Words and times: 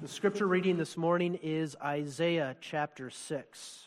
The 0.00 0.08
scripture 0.08 0.46
reading 0.46 0.78
this 0.78 0.96
morning 0.96 1.38
is 1.42 1.76
Isaiah 1.84 2.56
chapter 2.62 3.10
6. 3.10 3.84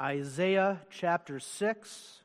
Isaiah 0.00 0.80
chapter 0.88 1.40
6. 1.40 2.20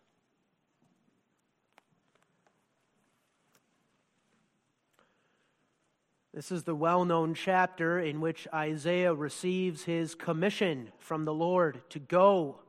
This 6.31 6.51
is 6.51 6.63
the 6.63 6.75
well 6.75 7.05
known 7.05 7.33
chapter 7.33 7.99
in 7.99 8.21
which 8.21 8.47
Isaiah 8.53 9.15
receives 9.15 9.85
his 9.85 10.13
commission 10.13 10.91
from 10.99 11.25
the 11.25 11.33
Lord 11.33 11.81
to 11.89 11.97
go 11.97 12.59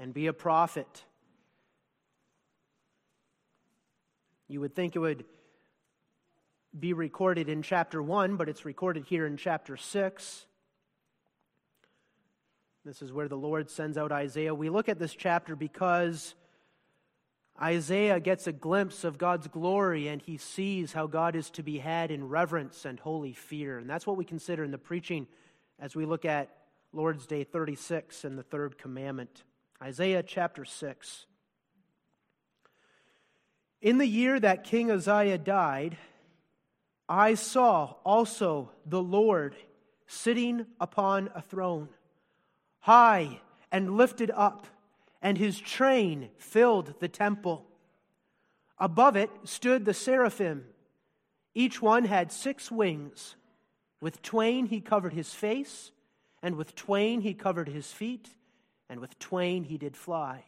and 0.00 0.12
be 0.12 0.26
a 0.26 0.32
prophet. 0.32 1.04
You 4.48 4.60
would 4.60 4.74
think 4.74 4.96
it 4.96 4.98
would 4.98 5.24
be 6.78 6.92
recorded 6.92 7.48
in 7.48 7.62
chapter 7.62 8.02
1, 8.02 8.36
but 8.36 8.48
it's 8.48 8.64
recorded 8.64 9.04
here 9.04 9.26
in 9.26 9.36
chapter 9.36 9.76
6. 9.76 10.46
This 12.84 13.00
is 13.00 13.12
where 13.12 13.28
the 13.28 13.36
Lord 13.36 13.70
sends 13.70 13.96
out 13.96 14.12
Isaiah. 14.12 14.54
We 14.54 14.68
look 14.68 14.88
at 14.88 14.98
this 14.98 15.14
chapter 15.14 15.56
because 15.56 16.34
Isaiah 17.60 18.20
gets 18.20 18.46
a 18.46 18.52
glimpse 18.52 19.04
of 19.04 19.16
God's 19.16 19.46
glory 19.46 20.08
and 20.08 20.20
he 20.20 20.36
sees 20.36 20.92
how 20.92 21.06
God 21.06 21.36
is 21.36 21.48
to 21.50 21.62
be 21.62 21.78
had 21.78 22.10
in 22.10 22.28
reverence 22.28 22.84
and 22.84 22.98
holy 22.98 23.32
fear. 23.32 23.78
And 23.78 23.88
that's 23.88 24.06
what 24.06 24.16
we 24.16 24.24
consider 24.24 24.64
in 24.64 24.70
the 24.70 24.78
preaching 24.78 25.26
as 25.78 25.94
we 25.94 26.04
look 26.04 26.24
at 26.24 26.50
Lord's 26.92 27.26
Day 27.26 27.44
36 27.44 28.24
and 28.24 28.36
the 28.36 28.42
third 28.42 28.76
commandment. 28.76 29.44
Isaiah 29.80 30.22
chapter 30.22 30.64
6. 30.64 31.26
In 33.80 33.98
the 33.98 34.06
year 34.06 34.40
that 34.40 34.64
King 34.64 34.90
Uzziah 34.90 35.38
died, 35.38 35.96
I 37.08 37.34
saw 37.34 37.94
also 38.04 38.70
the 38.86 39.02
Lord 39.02 39.56
sitting 40.06 40.66
upon 40.80 41.30
a 41.34 41.42
throne, 41.42 41.88
high 42.80 43.40
and 43.70 43.96
lifted 43.96 44.30
up, 44.30 44.66
and 45.20 45.36
his 45.36 45.58
train 45.58 46.30
filled 46.38 47.00
the 47.00 47.08
temple. 47.08 47.66
Above 48.78 49.16
it 49.16 49.30
stood 49.44 49.84
the 49.84 49.94
seraphim. 49.94 50.64
Each 51.54 51.80
one 51.80 52.04
had 52.04 52.32
six 52.32 52.70
wings. 52.70 53.36
With 54.00 54.22
twain 54.22 54.66
he 54.66 54.80
covered 54.80 55.12
his 55.12 55.32
face, 55.32 55.90
and 56.42 56.56
with 56.56 56.74
twain 56.74 57.20
he 57.20 57.34
covered 57.34 57.68
his 57.68 57.92
feet, 57.92 58.28
and 58.88 59.00
with 59.00 59.18
twain 59.18 59.64
he 59.64 59.78
did 59.78 59.96
fly. 59.96 60.44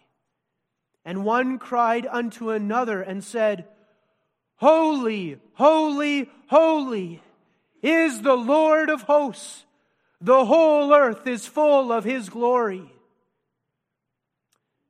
And 1.04 1.24
one 1.24 1.58
cried 1.58 2.06
unto 2.06 2.50
another 2.50 3.00
and 3.00 3.22
said, 3.22 3.68
Holy, 4.56 5.38
holy, 5.54 6.30
holy 6.46 7.22
is 7.82 8.22
the 8.22 8.36
Lord 8.36 8.88
of 8.88 9.02
hosts. 9.02 9.64
The 10.20 10.46
whole 10.46 10.94
earth 10.94 11.26
is 11.26 11.46
full 11.46 11.92
of 11.92 12.04
his 12.04 12.30
glory. 12.30 12.90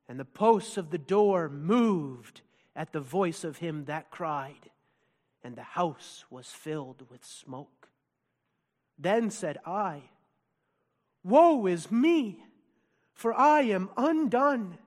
And 0.07 0.17
the 0.19 0.25
posts 0.25 0.77
of 0.77 0.89
the 0.89 0.97
door 0.97 1.49
moved 1.49 2.41
at 2.75 2.93
the 2.93 3.01
voice 3.01 3.43
of 3.43 3.57
him 3.57 3.85
that 3.85 4.09
cried, 4.09 4.69
and 5.43 5.55
the 5.55 5.63
house 5.63 6.23
was 6.29 6.47
filled 6.47 7.03
with 7.09 7.25
smoke. 7.25 7.89
Then 8.97 9.29
said 9.29 9.57
I, 9.65 10.03
Woe 11.23 11.65
is 11.65 11.91
me, 11.91 12.39
for 13.13 13.33
I 13.33 13.61
am 13.63 13.89
undone, 13.97 14.77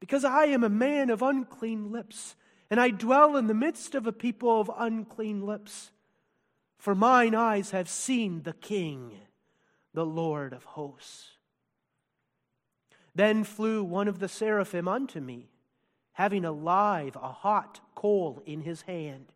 because 0.00 0.24
I 0.24 0.46
am 0.46 0.64
a 0.64 0.68
man 0.68 1.08
of 1.08 1.22
unclean 1.22 1.90
lips 1.90 2.34
and 2.70 2.80
I 2.80 2.90
dwell 2.90 3.36
in 3.36 3.46
the 3.46 3.54
midst 3.54 3.94
of 3.94 4.06
a 4.06 4.12
people 4.12 4.60
of 4.60 4.70
unclean 4.76 5.44
lips. 5.44 5.90
For 6.78 6.94
mine 6.94 7.34
eyes 7.34 7.70
have 7.70 7.88
seen 7.88 8.42
the 8.42 8.52
King, 8.52 9.12
the 9.94 10.06
Lord 10.06 10.52
of 10.52 10.64
hosts. 10.64 11.30
Then 13.14 13.44
flew 13.44 13.82
one 13.82 14.08
of 14.08 14.18
the 14.18 14.28
seraphim 14.28 14.88
unto 14.88 15.20
me, 15.20 15.48
having 16.12 16.44
alive 16.44 17.16
a 17.16 17.32
hot 17.32 17.80
coal 17.94 18.42
in 18.44 18.60
his 18.60 18.82
hand, 18.82 19.32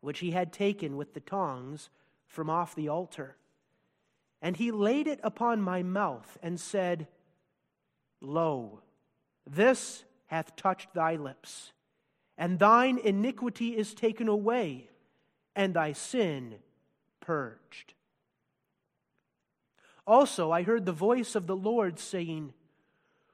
which 0.00 0.20
he 0.20 0.30
had 0.30 0.52
taken 0.52 0.96
with 0.96 1.14
the 1.14 1.20
tongs 1.20 1.88
from 2.26 2.48
off 2.48 2.74
the 2.74 2.88
altar. 2.88 3.36
And 4.42 4.56
he 4.56 4.70
laid 4.70 5.06
it 5.06 5.18
upon 5.22 5.60
my 5.60 5.82
mouth 5.82 6.38
and 6.42 6.60
said, 6.60 7.08
Lo, 8.20 8.82
this 9.46 10.04
hath 10.26 10.54
touched 10.56 10.94
thy 10.94 11.16
lips 11.16 11.72
and 12.38 12.58
thine 12.58 12.98
iniquity 12.98 13.76
is 13.76 13.94
taken 13.94 14.28
away, 14.28 14.88
and 15.54 15.74
thy 15.74 15.92
sin 15.92 16.56
purged. 17.20 17.94
Also, 20.06 20.52
I 20.52 20.62
heard 20.62 20.86
the 20.86 20.92
voice 20.92 21.34
of 21.34 21.46
the 21.46 21.56
Lord 21.56 21.98
saying, 21.98 22.52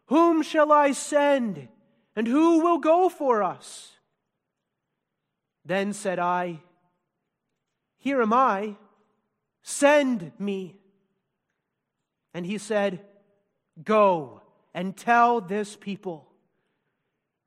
Whom 0.06 0.42
shall 0.42 0.72
I 0.72 0.92
send, 0.92 1.68
and 2.16 2.26
who 2.26 2.60
will 2.60 2.78
go 2.78 3.08
for 3.08 3.42
us? 3.42 3.92
Then 5.64 5.92
said 5.92 6.19
I, 6.19 6.60
Here 7.98 8.22
am 8.22 8.32
I, 8.32 8.76
send 9.62 10.32
me. 10.38 10.76
And 12.32 12.46
he 12.46 12.58
said, 12.58 13.00
Go 13.84 14.40
and 14.72 14.96
tell 14.96 15.40
this 15.40 15.76
people 15.76 16.31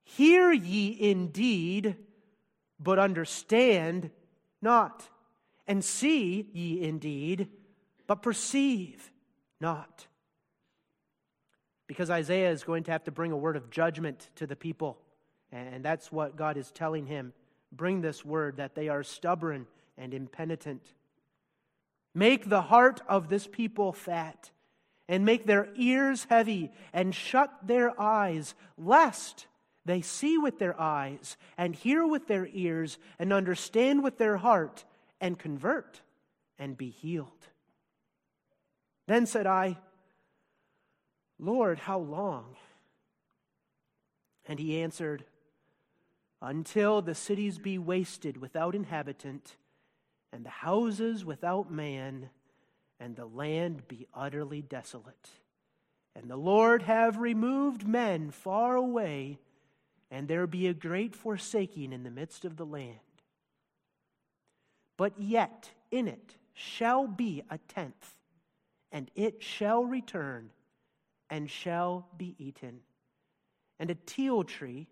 Hear 0.05 0.51
ye 0.51 0.97
indeed, 0.97 1.97
but 2.79 2.99
understand 2.99 4.11
not. 4.61 5.09
And 5.67 5.83
see 5.83 6.47
ye 6.53 6.81
indeed, 6.81 7.49
but 8.07 8.21
perceive 8.21 9.11
not. 9.59 10.07
Because 11.87 12.09
Isaiah 12.09 12.51
is 12.51 12.63
going 12.63 12.83
to 12.83 12.91
have 12.91 13.03
to 13.05 13.11
bring 13.11 13.31
a 13.31 13.37
word 13.37 13.57
of 13.57 13.69
judgment 13.69 14.29
to 14.35 14.47
the 14.47 14.55
people. 14.55 14.97
And 15.51 15.83
that's 15.83 16.11
what 16.11 16.35
God 16.35 16.55
is 16.55 16.71
telling 16.71 17.07
him. 17.07 17.33
Bring 17.71 18.01
this 18.01 18.23
word 18.23 18.57
that 18.57 18.75
they 18.75 18.89
are 18.89 19.03
stubborn 19.03 19.67
and 19.97 20.13
impenitent. 20.13 20.93
Make 22.13 22.47
the 22.47 22.61
heart 22.61 23.01
of 23.07 23.27
this 23.27 23.47
people 23.47 23.91
fat, 23.91 24.51
and 25.07 25.25
make 25.25 25.45
their 25.45 25.69
ears 25.75 26.25
heavy, 26.29 26.71
and 26.93 27.13
shut 27.13 27.51
their 27.63 27.99
eyes, 27.99 28.55
lest 28.77 29.47
they 29.85 30.01
see 30.01 30.37
with 30.37 30.57
their 30.57 30.79
eyes 30.79 31.37
and 31.57 31.75
hear 31.75 32.05
with 32.05 32.27
their 32.27 32.47
ears 32.51 32.97
and 33.19 33.31
understand 33.31 34.03
with 34.03 34.17
their 34.17 34.37
heart 34.37 34.83
and 35.21 35.37
convert 35.37 36.01
and 36.57 36.77
be 36.77 36.89
healed. 36.89 37.29
Then 39.07 39.27
said 39.27 39.45
I, 39.45 39.77
Lord, 41.37 41.79
how 41.79 41.99
long? 41.99 42.55
And 44.47 44.59
he 44.59 44.81
answered, 44.81 45.25
Until 46.41 47.01
the 47.01 47.15
cities 47.15 47.59
be 47.59 47.77
wasted 47.77 48.37
without 48.37 48.73
inhabitant, 48.73 49.55
and 50.31 50.43
the 50.43 50.49
houses 50.49 51.23
without 51.23 51.71
man, 51.71 52.29
and 52.99 53.15
the 53.15 53.25
land 53.25 53.87
be 53.87 54.07
utterly 54.13 54.61
desolate. 54.61 55.29
And 56.15 56.29
the 56.29 56.37
Lord 56.37 56.83
have 56.83 57.17
removed 57.17 57.87
men 57.87 58.31
far 58.31 58.75
away 58.75 59.39
and 60.11 60.27
there 60.27 60.47
be 60.47 60.67
a 60.67 60.73
great 60.73 61.15
forsaking 61.15 61.91
in 61.91 62.03
the 62.03 62.11
midst 62.11 62.45
of 62.45 62.57
the 62.57 62.65
land. 62.65 62.99
But 64.97 65.13
yet 65.19 65.71
in 65.91 66.07
it 66.07 66.35
shall 66.53 67.07
be 67.07 67.43
a 67.49 67.57
tenth, 67.57 68.15
and 68.91 69.11
it 69.15 69.41
shall 69.43 69.83
return 69.83 70.51
and 71.29 71.49
shall 71.49 72.07
be 72.17 72.35
eaten. 72.37 72.79
And 73.79 73.89
a 73.89 73.95
teil 73.95 74.43
tree, 74.43 74.87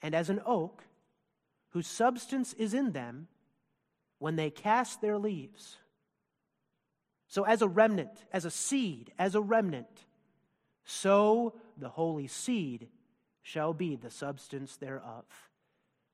and 0.00 0.14
as 0.14 0.30
an 0.30 0.40
oak, 0.46 0.84
whose 1.70 1.88
substance 1.88 2.52
is 2.52 2.72
in 2.72 2.92
them, 2.92 3.26
when 4.18 4.36
they 4.36 4.50
cast 4.50 5.00
their 5.00 5.18
leaves. 5.18 5.78
So, 7.26 7.44
as 7.44 7.62
a 7.62 7.68
remnant, 7.68 8.24
as 8.32 8.44
a 8.44 8.50
seed, 8.50 9.12
as 9.18 9.34
a 9.34 9.40
remnant, 9.40 10.06
so 10.84 11.54
the 11.76 11.88
holy 11.88 12.28
seed 12.28 12.88
shall 13.44 13.74
be 13.74 13.94
the 13.94 14.10
substance 14.10 14.76
thereof. 14.76 15.24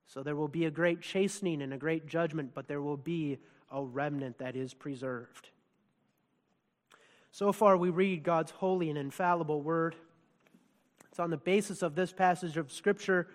So 0.06 0.22
there 0.22 0.34
will 0.34 0.48
be 0.48 0.66
a 0.66 0.70
great 0.70 1.00
chastening 1.00 1.62
and 1.62 1.72
a 1.72 1.78
great 1.78 2.06
judgment, 2.06 2.50
but 2.52 2.66
there 2.66 2.82
will 2.82 2.96
be 2.96 3.38
a 3.70 3.82
remnant 3.82 4.38
that 4.38 4.56
is 4.56 4.74
preserved. 4.74 5.48
So 7.30 7.52
far, 7.52 7.76
we 7.76 7.88
read 7.88 8.24
God's 8.24 8.50
holy 8.50 8.90
and 8.90 8.98
infallible 8.98 9.62
word. 9.62 9.94
It's 11.08 11.20
on 11.20 11.30
the 11.30 11.36
basis 11.36 11.82
of 11.82 11.94
this 11.94 12.12
passage 12.12 12.56
of 12.56 12.72
Scripture 12.72 13.28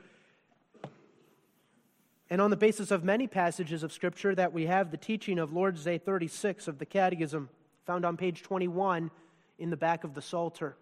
and 2.30 2.42
on 2.42 2.50
the 2.50 2.58
basis 2.58 2.92
of 2.92 3.06
many 3.06 3.28
passages 3.28 3.82
of 3.82 3.94
Scripture 3.94 4.36
that 4.36 4.52
we 4.52 4.66
have 4.66 4.92
the 4.92 4.98
teaching 4.98 5.40
of 5.40 5.54
Lord's 5.54 5.86
Day 5.86 5.98
36 5.98 6.68
of 6.68 6.80
the 6.80 6.86
Catechism, 6.86 7.50
found 7.86 8.04
on 8.04 8.18
page 8.18 8.44
21 8.44 9.10
in 9.58 9.70
the 9.70 9.78
back 9.78 10.04
of 10.04 10.14
the 10.14 10.22
Psalter 10.22 10.76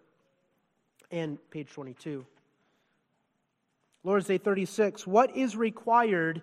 and 1.12 1.38
page 1.50 1.70
22. 1.70 2.26
Lord's 4.04 4.26
Day 4.26 4.38
36, 4.38 5.06
what 5.06 5.36
is 5.36 5.56
required 5.56 6.42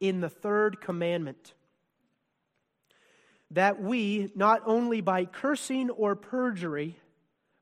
in 0.00 0.20
the 0.20 0.28
third 0.28 0.80
commandment? 0.80 1.54
that 3.50 3.80
we, 3.80 4.30
not 4.34 4.62
only 4.66 5.00
by 5.00 5.24
cursing 5.24 5.90
or 5.90 6.14
perjury, 6.14 6.98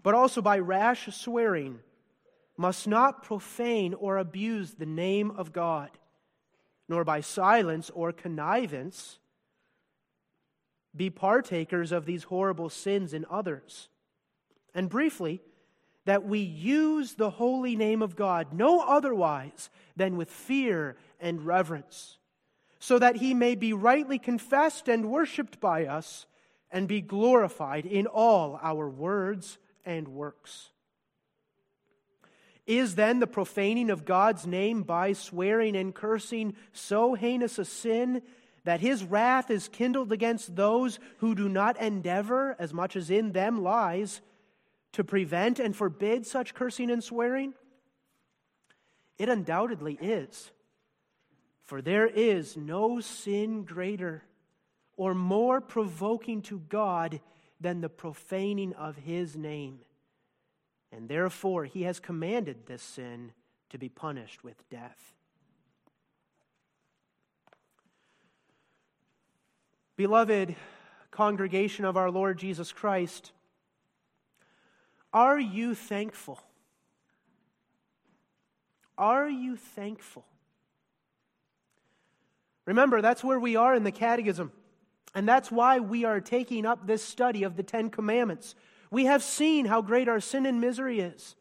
but 0.02 0.14
also 0.14 0.42
by 0.42 0.58
rash 0.58 1.14
swearing, 1.14 1.78
must 2.56 2.88
not 2.88 3.22
profane 3.22 3.94
or 3.94 4.18
abuse 4.18 4.74
the 4.74 4.86
name 4.86 5.30
of 5.32 5.52
God, 5.52 5.90
nor 6.88 7.04
by 7.04 7.20
silence 7.20 7.90
or 7.90 8.12
connivance 8.12 9.18
be 10.94 11.10
partakers 11.10 11.92
of 11.92 12.06
these 12.06 12.24
horrible 12.24 12.70
sins 12.70 13.12
in 13.12 13.26
others. 13.30 13.88
And 14.74 14.88
briefly, 14.88 15.42
that 16.06 16.24
we 16.24 16.38
use 16.38 17.14
the 17.14 17.30
holy 17.30 17.76
name 17.76 18.00
of 18.00 18.16
God 18.16 18.52
no 18.52 18.80
otherwise 18.80 19.70
than 19.96 20.16
with 20.16 20.30
fear 20.30 20.96
and 21.20 21.44
reverence, 21.44 22.18
so 22.78 22.98
that 22.98 23.16
he 23.16 23.34
may 23.34 23.54
be 23.54 23.72
rightly 23.72 24.18
confessed 24.18 24.88
and 24.88 25.10
worshiped 25.10 25.60
by 25.60 25.86
us 25.86 26.26
and 26.70 26.88
be 26.88 27.00
glorified 27.00 27.86
in 27.86 28.06
all 28.06 28.58
our 28.62 28.88
words 28.88 29.58
and 29.84 30.08
works. 30.08 30.70
Is 32.66 32.94
then 32.94 33.20
the 33.20 33.26
profaning 33.26 33.90
of 33.90 34.04
God's 34.04 34.46
name 34.46 34.82
by 34.82 35.12
swearing 35.12 35.76
and 35.76 35.94
cursing 35.94 36.56
so 36.72 37.14
heinous 37.14 37.58
a 37.58 37.64
sin 37.64 38.22
that 38.64 38.80
his 38.80 39.04
wrath 39.04 39.50
is 39.50 39.68
kindled 39.68 40.10
against 40.10 40.56
those 40.56 40.98
who 41.18 41.34
do 41.36 41.48
not 41.48 41.80
endeavor, 41.80 42.56
as 42.58 42.74
much 42.74 42.96
as 42.96 43.10
in 43.10 43.30
them 43.30 43.62
lies, 43.62 44.20
to 44.96 45.04
prevent 45.04 45.58
and 45.58 45.76
forbid 45.76 46.26
such 46.26 46.54
cursing 46.54 46.90
and 46.90 47.04
swearing? 47.04 47.52
It 49.18 49.28
undoubtedly 49.28 49.98
is. 50.00 50.50
For 51.64 51.82
there 51.82 52.06
is 52.06 52.56
no 52.56 53.00
sin 53.00 53.64
greater 53.64 54.22
or 54.96 55.12
more 55.12 55.60
provoking 55.60 56.40
to 56.42 56.60
God 56.70 57.20
than 57.60 57.82
the 57.82 57.90
profaning 57.90 58.72
of 58.72 58.96
his 58.96 59.36
name. 59.36 59.80
And 60.90 61.10
therefore, 61.10 61.66
he 61.66 61.82
has 61.82 62.00
commanded 62.00 62.64
this 62.64 62.82
sin 62.82 63.32
to 63.68 63.76
be 63.76 63.90
punished 63.90 64.42
with 64.42 64.56
death. 64.70 65.12
Beloved 69.96 70.56
congregation 71.10 71.84
of 71.84 71.98
our 71.98 72.10
Lord 72.10 72.38
Jesus 72.38 72.72
Christ, 72.72 73.32
are 75.12 75.38
you 75.38 75.74
thankful? 75.74 76.40
Are 78.98 79.28
you 79.28 79.56
thankful? 79.56 80.24
Remember, 82.66 83.00
that's 83.00 83.22
where 83.22 83.38
we 83.38 83.56
are 83.56 83.74
in 83.74 83.84
the 83.84 83.92
Catechism. 83.92 84.52
And 85.14 85.26
that's 85.26 85.50
why 85.50 85.78
we 85.78 86.04
are 86.04 86.20
taking 86.20 86.66
up 86.66 86.86
this 86.86 87.02
study 87.02 87.42
of 87.42 87.56
the 87.56 87.62
Ten 87.62 87.88
Commandments. 87.88 88.54
We 88.90 89.06
have 89.06 89.22
seen 89.22 89.66
how 89.66 89.80
great 89.80 90.08
our 90.08 90.20
sin 90.20 90.44
and 90.44 90.60
misery 90.60 91.00
is. 91.00 91.36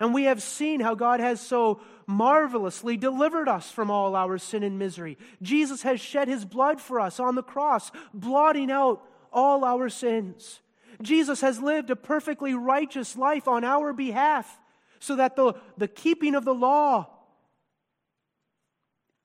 And 0.00 0.14
we 0.14 0.24
have 0.24 0.42
seen 0.42 0.80
how 0.80 0.94
God 0.94 1.20
has 1.20 1.40
so 1.40 1.80
marvelously 2.06 2.96
delivered 2.96 3.48
us 3.48 3.70
from 3.70 3.90
all 3.90 4.16
our 4.16 4.38
sin 4.38 4.62
and 4.62 4.78
misery. 4.78 5.18
Jesus 5.42 5.82
has 5.82 6.00
shed 6.00 6.26
his 6.26 6.44
blood 6.44 6.80
for 6.80 6.98
us 6.98 7.20
on 7.20 7.34
the 7.34 7.42
cross, 7.42 7.92
blotting 8.14 8.70
out 8.70 9.02
all 9.32 9.64
our 9.64 9.88
sins. 9.90 10.60
Jesus 11.02 11.40
has 11.40 11.60
lived 11.60 11.90
a 11.90 11.96
perfectly 11.96 12.54
righteous 12.54 13.16
life 13.16 13.48
on 13.48 13.64
our 13.64 13.92
behalf 13.92 14.60
so 14.98 15.16
that 15.16 15.36
the, 15.36 15.54
the 15.78 15.88
keeping 15.88 16.34
of 16.34 16.44
the 16.44 16.54
law 16.54 17.08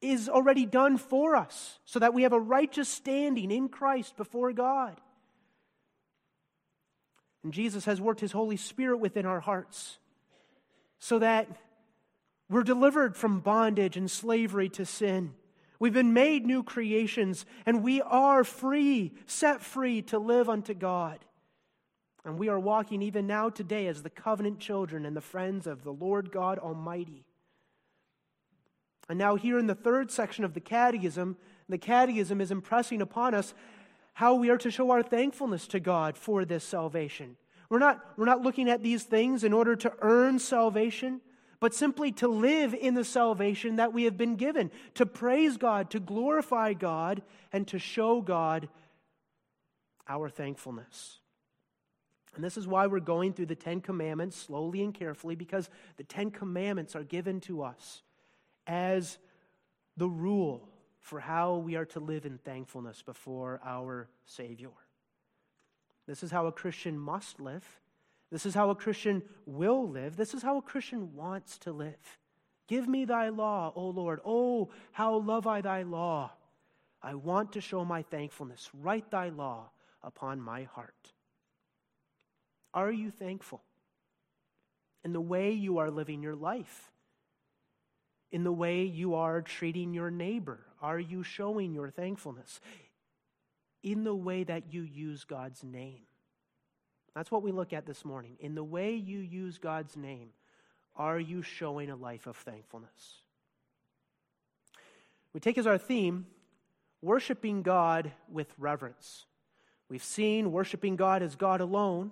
is 0.01 0.29
already 0.29 0.65
done 0.65 0.97
for 0.97 1.35
us, 1.35 1.79
so 1.85 1.99
that 1.99 2.13
we 2.13 2.23
have 2.23 2.33
a 2.33 2.39
righteous 2.39 2.87
standing 2.87 3.51
in 3.51 3.69
Christ 3.69 4.15
before 4.17 4.53
God. 4.53 4.99
And 7.43 7.53
Jesus 7.53 7.85
has 7.85 7.99
worked 7.99 8.21
his 8.21 8.31
Holy 8.31 8.57
Spirit 8.57 8.97
within 8.97 9.25
our 9.25 9.39
hearts 9.39 9.97
so 10.99 11.19
that 11.19 11.47
we're 12.49 12.63
delivered 12.63 13.15
from 13.15 13.39
bondage 13.39 13.97
and 13.97 14.09
slavery 14.09 14.69
to 14.69 14.85
sin. 14.85 15.33
We've 15.79 15.93
been 15.93 16.13
made 16.13 16.45
new 16.45 16.63
creations, 16.63 17.45
and 17.65 17.83
we 17.83 18.01
are 18.01 18.43
free, 18.43 19.13
set 19.25 19.61
free 19.61 20.01
to 20.03 20.19
live 20.19 20.49
unto 20.49 20.73
God. 20.73 21.19
And 22.25 22.39
we 22.39 22.49
are 22.49 22.59
walking 22.59 23.03
even 23.03 23.27
now 23.27 23.49
today 23.49 23.85
as 23.87 24.01
the 24.01 24.09
covenant 24.09 24.59
children 24.59 25.05
and 25.05 25.15
the 25.15 25.21
friends 25.21 25.67
of 25.67 25.83
the 25.83 25.93
Lord 25.93 26.31
God 26.31 26.57
Almighty. 26.57 27.23
And 29.07 29.19
now, 29.19 29.35
here 29.35 29.59
in 29.59 29.67
the 29.67 29.75
third 29.75 30.09
section 30.09 30.43
of 30.43 30.55
the 30.55 30.59
Catechism, 30.59 31.37
the 31.69 31.77
Catechism 31.77 32.41
is 32.41 32.49
impressing 32.49 33.01
upon 33.01 33.35
us 33.35 33.53
how 34.13 34.33
we 34.33 34.49
are 34.49 34.57
to 34.57 34.71
show 34.71 34.89
our 34.89 35.03
thankfulness 35.03 35.67
to 35.67 35.79
God 35.79 36.17
for 36.17 36.43
this 36.43 36.63
salvation. 36.63 37.37
We're 37.69 37.79
not, 37.79 38.03
we're 38.17 38.25
not 38.25 38.41
looking 38.41 38.69
at 38.69 38.81
these 38.81 39.03
things 39.03 39.43
in 39.43 39.53
order 39.53 39.75
to 39.75 39.93
earn 40.01 40.39
salvation, 40.39 41.21
but 41.59 41.75
simply 41.75 42.11
to 42.13 42.27
live 42.27 42.73
in 42.73 42.95
the 42.95 43.03
salvation 43.03 43.75
that 43.75 43.93
we 43.93 44.05
have 44.05 44.17
been 44.17 44.35
given, 44.35 44.71
to 44.95 45.05
praise 45.05 45.57
God, 45.57 45.91
to 45.91 45.99
glorify 45.99 46.73
God, 46.73 47.21
and 47.53 47.67
to 47.67 47.77
show 47.77 48.21
God 48.21 48.67
our 50.07 50.29
thankfulness. 50.29 51.19
And 52.35 52.43
this 52.43 52.57
is 52.57 52.67
why 52.67 52.87
we're 52.87 52.99
going 52.99 53.33
through 53.33 53.47
the 53.47 53.55
Ten 53.55 53.81
Commandments 53.81 54.35
slowly 54.35 54.83
and 54.83 54.93
carefully, 54.93 55.35
because 55.35 55.69
the 55.97 56.03
Ten 56.03 56.31
Commandments 56.31 56.95
are 56.95 57.03
given 57.03 57.39
to 57.41 57.63
us 57.63 58.03
as 58.67 59.17
the 59.97 60.09
rule 60.09 60.67
for 60.99 61.19
how 61.19 61.55
we 61.57 61.75
are 61.75 61.85
to 61.85 61.99
live 61.99 62.25
in 62.25 62.37
thankfulness 62.39 63.01
before 63.01 63.61
our 63.63 64.09
Savior. 64.25 64.71
This 66.07 66.23
is 66.23 66.31
how 66.31 66.47
a 66.47 66.51
Christian 66.51 66.97
must 66.97 67.39
live. 67.39 67.65
This 68.31 68.45
is 68.45 68.53
how 68.53 68.69
a 68.69 68.75
Christian 68.75 69.23
will 69.45 69.87
live. 69.87 70.17
This 70.17 70.33
is 70.33 70.43
how 70.43 70.57
a 70.57 70.61
Christian 70.61 71.15
wants 71.15 71.57
to 71.59 71.71
live. 71.71 72.19
Give 72.67 72.87
me 72.87 73.05
thy 73.05 73.29
law, 73.29 73.71
O 73.75 73.87
Lord. 73.89 74.19
Oh, 74.25 74.69
how 74.91 75.15
love 75.17 75.47
I 75.47 75.61
thy 75.61 75.83
law. 75.83 76.31
I 77.01 77.13
want 77.13 77.53
to 77.53 77.61
show 77.61 77.85
my 77.85 78.01
thankfulness. 78.01 78.69
Write 78.73 79.11
thy 79.11 79.29
law 79.29 79.69
upon 80.03 80.41
my 80.41 80.63
heart. 80.63 81.13
Are 82.75 82.91
you 82.91 83.09
thankful 83.09 83.63
in 85.03 85.13
the 85.13 85.21
way 85.21 85.53
you 85.53 85.79
are 85.79 85.89
living 85.89 86.21
your 86.21 86.35
life? 86.35 86.91
In 88.31 88.43
the 88.43 88.51
way 88.51 88.83
you 88.83 89.15
are 89.15 89.41
treating 89.41 89.93
your 89.93 90.11
neighbor? 90.11 90.59
Are 90.81 90.99
you 90.99 91.23
showing 91.23 91.73
your 91.73 91.89
thankfulness? 91.89 92.59
in 93.85 94.03
the 94.03 94.15
way 94.15 94.43
that 94.43 94.73
you 94.73 94.81
use 94.81 95.23
God's 95.23 95.63
name. 95.63 96.01
That's 97.13 97.31
what 97.31 97.43
we 97.43 97.51
look 97.51 97.71
at 97.71 97.85
this 97.85 98.03
morning. 98.03 98.35
In 98.39 98.55
the 98.55 98.63
way 98.63 98.95
you 98.95 99.19
use 99.19 99.59
God's 99.59 99.95
name, 99.95 100.29
are 100.95 101.19
you 101.19 101.43
showing 101.43 101.91
a 101.91 101.95
life 101.95 102.25
of 102.25 102.35
thankfulness? 102.35 103.21
We 105.33 105.39
take 105.39 105.59
as 105.59 105.67
our 105.67 105.77
theme 105.77 106.25
worshiping 107.03 107.61
God 107.61 108.11
with 108.27 108.47
reverence. 108.57 109.27
We've 109.87 110.03
seen 110.03 110.51
worshiping 110.51 110.95
God 110.95 111.21
as 111.21 111.35
God 111.35 111.61
alone, 111.61 112.11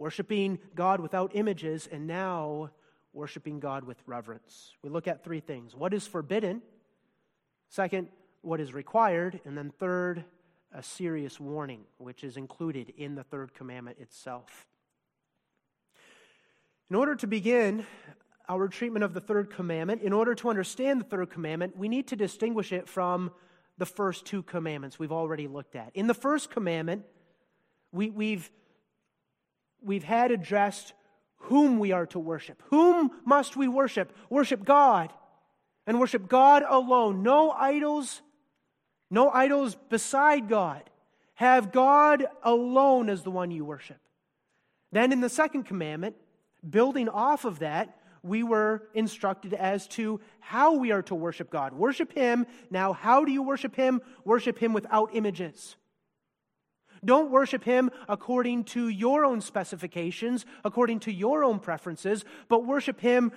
worshiping 0.00 0.58
God 0.74 0.98
without 0.98 1.30
images, 1.34 1.86
and 1.92 2.06
now 2.06 2.70
worshiping 3.12 3.60
God 3.60 3.84
with 3.84 3.98
reverence. 4.06 4.72
We 4.82 4.88
look 4.88 5.06
at 5.06 5.22
three 5.22 5.40
things 5.40 5.76
what 5.76 5.92
is 5.92 6.06
forbidden, 6.06 6.62
second, 7.68 8.08
what 8.40 8.60
is 8.60 8.72
required, 8.72 9.40
and 9.44 9.58
then 9.58 9.70
third, 9.78 10.24
a 10.72 10.82
serious 10.82 11.38
warning, 11.38 11.82
which 11.98 12.24
is 12.24 12.38
included 12.38 12.94
in 12.96 13.14
the 13.14 13.24
third 13.24 13.52
commandment 13.52 13.98
itself. 13.98 14.66
In 16.88 16.96
order 16.96 17.14
to 17.16 17.26
begin 17.26 17.84
our 18.48 18.68
treatment 18.68 19.04
of 19.04 19.12
the 19.12 19.20
third 19.20 19.50
commandment, 19.50 20.00
in 20.00 20.14
order 20.14 20.34
to 20.36 20.48
understand 20.48 21.02
the 21.02 21.04
third 21.04 21.28
commandment, 21.28 21.76
we 21.76 21.88
need 21.88 22.08
to 22.08 22.16
distinguish 22.16 22.72
it 22.72 22.88
from 22.88 23.30
the 23.76 23.86
first 23.86 24.24
two 24.24 24.42
commandments 24.44 24.98
we've 24.98 25.12
already 25.12 25.46
looked 25.46 25.76
at. 25.76 25.90
In 25.92 26.06
the 26.06 26.14
first 26.14 26.50
commandment, 26.50 27.04
we, 27.92 28.08
we've, 28.08 28.50
we've 29.82 30.04
had 30.04 30.30
addressed 30.30 30.92
whom 31.36 31.78
we 31.78 31.92
are 31.92 32.06
to 32.06 32.18
worship. 32.18 32.62
Whom 32.68 33.10
must 33.24 33.56
we 33.56 33.68
worship? 33.68 34.14
Worship 34.28 34.64
God 34.64 35.12
and 35.86 35.98
worship 35.98 36.28
God 36.28 36.62
alone. 36.68 37.22
No 37.22 37.50
idols, 37.50 38.22
no 39.10 39.30
idols 39.30 39.76
beside 39.88 40.48
God. 40.48 40.82
Have 41.34 41.72
God 41.72 42.26
alone 42.42 43.08
as 43.08 43.22
the 43.22 43.30
one 43.30 43.50
you 43.50 43.64
worship. 43.64 43.96
Then 44.92 45.12
in 45.12 45.20
the 45.20 45.28
second 45.28 45.64
commandment, 45.64 46.16
building 46.68 47.08
off 47.08 47.44
of 47.44 47.60
that, 47.60 47.96
we 48.22 48.42
were 48.42 48.82
instructed 48.92 49.54
as 49.54 49.88
to 49.88 50.20
how 50.40 50.74
we 50.74 50.92
are 50.92 51.02
to 51.02 51.14
worship 51.14 51.50
God. 51.50 51.72
Worship 51.72 52.12
Him. 52.12 52.46
Now, 52.70 52.92
how 52.92 53.24
do 53.24 53.32
you 53.32 53.42
worship 53.42 53.74
Him? 53.74 54.02
Worship 54.24 54.58
Him 54.58 54.74
without 54.74 55.14
images. 55.14 55.76
Don't 57.04 57.30
worship 57.30 57.64
Him 57.64 57.90
according 58.08 58.64
to 58.64 58.88
your 58.88 59.24
own 59.24 59.40
specifications, 59.40 60.44
according 60.64 61.00
to 61.00 61.12
your 61.12 61.44
own 61.44 61.58
preferences, 61.58 62.24
but 62.48 62.66
worship 62.66 63.00
Him 63.00 63.32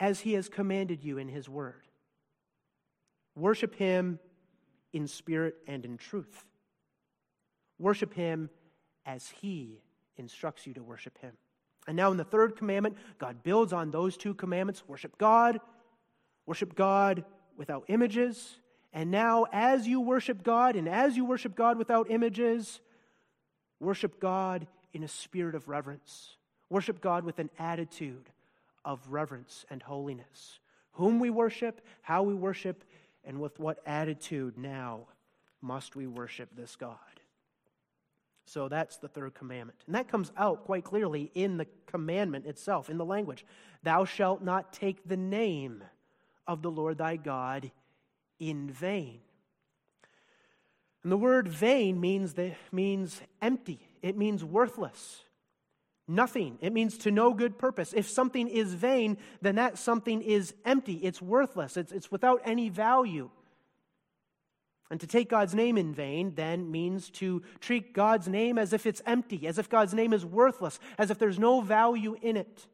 as 0.00 0.20
He 0.20 0.32
has 0.34 0.48
commanded 0.48 1.02
you 1.02 1.18
in 1.18 1.28
His 1.28 1.48
Word. 1.48 1.82
Worship 3.36 3.74
Him 3.74 4.18
in 4.94 5.08
spirit 5.08 5.56
and 5.66 5.84
in 5.84 5.98
truth. 5.98 6.46
Worship 7.78 8.14
him 8.14 8.48
as 9.04 9.28
he 9.28 9.82
instructs 10.16 10.66
you 10.66 10.72
to 10.74 10.82
worship 10.82 11.18
him. 11.18 11.32
And 11.86 11.96
now 11.96 12.10
in 12.12 12.16
the 12.16 12.24
third 12.24 12.56
commandment, 12.56 12.96
God 13.18 13.42
builds 13.42 13.72
on 13.72 13.90
those 13.90 14.16
two 14.16 14.32
commandments 14.32 14.84
worship 14.86 15.18
God, 15.18 15.58
worship 16.46 16.74
God 16.74 17.24
without 17.56 17.84
images. 17.88 18.56
And 18.94 19.10
now, 19.10 19.46
as 19.52 19.88
you 19.88 20.00
worship 20.00 20.44
God, 20.44 20.76
and 20.76 20.88
as 20.88 21.16
you 21.16 21.24
worship 21.24 21.56
God 21.56 21.76
without 21.76 22.10
images, 22.10 22.80
worship 23.80 24.20
God 24.20 24.68
in 24.92 25.02
a 25.02 25.08
spirit 25.08 25.56
of 25.56 25.68
reverence. 25.68 26.36
Worship 26.70 27.00
God 27.00 27.24
with 27.24 27.40
an 27.40 27.50
attitude 27.58 28.30
of 28.84 29.00
reverence 29.08 29.66
and 29.68 29.82
holiness. 29.82 30.60
Whom 30.92 31.18
we 31.18 31.28
worship, 31.28 31.80
how 32.02 32.22
we 32.22 32.34
worship, 32.34 32.84
and 33.24 33.40
with 33.40 33.58
what 33.58 33.80
attitude 33.84 34.56
now 34.56 35.08
must 35.60 35.96
we 35.96 36.06
worship 36.06 36.50
this 36.56 36.76
God. 36.76 36.98
So 38.46 38.68
that's 38.68 38.98
the 38.98 39.08
third 39.08 39.34
commandment. 39.34 39.80
And 39.86 39.96
that 39.96 40.06
comes 40.06 40.30
out 40.36 40.66
quite 40.66 40.84
clearly 40.84 41.32
in 41.34 41.56
the 41.56 41.66
commandment 41.86 42.46
itself, 42.46 42.88
in 42.88 42.98
the 42.98 43.04
language. 43.04 43.44
Thou 43.82 44.04
shalt 44.04 44.42
not 44.42 44.72
take 44.72 45.08
the 45.08 45.16
name 45.16 45.82
of 46.46 46.62
the 46.62 46.70
Lord 46.70 46.98
thy 46.98 47.16
God 47.16 47.72
in 48.38 48.70
vain. 48.70 49.20
And 51.02 51.12
the 51.12 51.16
word 51.16 51.48
vain 51.48 52.00
means, 52.00 52.34
that, 52.34 52.56
means 52.72 53.20
empty, 53.42 53.86
it 54.02 54.16
means 54.16 54.44
worthless. 54.44 55.20
Nothing. 56.06 56.58
It 56.60 56.74
means 56.74 56.98
to 56.98 57.10
no 57.10 57.32
good 57.32 57.56
purpose. 57.56 57.94
If 57.94 58.10
something 58.10 58.48
is 58.48 58.74
vain, 58.74 59.16
then 59.40 59.54
that 59.54 59.78
something 59.78 60.20
is 60.20 60.52
empty. 60.66 60.96
It's 60.96 61.22
worthless. 61.22 61.78
It's, 61.78 61.92
it's 61.92 62.10
without 62.10 62.42
any 62.44 62.68
value. 62.68 63.30
And 64.90 65.00
to 65.00 65.06
take 65.06 65.30
God's 65.30 65.54
name 65.54 65.78
in 65.78 65.94
vain 65.94 66.34
then 66.34 66.70
means 66.70 67.08
to 67.12 67.42
treat 67.58 67.94
God's 67.94 68.28
name 68.28 68.58
as 68.58 68.74
if 68.74 68.84
it's 68.84 69.00
empty, 69.06 69.46
as 69.46 69.58
if 69.58 69.70
God's 69.70 69.94
name 69.94 70.12
is 70.12 70.26
worthless, 70.26 70.78
as 70.98 71.10
if 71.10 71.18
there's 71.18 71.38
no 71.38 71.62
value 71.62 72.16
in 72.20 72.36
it. 72.36 72.66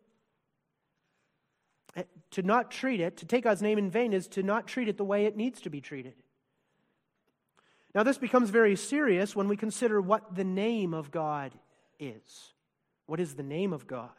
To 2.32 2.42
not 2.42 2.70
treat 2.70 3.00
it, 3.00 3.16
to 3.18 3.26
take 3.26 3.44
God's 3.44 3.62
name 3.62 3.78
in 3.78 3.90
vain, 3.90 4.12
is 4.12 4.28
to 4.28 4.42
not 4.42 4.66
treat 4.66 4.88
it 4.88 4.96
the 4.96 5.04
way 5.04 5.26
it 5.26 5.36
needs 5.36 5.60
to 5.62 5.70
be 5.70 5.80
treated. 5.80 6.14
Now, 7.94 8.04
this 8.04 8.18
becomes 8.18 8.50
very 8.50 8.76
serious 8.76 9.34
when 9.34 9.48
we 9.48 9.56
consider 9.56 10.00
what 10.00 10.36
the 10.36 10.44
name 10.44 10.94
of 10.94 11.10
God 11.10 11.52
is. 11.98 12.52
What 13.06 13.18
is 13.18 13.34
the 13.34 13.42
name 13.42 13.72
of 13.72 13.88
God? 13.88 14.10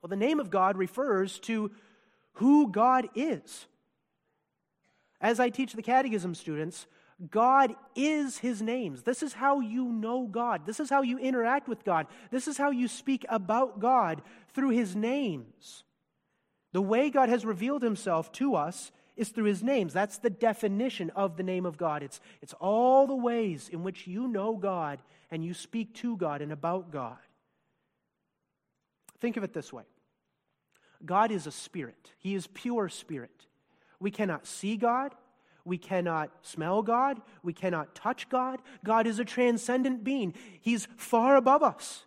Well, 0.00 0.08
the 0.08 0.16
name 0.16 0.40
of 0.40 0.50
God 0.50 0.76
refers 0.76 1.38
to 1.40 1.70
who 2.34 2.68
God 2.68 3.08
is. 3.14 3.66
As 5.20 5.38
I 5.38 5.50
teach 5.50 5.74
the 5.74 5.82
catechism 5.82 6.34
students, 6.34 6.86
God 7.30 7.76
is 7.94 8.38
his 8.38 8.60
names. 8.60 9.04
This 9.04 9.22
is 9.22 9.34
how 9.34 9.60
you 9.60 9.84
know 9.84 10.26
God. 10.26 10.66
This 10.66 10.80
is 10.80 10.90
how 10.90 11.02
you 11.02 11.18
interact 11.18 11.68
with 11.68 11.84
God. 11.84 12.08
This 12.32 12.48
is 12.48 12.56
how 12.56 12.70
you 12.70 12.88
speak 12.88 13.24
about 13.28 13.78
God 13.78 14.22
through 14.52 14.70
his 14.70 14.96
names. 14.96 15.84
The 16.72 16.82
way 16.82 17.10
God 17.10 17.28
has 17.28 17.44
revealed 17.44 17.82
himself 17.82 18.32
to 18.32 18.54
us 18.54 18.92
is 19.16 19.28
through 19.28 19.44
his 19.44 19.62
names. 19.62 19.92
That's 19.92 20.18
the 20.18 20.30
definition 20.30 21.10
of 21.10 21.36
the 21.36 21.42
name 21.42 21.66
of 21.66 21.76
God. 21.76 22.02
It's, 22.02 22.20
it's 22.40 22.54
all 22.54 23.06
the 23.06 23.14
ways 23.14 23.68
in 23.70 23.82
which 23.82 24.06
you 24.06 24.26
know 24.26 24.56
God 24.56 25.00
and 25.30 25.44
you 25.44 25.54
speak 25.54 25.94
to 25.96 26.16
God 26.16 26.40
and 26.40 26.52
about 26.52 26.90
God. 26.90 27.18
Think 29.20 29.36
of 29.36 29.44
it 29.44 29.52
this 29.52 29.72
way 29.72 29.84
God 31.04 31.30
is 31.30 31.46
a 31.46 31.52
spirit, 31.52 32.12
he 32.18 32.34
is 32.34 32.46
pure 32.46 32.88
spirit. 32.88 33.46
We 34.00 34.10
cannot 34.10 34.46
see 34.46 34.76
God. 34.76 35.14
We 35.64 35.78
cannot 35.78 36.30
smell 36.42 36.82
God. 36.82 37.22
We 37.44 37.52
cannot 37.52 37.94
touch 37.94 38.28
God. 38.28 38.60
God 38.84 39.06
is 39.06 39.20
a 39.20 39.24
transcendent 39.24 40.02
being, 40.02 40.34
He's 40.60 40.88
far 40.96 41.36
above 41.36 41.62
us. 41.62 42.02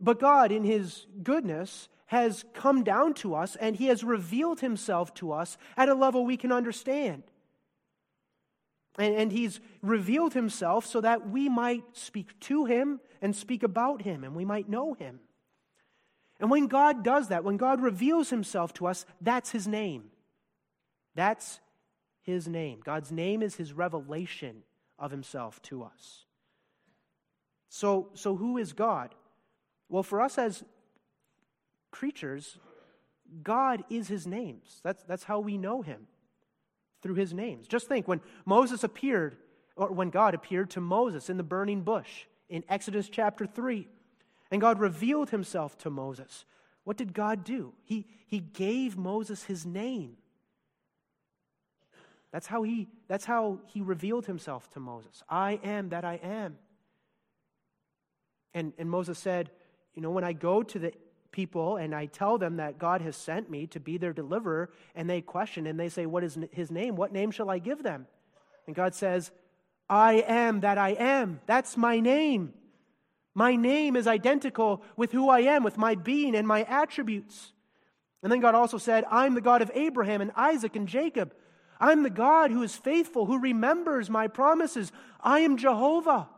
But 0.00 0.18
God, 0.18 0.50
in 0.50 0.64
His 0.64 1.06
goodness, 1.22 1.88
has 2.12 2.44
come 2.54 2.84
down 2.84 3.14
to 3.14 3.34
us 3.34 3.56
and 3.56 3.76
He 3.76 3.86
has 3.86 4.04
revealed 4.04 4.60
Himself 4.60 5.12
to 5.14 5.32
us 5.32 5.58
at 5.76 5.88
a 5.88 5.94
level 5.94 6.24
we 6.24 6.36
can 6.36 6.52
understand. 6.52 7.24
And, 8.98 9.14
and, 9.14 9.32
He's 9.32 9.60
revealed 9.82 10.34
Himself 10.34 10.86
so 10.86 11.00
that 11.00 11.28
we 11.28 11.48
might 11.48 11.82
speak 11.92 12.38
to 12.40 12.66
Him 12.66 13.00
and 13.20 13.34
speak 13.34 13.62
about 13.62 14.02
Him 14.02 14.22
and 14.22 14.36
we 14.36 14.44
might 14.44 14.68
know 14.68 14.94
Him. 14.94 15.20
And 16.38 16.50
when 16.50 16.66
God 16.68 17.02
does 17.02 17.28
that, 17.28 17.44
when 17.44 17.56
God 17.56 17.80
reveals 17.80 18.30
Himself 18.30 18.72
to 18.74 18.86
us, 18.86 19.04
that's 19.20 19.50
His 19.50 19.66
name. 19.66 20.04
That's 21.14 21.60
his 22.22 22.48
name. 22.48 22.80
God's 22.84 23.12
name 23.12 23.42
is 23.42 23.56
his 23.56 23.72
revelation 23.72 24.62
of 24.98 25.10
himself 25.10 25.60
to 25.62 25.82
us. 25.82 26.24
So, 27.68 28.08
so 28.14 28.36
who 28.36 28.58
is 28.58 28.72
God? 28.72 29.14
Well, 29.88 30.02
for 30.02 30.20
us 30.20 30.38
as 30.38 30.64
creatures, 31.92 32.58
God 33.44 33.84
is 33.88 34.08
his 34.08 34.26
names. 34.26 34.80
That's, 34.82 35.04
that's 35.04 35.24
how 35.24 35.38
we 35.38 35.56
know 35.56 35.82
him, 35.82 36.08
through 37.02 37.14
his 37.14 37.32
names. 37.32 37.68
Just 37.68 37.86
think 37.86 38.08
when 38.08 38.20
Moses 38.44 38.82
appeared, 38.82 39.36
or 39.76 39.92
when 39.92 40.10
God 40.10 40.34
appeared 40.34 40.70
to 40.70 40.80
Moses 40.80 41.30
in 41.30 41.36
the 41.36 41.44
burning 41.44 41.82
bush 41.82 42.24
in 42.48 42.64
Exodus 42.68 43.08
chapter 43.08 43.46
3, 43.46 43.86
and 44.50 44.60
God 44.60 44.80
revealed 44.80 45.30
himself 45.30 45.78
to 45.78 45.90
Moses. 45.90 46.44
What 46.84 46.96
did 46.96 47.14
God 47.14 47.44
do? 47.44 47.72
He, 47.84 48.06
he 48.26 48.40
gave 48.40 48.96
Moses 48.96 49.44
his 49.44 49.64
name. 49.64 50.16
That's 52.32 52.46
how 52.46 52.62
he, 52.62 52.88
that's 53.08 53.24
how 53.24 53.60
he 53.66 53.82
revealed 53.82 54.26
himself 54.26 54.68
to 54.70 54.80
Moses. 54.80 55.22
I 55.28 55.60
am 55.62 55.90
that 55.90 56.04
I 56.04 56.14
am. 56.22 56.56
And, 58.54 58.72
and 58.78 58.90
Moses 58.90 59.18
said, 59.18 59.50
You 59.94 60.02
know, 60.02 60.10
when 60.10 60.24
I 60.24 60.32
go 60.32 60.62
to 60.62 60.78
the 60.78 60.92
people 61.32 61.76
and 61.76 61.94
I 61.94 62.06
tell 62.06 62.38
them 62.38 62.56
that 62.56 62.78
God 62.78 63.00
has 63.00 63.16
sent 63.16 63.50
me 63.50 63.66
to 63.68 63.80
be 63.80 63.96
their 63.96 64.12
deliverer, 64.12 64.70
and 64.94 65.08
they 65.08 65.20
question 65.20 65.66
and 65.66 65.80
they 65.80 65.88
say, 65.88 66.06
What 66.06 66.22
is 66.22 66.38
his 66.52 66.70
name? 66.70 66.94
What 66.94 67.12
name 67.12 67.30
shall 67.30 67.50
I 67.50 67.58
give 67.58 67.82
them? 67.82 68.06
And 68.66 68.76
God 68.76 68.94
says, 68.94 69.32
I 69.88 70.24
am 70.26 70.60
that 70.60 70.78
I 70.78 70.90
am. 70.90 71.40
That's 71.46 71.76
my 71.76 72.00
name. 72.00 72.54
My 73.34 73.56
name 73.56 73.96
is 73.96 74.06
identical 74.06 74.82
with 74.96 75.12
who 75.12 75.28
I 75.28 75.40
am, 75.40 75.64
with 75.64 75.78
my 75.78 75.94
being 75.94 76.34
and 76.34 76.46
my 76.46 76.64
attributes. 76.64 77.52
And 78.22 78.30
then 78.30 78.40
God 78.40 78.54
also 78.54 78.78
said, 78.78 79.04
I'm 79.10 79.34
the 79.34 79.40
God 79.40 79.62
of 79.62 79.70
Abraham 79.74 80.20
and 80.20 80.30
Isaac 80.36 80.76
and 80.76 80.86
Jacob. 80.86 81.34
I'm 81.80 82.04
the 82.04 82.10
God 82.10 82.50
who 82.50 82.62
is 82.62 82.76
faithful, 82.76 83.26
who 83.26 83.40
remembers 83.40 84.08
my 84.08 84.28
promises. 84.28 84.92
I 85.20 85.40
am 85.40 85.56
Jehovah, 85.56 86.28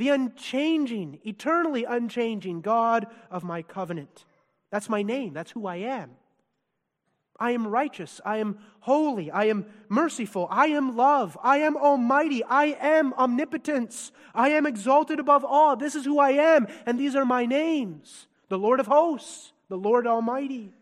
the 0.00 0.08
unchanging, 0.08 1.20
eternally 1.24 1.84
unchanging 1.84 2.62
God 2.62 3.06
of 3.30 3.44
my 3.44 3.60
covenant. 3.60 4.24
That's 4.70 4.88
my 4.88 5.02
name. 5.02 5.34
That's 5.34 5.50
who 5.50 5.66
I 5.66 5.76
am. 5.76 6.12
I 7.38 7.50
am 7.50 7.66
righteous. 7.66 8.18
I 8.24 8.38
am 8.38 8.58
holy. 8.80 9.30
I 9.30 9.44
am 9.44 9.66
merciful. 9.90 10.48
I 10.50 10.68
am 10.68 10.96
love. 10.96 11.36
I 11.42 11.58
am 11.58 11.76
almighty. 11.76 12.42
I 12.42 12.76
am 12.80 13.12
omnipotence. 13.12 14.10
I 14.34 14.48
am 14.50 14.64
exalted 14.64 15.20
above 15.20 15.44
all. 15.44 15.76
This 15.76 15.94
is 15.94 16.06
who 16.06 16.18
I 16.18 16.30
am, 16.30 16.66
and 16.86 16.98
these 16.98 17.14
are 17.14 17.26
my 17.26 17.44
names 17.44 18.26
the 18.48 18.58
Lord 18.58 18.80
of 18.80 18.86
hosts, 18.86 19.52
the 19.68 19.76
Lord 19.76 20.06
Almighty. 20.06 20.72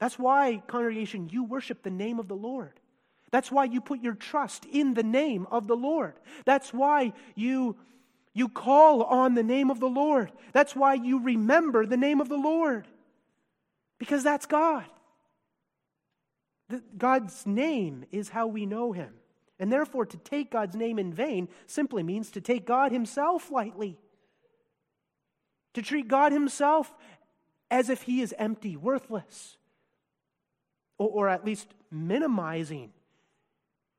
That's 0.00 0.18
why, 0.18 0.60
congregation, 0.66 1.28
you 1.30 1.44
worship 1.44 1.84
the 1.84 1.90
name 1.90 2.18
of 2.18 2.26
the 2.26 2.34
Lord. 2.34 2.80
That's 3.30 3.50
why 3.50 3.64
you 3.64 3.80
put 3.80 4.00
your 4.02 4.14
trust 4.14 4.64
in 4.66 4.94
the 4.94 5.02
name 5.02 5.46
of 5.50 5.66
the 5.66 5.76
Lord. 5.76 6.14
That's 6.44 6.72
why 6.72 7.12
you, 7.34 7.76
you 8.34 8.48
call 8.48 9.02
on 9.02 9.34
the 9.34 9.42
name 9.42 9.70
of 9.70 9.80
the 9.80 9.88
Lord. 9.88 10.30
That's 10.52 10.76
why 10.76 10.94
you 10.94 11.20
remember 11.20 11.86
the 11.86 11.96
name 11.96 12.20
of 12.20 12.28
the 12.28 12.36
Lord. 12.36 12.86
Because 13.98 14.22
that's 14.22 14.46
God. 14.46 14.84
God's 16.96 17.46
name 17.46 18.04
is 18.10 18.28
how 18.28 18.46
we 18.46 18.66
know 18.66 18.92
Him. 18.92 19.14
And 19.58 19.72
therefore, 19.72 20.06
to 20.06 20.16
take 20.18 20.50
God's 20.50 20.76
name 20.76 20.98
in 20.98 21.12
vain 21.12 21.48
simply 21.66 22.02
means 22.02 22.30
to 22.32 22.40
take 22.40 22.66
God 22.66 22.92
Himself 22.92 23.50
lightly. 23.50 23.98
To 25.74 25.82
treat 25.82 26.08
God 26.08 26.32
Himself 26.32 26.92
as 27.70 27.88
if 27.88 28.02
He 28.02 28.20
is 28.20 28.34
empty, 28.38 28.76
worthless 28.76 29.56
or, 30.98 31.08
or 31.08 31.28
at 31.28 31.44
least 31.44 31.68
minimizing 31.90 32.92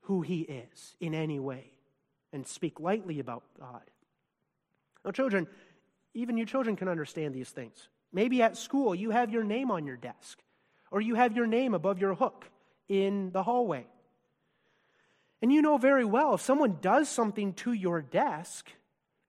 who 0.08 0.22
he 0.22 0.40
is 0.40 0.96
in 1.02 1.14
any 1.14 1.38
way 1.38 1.70
and 2.32 2.48
speak 2.48 2.80
lightly 2.80 3.20
about 3.20 3.44
God. 3.60 3.82
Now, 5.04 5.12
children, 5.12 5.48
even 6.14 6.38
you 6.38 6.46
children 6.46 6.78
can 6.78 6.88
understand 6.88 7.36
these 7.36 7.50
things. 7.50 7.90
Maybe 8.14 8.42
at 8.42 8.56
school 8.56 8.96
you 8.96 9.12
have 9.12 9.32
your 9.32 9.44
name 9.44 9.70
on 9.70 9.86
your 9.86 9.98
desk, 9.98 10.40
or 10.92 11.02
you 11.02 11.16
have 11.16 11.36
your 11.36 11.46
name 11.46 11.74
above 11.74 12.00
your 12.00 12.14
hook 12.14 12.50
in 12.88 13.32
the 13.32 13.44
hallway. 13.44 13.86
And 15.42 15.52
you 15.52 15.62
know 15.62 15.78
very 15.78 16.06
well 16.06 16.36
if 16.36 16.42
someone 16.42 16.78
does 16.80 17.10
something 17.10 17.52
to 17.56 17.74
your 17.74 18.02
desk 18.02 18.72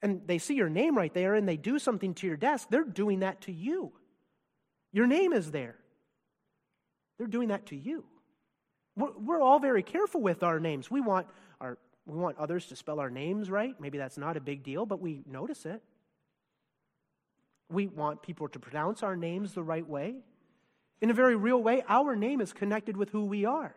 and 0.01 0.23
they 0.27 0.39
see 0.39 0.55
your 0.55 0.71
name 0.71 0.97
right 0.97 1.13
there 1.13 1.35
and 1.35 1.49
they 1.49 1.57
do 1.57 1.81
something 1.81 2.15
to 2.15 2.27
your 2.29 2.37
desk, 2.37 2.69
they're 2.71 2.85
doing 2.85 3.21
that 3.21 3.41
to 3.43 3.53
you. 3.53 3.91
Your 4.93 5.09
name 5.09 5.33
is 5.33 5.51
there. 5.51 5.75
They're 7.19 7.27
doing 7.27 7.49
that 7.49 7.67
to 7.67 7.77
you. 7.77 8.05
We're, 8.99 9.13
we're 9.17 9.41
all 9.41 9.61
very 9.61 9.83
careful 9.83 10.21
with 10.21 10.43
our 10.43 10.59
names. 10.59 10.91
We 10.91 11.01
want 11.01 11.27
our 11.61 11.79
we 12.05 12.17
want 12.17 12.39
others 12.39 12.67
to 12.67 12.77
spell 12.77 13.01
our 13.01 13.11
names 13.11 13.51
right. 13.51 13.75
Maybe 13.79 13.99
that's 13.99 14.17
not 14.17 14.39
a 14.39 14.41
big 14.41 14.63
deal, 14.63 14.87
but 14.87 14.99
we 14.99 15.23
notice 15.31 15.67
it. 15.67 15.83
We 17.71 17.87
want 17.87 18.23
people 18.23 18.49
to 18.49 18.59
pronounce 18.59 19.03
our 19.03 19.15
names 19.15 19.53
the 19.53 19.63
right 19.63 19.87
way. 19.87 20.17
In 21.03 21.11
a 21.11 21.15
very 21.15 21.37
real 21.37 21.63
way, 21.63 21.85
our 21.87 22.17
name 22.17 22.41
is 22.41 22.55
connected 22.55 22.97
with 22.97 23.11
who 23.11 23.27
we 23.27 23.45
are. 23.45 23.75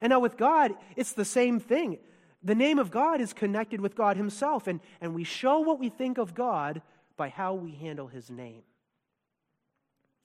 And 0.00 0.10
now 0.10 0.18
with 0.18 0.36
God, 0.36 0.72
it's 0.96 1.12
the 1.12 1.24
same 1.24 1.60
thing. 1.60 1.98
The 2.42 2.56
name 2.56 2.80
of 2.80 2.90
God 2.90 3.20
is 3.20 3.32
connected 3.32 3.80
with 3.80 3.94
God 3.94 4.16
Himself, 4.16 4.66
and, 4.66 4.80
and 5.00 5.14
we 5.14 5.22
show 5.22 5.60
what 5.60 5.78
we 5.78 5.88
think 5.88 6.18
of 6.18 6.34
God 6.34 6.82
by 7.16 7.28
how 7.28 7.54
we 7.54 7.72
handle 7.72 8.08
His 8.08 8.28
name. 8.28 8.62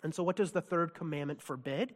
And 0.01 0.13
so, 0.13 0.23
what 0.23 0.35
does 0.35 0.51
the 0.51 0.62
third 0.62 0.95
commandment 0.95 1.41
forbid? 1.41 1.93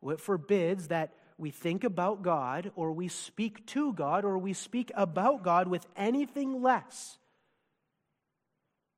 Well, 0.00 0.14
it 0.14 0.20
forbids 0.20 0.88
that 0.88 1.12
we 1.36 1.50
think 1.50 1.82
about 1.82 2.22
God, 2.22 2.70
or 2.76 2.92
we 2.92 3.08
speak 3.08 3.66
to 3.66 3.92
God, 3.92 4.24
or 4.24 4.38
we 4.38 4.52
speak 4.52 4.92
about 4.94 5.42
God 5.42 5.66
with 5.66 5.86
anything 5.96 6.62
less 6.62 7.18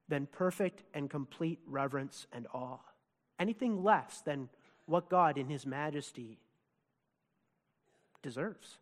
than 0.08 0.26
perfect 0.26 0.82
and 0.94 1.08
complete 1.08 1.58
reverence 1.66 2.26
and 2.32 2.46
awe. 2.52 2.78
Anything 3.38 3.82
less 3.82 4.20
than 4.20 4.48
what 4.84 5.08
God 5.08 5.38
in 5.38 5.48
His 5.48 5.66
majesty 5.66 6.38
deserves. 8.22 8.78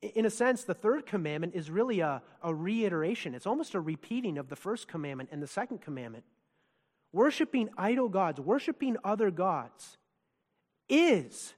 In 0.00 0.26
a 0.26 0.30
sense, 0.30 0.64
the 0.64 0.74
third 0.74 1.06
commandment 1.06 1.54
is 1.54 1.70
really 1.70 2.00
a, 2.00 2.22
a 2.42 2.54
reiteration. 2.54 3.34
It's 3.34 3.46
almost 3.46 3.74
a 3.74 3.80
repeating 3.80 4.38
of 4.38 4.48
the 4.48 4.56
first 4.56 4.88
commandment 4.88 5.30
and 5.32 5.42
the 5.42 5.46
second 5.46 5.80
commandment. 5.80 6.24
Worshipping 7.12 7.68
idol 7.76 8.08
gods, 8.08 8.40
worshiping 8.40 8.96
other 9.04 9.30
gods, 9.30 9.98
is 10.88 11.54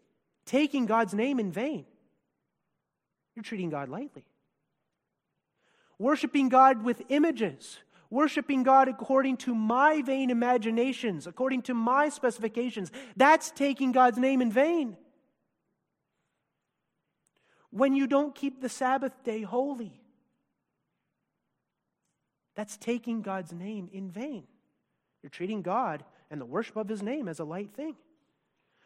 taking 0.46 0.86
God's 0.86 1.14
name 1.14 1.38
in 1.38 1.50
vain. 1.50 1.84
You're 3.34 3.42
treating 3.42 3.70
God 3.70 3.88
lightly. 3.88 4.24
Worshipping 5.98 6.48
God 6.48 6.84
with 6.84 7.02
images, 7.08 7.78
worshiping 8.10 8.62
God 8.62 8.88
according 8.88 9.38
to 9.38 9.54
my 9.54 10.02
vain 10.02 10.30
imaginations, 10.30 11.26
according 11.26 11.62
to 11.62 11.74
my 11.74 12.08
specifications, 12.08 12.90
that's 13.16 13.50
taking 13.50 13.92
God's 13.92 14.18
name 14.18 14.42
in 14.42 14.50
vain 14.50 14.96
when 17.74 17.92
you 17.92 18.06
don't 18.06 18.36
keep 18.36 18.60
the 18.60 18.68
Sabbath 18.68 19.12
day 19.24 19.42
holy. 19.42 20.00
That's 22.54 22.76
taking 22.76 23.20
God's 23.20 23.52
name 23.52 23.90
in 23.92 24.12
vain. 24.12 24.44
You're 25.22 25.30
treating 25.30 25.60
God 25.60 26.04
and 26.30 26.40
the 26.40 26.46
worship 26.46 26.76
of 26.76 26.88
his 26.88 27.02
name 27.02 27.26
as 27.26 27.40
a 27.40 27.44
light 27.44 27.74
thing. 27.74 27.96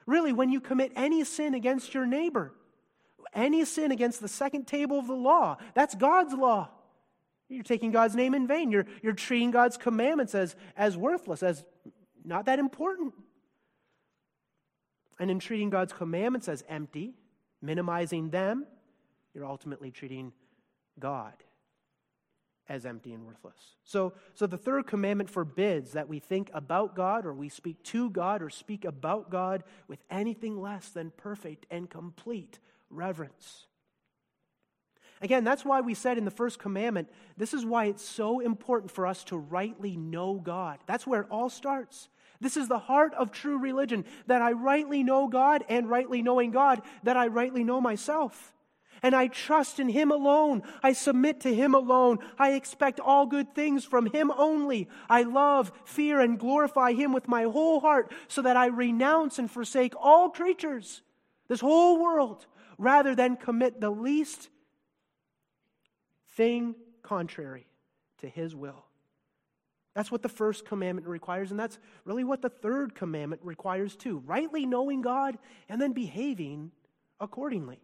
Really, 0.09 0.33
when 0.33 0.49
you 0.49 0.59
commit 0.59 0.91
any 0.97 1.23
sin 1.23 1.53
against 1.53 1.93
your 1.93 2.07
neighbor, 2.07 2.55
any 3.35 3.67
sin 3.67 3.93
against 3.93 4.23
the 4.23 4.29
second 4.29 4.67
table 4.67 4.99
of 4.99 5.07
the 5.07 5.13
law, 5.13 5.59
that's 5.75 5.95
God's 5.95 6.33
law. 6.33 6.71
You're 7.51 7.63
taking 7.63 7.91
God's 7.91 8.17
name 8.17 8.35
in 8.35 8.47
vain. 8.47 8.71
You're, 8.71 8.87
you're 9.03 9.13
treating 9.13 9.51
God's 9.51 9.77
commandments 9.77 10.35
as, 10.35 10.57
as 10.79 10.97
worthless, 10.97 11.43
as 11.43 11.63
not 12.25 12.47
that 12.47 12.59
important. 12.59 13.13
And 15.21 15.31
in 15.31 15.41
treating 15.41 15.69
God's 15.69 15.93
commandments 15.93 16.49
as 16.49 16.65
empty, 16.71 17.13
minimizing 17.61 18.31
them, 18.31 18.67
you're 19.35 19.45
ultimately 19.45 19.91
treating 19.91 20.33
God 20.99 21.35
as 22.69 22.85
empty 22.85 23.13
and 23.13 23.27
worthless. 23.27 23.77
So, 23.85 24.13
so 24.35 24.47
the 24.47 24.59
third 24.59 24.87
commandment 24.87 25.31
forbids 25.31 25.93
that 25.93 26.09
we 26.09 26.19
think 26.19 26.51
about 26.53 26.95
God 26.95 27.25
or 27.25 27.33
we 27.33 27.49
speak 27.49 27.83
to 27.85 28.11
God 28.11 28.43
or 28.43 28.51
speak 28.51 28.85
about 28.85 29.31
God 29.31 29.65
with 29.87 30.01
anything 30.11 30.61
less 30.61 30.89
than 30.91 31.11
perfect 31.17 31.67
and 31.71 31.89
complete 31.89 32.59
reverence. 32.91 33.67
Again, 35.21 35.43
that's 35.45 35.65
why 35.65 35.81
we 35.81 35.95
said 35.95 36.19
in 36.19 36.25
the 36.25 36.31
first 36.31 36.59
commandment, 36.59 37.09
this 37.37 37.53
is 37.53 37.65
why 37.65 37.87
it's 37.87 38.05
so 38.05 38.41
important 38.41 38.93
for 38.93 39.07
us 39.07 39.25
to 39.25 39.37
rightly 39.37 39.97
know 39.97 40.35
God. 40.35 40.79
That's 40.87 41.07
where 41.07 41.23
it 41.23 41.27
all 41.31 41.49
starts. 41.49 42.09
This 42.41 42.57
is 42.57 42.69
the 42.69 42.79
heart 42.79 43.15
of 43.15 43.33
true 43.33 43.59
religion 43.59 44.05
that 44.27 44.43
I 44.43 44.53
rightly 44.53 45.03
know 45.03 45.27
God 45.27 45.65
and 45.69 45.91
rightly 45.91 46.23
knowing 46.23 46.53
God, 46.53 46.83
that 47.03 47.17
I 47.17 47.27
rightly 47.27 47.65
know 47.65 47.81
myself 47.81 48.53
and 49.03 49.15
I 49.15 49.29
trust 49.29 49.79
in 49.79 49.89
Him 49.89 50.11
alone. 50.11 50.63
I 50.83 50.93
submit 50.93 51.41
to 51.41 51.55
Him 51.55 51.75
alone. 51.75 52.19
I 52.39 52.53
expect 52.53 53.01
all 53.01 53.27
good 53.27 53.55
things 53.55 53.85
from 53.85 54.07
Him 54.07 54.31
only. 54.37 54.89
I 55.09 55.23
love, 55.23 55.73
fear, 55.85 56.21
and 56.21 56.39
glorify 56.39 56.93
Him 56.93 57.13
with 57.13 57.29
my 57.29 57.45
whole 57.45 57.81
heart 57.81 58.13
so 58.29 58.43
that 58.43 58.57
I 58.57 58.67
renounce 58.67 59.39
and 59.39 59.51
forsake 59.51 59.95
all 60.01 60.31
creatures, 60.31 61.03
this 61.49 61.61
whole 61.61 62.03
world, 62.03 62.47
rather 62.79 63.15
than 63.15 63.37
commit 63.37 63.81
the 63.81 63.91
least 63.91 64.49
thing 66.37 66.75
contrary 67.03 67.67
to 68.19 68.29
His 68.29 68.55
will. 68.55 68.85
That's 69.95 70.13
what 70.13 70.23
the 70.23 70.29
first 70.29 70.65
commandment 70.65 71.09
requires, 71.09 71.51
and 71.51 71.59
that's 71.59 71.77
really 72.05 72.23
what 72.23 72.41
the 72.41 72.49
third 72.49 72.95
commandment 72.95 73.43
requires 73.45 73.97
too 73.97 74.23
rightly 74.27 74.65
knowing 74.65 75.03
God 75.03 75.39
and 75.69 75.83
then 75.83 75.93
behaving 75.93 76.71
accordingly. 77.19 77.81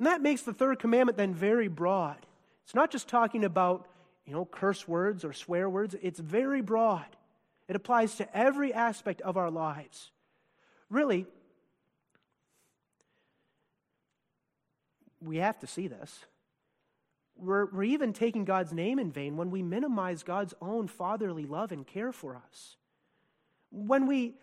And 0.00 0.06
that 0.06 0.22
makes 0.22 0.40
the 0.40 0.54
third 0.54 0.78
commandment 0.78 1.18
then 1.18 1.34
very 1.34 1.68
broad. 1.68 2.16
It's 2.64 2.74
not 2.74 2.90
just 2.90 3.06
talking 3.06 3.44
about, 3.44 3.86
you 4.24 4.32
know, 4.32 4.46
curse 4.46 4.88
words 4.88 5.26
or 5.26 5.34
swear 5.34 5.68
words, 5.68 5.94
it's 6.00 6.18
very 6.18 6.62
broad. 6.62 7.04
It 7.68 7.76
applies 7.76 8.14
to 8.14 8.36
every 8.36 8.72
aspect 8.72 9.20
of 9.20 9.36
our 9.36 9.50
lives. 9.50 10.10
Really, 10.88 11.26
we 15.20 15.36
have 15.36 15.58
to 15.58 15.66
see 15.66 15.86
this. 15.86 16.24
We're, 17.36 17.66
we're 17.66 17.82
even 17.82 18.14
taking 18.14 18.46
God's 18.46 18.72
name 18.72 18.98
in 18.98 19.12
vain 19.12 19.36
when 19.36 19.50
we 19.50 19.62
minimize 19.62 20.22
God's 20.22 20.54
own 20.62 20.88
fatherly 20.88 21.44
love 21.44 21.72
and 21.72 21.86
care 21.86 22.10
for 22.12 22.36
us. 22.36 22.76
When 23.70 24.06
we 24.06 24.36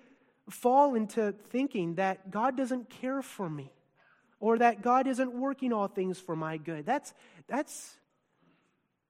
fall 0.51 0.93
into 0.93 1.33
thinking 1.49 1.95
that 1.95 2.29
God 2.29 2.55
doesn't 2.55 2.91
care 2.91 3.23
for 3.23 3.49
me, 3.49 3.71
or 4.39 4.57
that 4.59 4.81
God 4.81 5.07
isn't 5.07 5.33
working 5.33 5.73
all 5.73 5.87
things 5.87 6.19
for 6.19 6.35
my 6.35 6.57
good. 6.57 6.85
That's, 6.85 7.13
that's, 7.47 7.95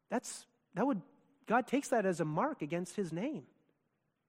that's, 0.10 0.46
that 0.76 0.86
would, 0.86 1.02
God 1.48 1.68
takes 1.68 1.90
that 1.90 2.06
as 2.06 2.20
a 2.20 2.26
mark 2.26 2.62
against 2.62 2.96
his 2.96 3.12
name 3.12 3.44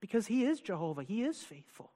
because 0.01 0.27
he 0.27 0.45
is 0.45 0.61
Jehovah, 0.61 1.03
he 1.03 1.23
is 1.23 1.43
faithful. 1.43 1.91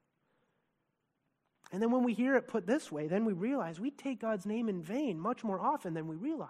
And 1.73 1.81
then 1.81 1.91
when 1.91 2.03
we 2.03 2.13
hear 2.13 2.37
it 2.37 2.49
put 2.49 2.67
this 2.67 2.93
way, 2.93 3.09
then 3.09 3.25
we 3.25 3.33
realize 3.33 3.81
we 3.81 3.91
take 3.91 4.21
God's 4.21 4.45
name 4.45 4.69
in 4.69 4.83
vain 4.83 5.19
much 5.19 5.43
more 5.43 5.59
often 5.59 5.95
than 5.95 6.07
we 6.07 6.17
realize. 6.17 6.49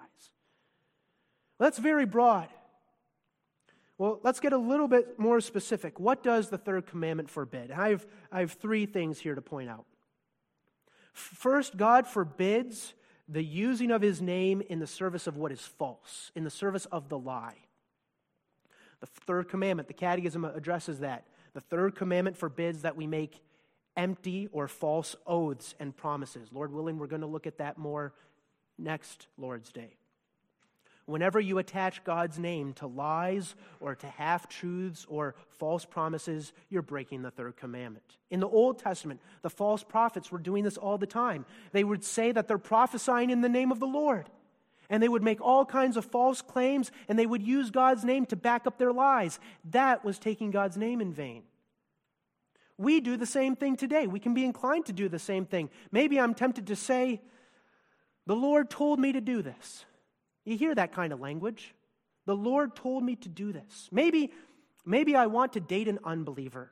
Well, 1.58 1.68
that's 1.68 1.78
very 1.78 2.06
broad. 2.06 2.48
Well, 3.98 4.18
let's 4.24 4.40
get 4.40 4.52
a 4.52 4.58
little 4.58 4.88
bit 4.88 5.20
more 5.20 5.40
specific. 5.40 6.00
What 6.00 6.24
does 6.24 6.48
the 6.48 6.58
third 6.58 6.86
commandment 6.86 7.30
forbid? 7.30 7.70
I 7.70 7.90
have, 7.90 8.06
I 8.32 8.40
have 8.40 8.52
three 8.52 8.84
things 8.84 9.20
here 9.20 9.36
to 9.36 9.42
point 9.42 9.70
out. 9.70 9.84
First, 11.12 11.76
God 11.76 12.06
forbids 12.06 12.94
the 13.28 13.42
using 13.42 13.90
of 13.90 14.02
his 14.02 14.20
name 14.20 14.62
in 14.68 14.78
the 14.78 14.86
service 14.86 15.26
of 15.26 15.36
what 15.36 15.52
is 15.52 15.60
false, 15.60 16.30
in 16.34 16.44
the 16.44 16.50
service 16.50 16.86
of 16.86 17.08
the 17.08 17.18
lie. 17.18 17.56
The 19.00 19.06
third 19.06 19.48
commandment, 19.48 19.88
the 19.88 19.94
Catechism 19.94 20.44
addresses 20.44 21.00
that. 21.00 21.26
The 21.54 21.60
third 21.60 21.94
commandment 21.94 22.36
forbids 22.36 22.82
that 22.82 22.96
we 22.96 23.06
make 23.06 23.40
empty 23.96 24.48
or 24.52 24.68
false 24.68 25.16
oaths 25.26 25.74
and 25.78 25.96
promises. 25.96 26.48
Lord 26.52 26.72
willing, 26.72 26.98
we're 26.98 27.06
going 27.06 27.20
to 27.20 27.26
look 27.26 27.46
at 27.46 27.58
that 27.58 27.78
more 27.78 28.14
next 28.78 29.26
Lord's 29.36 29.72
Day. 29.72 29.96
Whenever 31.06 31.40
you 31.40 31.58
attach 31.58 32.04
God's 32.04 32.38
name 32.38 32.74
to 32.74 32.86
lies 32.86 33.56
or 33.80 33.94
to 33.96 34.06
half 34.06 34.48
truths 34.48 35.04
or 35.08 35.34
false 35.48 35.84
promises, 35.84 36.52
you're 36.70 36.82
breaking 36.82 37.22
the 37.22 37.30
third 37.30 37.56
commandment. 37.56 38.04
In 38.30 38.38
the 38.38 38.48
Old 38.48 38.78
Testament, 38.78 39.20
the 39.42 39.50
false 39.50 39.82
prophets 39.82 40.30
were 40.30 40.38
doing 40.38 40.62
this 40.62 40.76
all 40.76 40.98
the 40.98 41.06
time. 41.06 41.44
They 41.72 41.82
would 41.82 42.04
say 42.04 42.30
that 42.30 42.46
they're 42.46 42.58
prophesying 42.58 43.30
in 43.30 43.40
the 43.40 43.48
name 43.48 43.72
of 43.72 43.80
the 43.80 43.86
Lord. 43.86 44.30
And 44.88 45.02
they 45.02 45.08
would 45.08 45.22
make 45.22 45.40
all 45.40 45.64
kinds 45.64 45.96
of 45.96 46.04
false 46.04 46.40
claims 46.42 46.92
and 47.08 47.18
they 47.18 47.26
would 47.26 47.42
use 47.42 47.70
God's 47.70 48.04
name 48.04 48.26
to 48.26 48.36
back 48.36 48.66
up 48.66 48.78
their 48.78 48.92
lies. 48.92 49.40
That 49.70 50.04
was 50.04 50.18
taking 50.18 50.50
God's 50.50 50.76
name 50.76 51.00
in 51.00 51.12
vain. 51.12 51.42
We 52.78 53.00
do 53.00 53.16
the 53.16 53.26
same 53.26 53.56
thing 53.56 53.76
today. 53.76 54.06
We 54.06 54.20
can 54.20 54.34
be 54.34 54.44
inclined 54.44 54.86
to 54.86 54.92
do 54.92 55.08
the 55.08 55.18
same 55.18 55.46
thing. 55.46 55.70
Maybe 55.90 56.20
I'm 56.20 56.34
tempted 56.34 56.66
to 56.68 56.76
say, 56.76 57.20
The 58.26 58.36
Lord 58.36 58.70
told 58.70 58.98
me 58.98 59.12
to 59.12 59.20
do 59.20 59.42
this. 59.42 59.84
You 60.44 60.56
hear 60.56 60.74
that 60.74 60.92
kind 60.92 61.12
of 61.12 61.20
language. 61.20 61.74
The 62.26 62.36
Lord 62.36 62.76
told 62.76 63.04
me 63.04 63.16
to 63.16 63.28
do 63.28 63.52
this. 63.52 63.88
Maybe, 63.90 64.32
maybe 64.84 65.16
I 65.16 65.26
want 65.26 65.54
to 65.54 65.60
date 65.60 65.88
an 65.88 65.98
unbeliever 66.04 66.70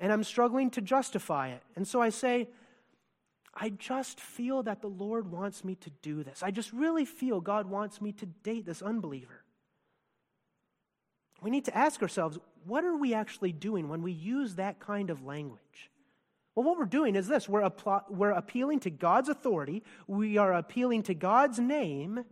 and 0.00 0.12
I'm 0.12 0.24
struggling 0.24 0.70
to 0.70 0.80
justify 0.80 1.48
it. 1.50 1.62
And 1.76 1.86
so 1.86 2.00
I 2.00 2.10
say, 2.10 2.48
I 3.54 3.68
just 3.70 4.20
feel 4.20 4.62
that 4.64 4.80
the 4.80 4.88
Lord 4.88 5.30
wants 5.30 5.64
me 5.64 5.76
to 5.76 5.90
do 6.02 6.24
this. 6.24 6.42
I 6.42 6.50
just 6.50 6.72
really 6.72 7.04
feel 7.04 7.40
God 7.40 7.70
wants 7.70 8.00
me 8.00 8.12
to 8.12 8.26
date 8.26 8.66
this 8.66 8.82
unbeliever. 8.82 9.44
We 11.40 11.50
need 11.50 11.66
to 11.66 11.76
ask 11.76 12.02
ourselves 12.02 12.38
what 12.64 12.84
are 12.84 12.96
we 12.96 13.12
actually 13.12 13.52
doing 13.52 13.88
when 13.88 14.02
we 14.02 14.12
use 14.12 14.54
that 14.54 14.80
kind 14.80 15.10
of 15.10 15.22
language? 15.22 15.90
Well, 16.54 16.64
what 16.64 16.78
we're 16.78 16.86
doing 16.86 17.16
is 17.16 17.28
this 17.28 17.48
we're, 17.48 17.68
we're 18.08 18.30
appealing 18.30 18.80
to 18.80 18.90
God's 18.90 19.28
authority, 19.28 19.82
we 20.06 20.38
are 20.38 20.54
appealing 20.54 21.02
to 21.04 21.14
God's 21.14 21.58
name 21.58 22.24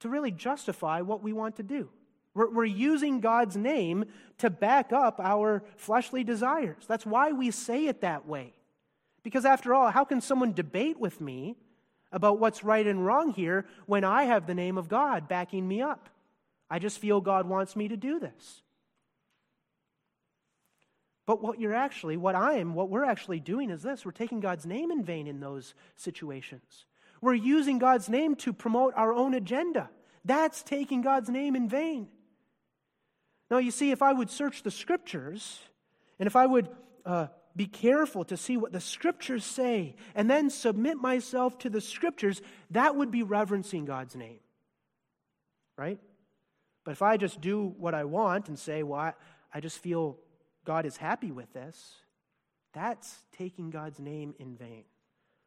to 0.00 0.08
really 0.08 0.30
justify 0.30 1.00
what 1.00 1.22
we 1.22 1.32
want 1.32 1.56
to 1.56 1.62
do. 1.62 1.88
We're, 2.34 2.50
we're 2.50 2.64
using 2.64 3.20
God's 3.20 3.56
name 3.56 4.04
to 4.38 4.50
back 4.50 4.92
up 4.92 5.20
our 5.20 5.62
fleshly 5.76 6.24
desires. 6.24 6.84
That's 6.86 7.06
why 7.06 7.32
we 7.32 7.50
say 7.50 7.86
it 7.86 8.02
that 8.02 8.26
way. 8.26 8.54
Because 9.22 9.44
after 9.44 9.74
all, 9.74 9.90
how 9.90 10.04
can 10.04 10.20
someone 10.20 10.52
debate 10.52 10.98
with 10.98 11.20
me 11.20 11.56
about 12.12 12.38
what's 12.38 12.64
right 12.64 12.86
and 12.86 13.04
wrong 13.04 13.32
here 13.32 13.66
when 13.86 14.04
I 14.04 14.24
have 14.24 14.46
the 14.46 14.54
name 14.54 14.78
of 14.78 14.88
God 14.88 15.28
backing 15.28 15.66
me 15.66 15.82
up? 15.82 16.08
I 16.70 16.78
just 16.78 16.98
feel 16.98 17.20
God 17.20 17.48
wants 17.48 17.76
me 17.76 17.88
to 17.88 17.96
do 17.96 18.20
this. 18.20 18.62
But 21.26 21.42
what 21.42 21.60
you're 21.60 21.74
actually, 21.74 22.16
what 22.16 22.34
I 22.34 22.54
am, 22.54 22.74
what 22.74 22.88
we're 22.88 23.04
actually 23.04 23.40
doing 23.40 23.70
is 23.70 23.82
this 23.82 24.04
we're 24.04 24.12
taking 24.12 24.40
God's 24.40 24.66
name 24.66 24.90
in 24.90 25.04
vain 25.04 25.26
in 25.26 25.40
those 25.40 25.74
situations. 25.96 26.86
We're 27.20 27.34
using 27.34 27.78
God's 27.78 28.08
name 28.08 28.34
to 28.36 28.52
promote 28.52 28.94
our 28.96 29.12
own 29.12 29.34
agenda. 29.34 29.90
That's 30.24 30.62
taking 30.62 31.02
God's 31.02 31.28
name 31.28 31.54
in 31.54 31.68
vain. 31.68 32.08
Now, 33.50 33.58
you 33.58 33.70
see, 33.70 33.90
if 33.90 34.02
I 34.02 34.12
would 34.12 34.30
search 34.30 34.62
the 34.62 34.70
scriptures, 34.70 35.58
and 36.18 36.26
if 36.26 36.36
I 36.36 36.46
would 36.46 36.68
uh, 37.04 37.26
be 37.56 37.66
careful 37.66 38.24
to 38.24 38.36
see 38.36 38.56
what 38.56 38.72
the 38.72 38.80
scriptures 38.80 39.44
say, 39.44 39.96
and 40.14 40.30
then 40.30 40.50
submit 40.50 40.98
myself 40.98 41.58
to 41.58 41.70
the 41.70 41.80
scriptures, 41.80 42.40
that 42.70 42.94
would 42.96 43.10
be 43.10 43.22
reverencing 43.22 43.84
God's 43.84 44.14
name. 44.14 44.38
Right? 45.76 45.98
But 46.84 46.92
if 46.92 47.02
I 47.02 47.16
just 47.16 47.40
do 47.40 47.74
what 47.78 47.94
I 47.94 48.04
want 48.04 48.48
and 48.48 48.58
say, 48.58 48.82
well, 48.82 49.00
I, 49.00 49.12
I 49.52 49.60
just 49.60 49.78
feel 49.78 50.18
God 50.64 50.86
is 50.86 50.96
happy 50.96 51.32
with 51.32 51.52
this, 51.52 51.94
that's 52.72 53.24
taking 53.36 53.70
God's 53.70 53.98
name 53.98 54.34
in 54.38 54.56
vain. 54.56 54.84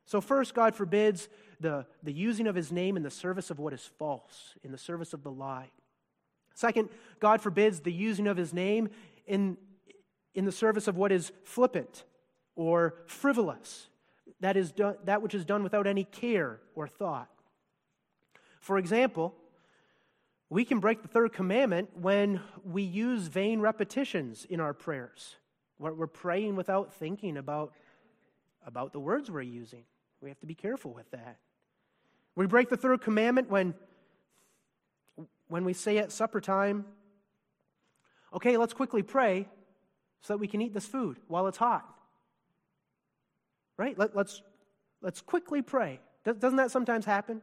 So, 0.05 0.21
first, 0.21 0.53
God 0.53 0.75
forbids 0.75 1.29
the, 1.59 1.85
the 2.03 2.11
using 2.11 2.47
of 2.47 2.55
his 2.55 2.71
name 2.71 2.97
in 2.97 3.03
the 3.03 3.11
service 3.11 3.49
of 3.49 3.59
what 3.59 3.73
is 3.73 3.89
false, 3.97 4.55
in 4.63 4.71
the 4.71 4.77
service 4.77 5.13
of 5.13 5.23
the 5.23 5.31
lie. 5.31 5.71
Second, 6.53 6.89
God 7.19 7.41
forbids 7.41 7.79
the 7.79 7.91
using 7.91 8.27
of 8.27 8.37
his 8.37 8.53
name 8.53 8.89
in, 9.25 9.57
in 10.35 10.45
the 10.45 10.51
service 10.51 10.87
of 10.87 10.97
what 10.97 11.11
is 11.11 11.31
flippant 11.43 12.03
or 12.55 12.95
frivolous, 13.07 13.87
that, 14.39 14.57
is 14.57 14.71
done, 14.71 14.95
that 15.05 15.21
which 15.21 15.33
is 15.33 15.45
done 15.45 15.63
without 15.63 15.87
any 15.87 16.03
care 16.03 16.59
or 16.75 16.87
thought. 16.87 17.29
For 18.59 18.77
example, 18.77 19.33
we 20.49 20.65
can 20.65 20.79
break 20.79 21.01
the 21.01 21.07
third 21.07 21.33
commandment 21.33 21.89
when 21.95 22.41
we 22.63 22.83
use 22.83 23.27
vain 23.27 23.59
repetitions 23.59 24.45
in 24.47 24.59
our 24.59 24.73
prayers. 24.73 25.37
We're 25.79 26.07
praying 26.07 26.55
without 26.55 26.93
thinking 26.93 27.37
about, 27.37 27.73
about 28.65 28.93
the 28.93 28.99
words 28.99 29.31
we're 29.31 29.41
using. 29.41 29.83
We 30.23 30.29
have 30.29 30.39
to 30.39 30.45
be 30.45 30.55
careful 30.55 30.93
with 30.93 31.12
that. 31.12 31.38
We 32.36 32.47
break 32.47 32.69
the 32.69 32.77
third 32.77 33.01
commandment 33.01 33.49
when, 33.49 33.73
when 35.49 35.65
we 35.65 35.73
say 35.73 35.97
at 35.97 36.12
supper 36.12 36.39
time, 36.39 36.86
okay, 38.33 38.55
let's 38.57 38.73
quickly 38.73 39.03
pray 39.03 39.47
so 40.21 40.33
that 40.33 40.38
we 40.38 40.47
can 40.47 40.62
eat 40.62 40.73
this 40.73 40.86
food 40.86 41.17
while 41.27 41.47
it's 41.47 41.57
hot. 41.57 41.86
Right? 43.77 43.99
Let, 43.99 44.12
us 44.12 44.15
let's, 44.15 44.41
let's 45.01 45.21
quickly 45.21 45.62
pray. 45.62 45.99
Doesn't 46.23 46.55
that 46.55 46.71
sometimes 46.71 47.05
happen? 47.05 47.41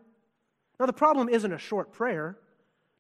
Now, 0.80 0.86
the 0.86 0.94
problem 0.94 1.28
isn't 1.28 1.52
a 1.52 1.58
short 1.58 1.92
prayer. 1.92 2.38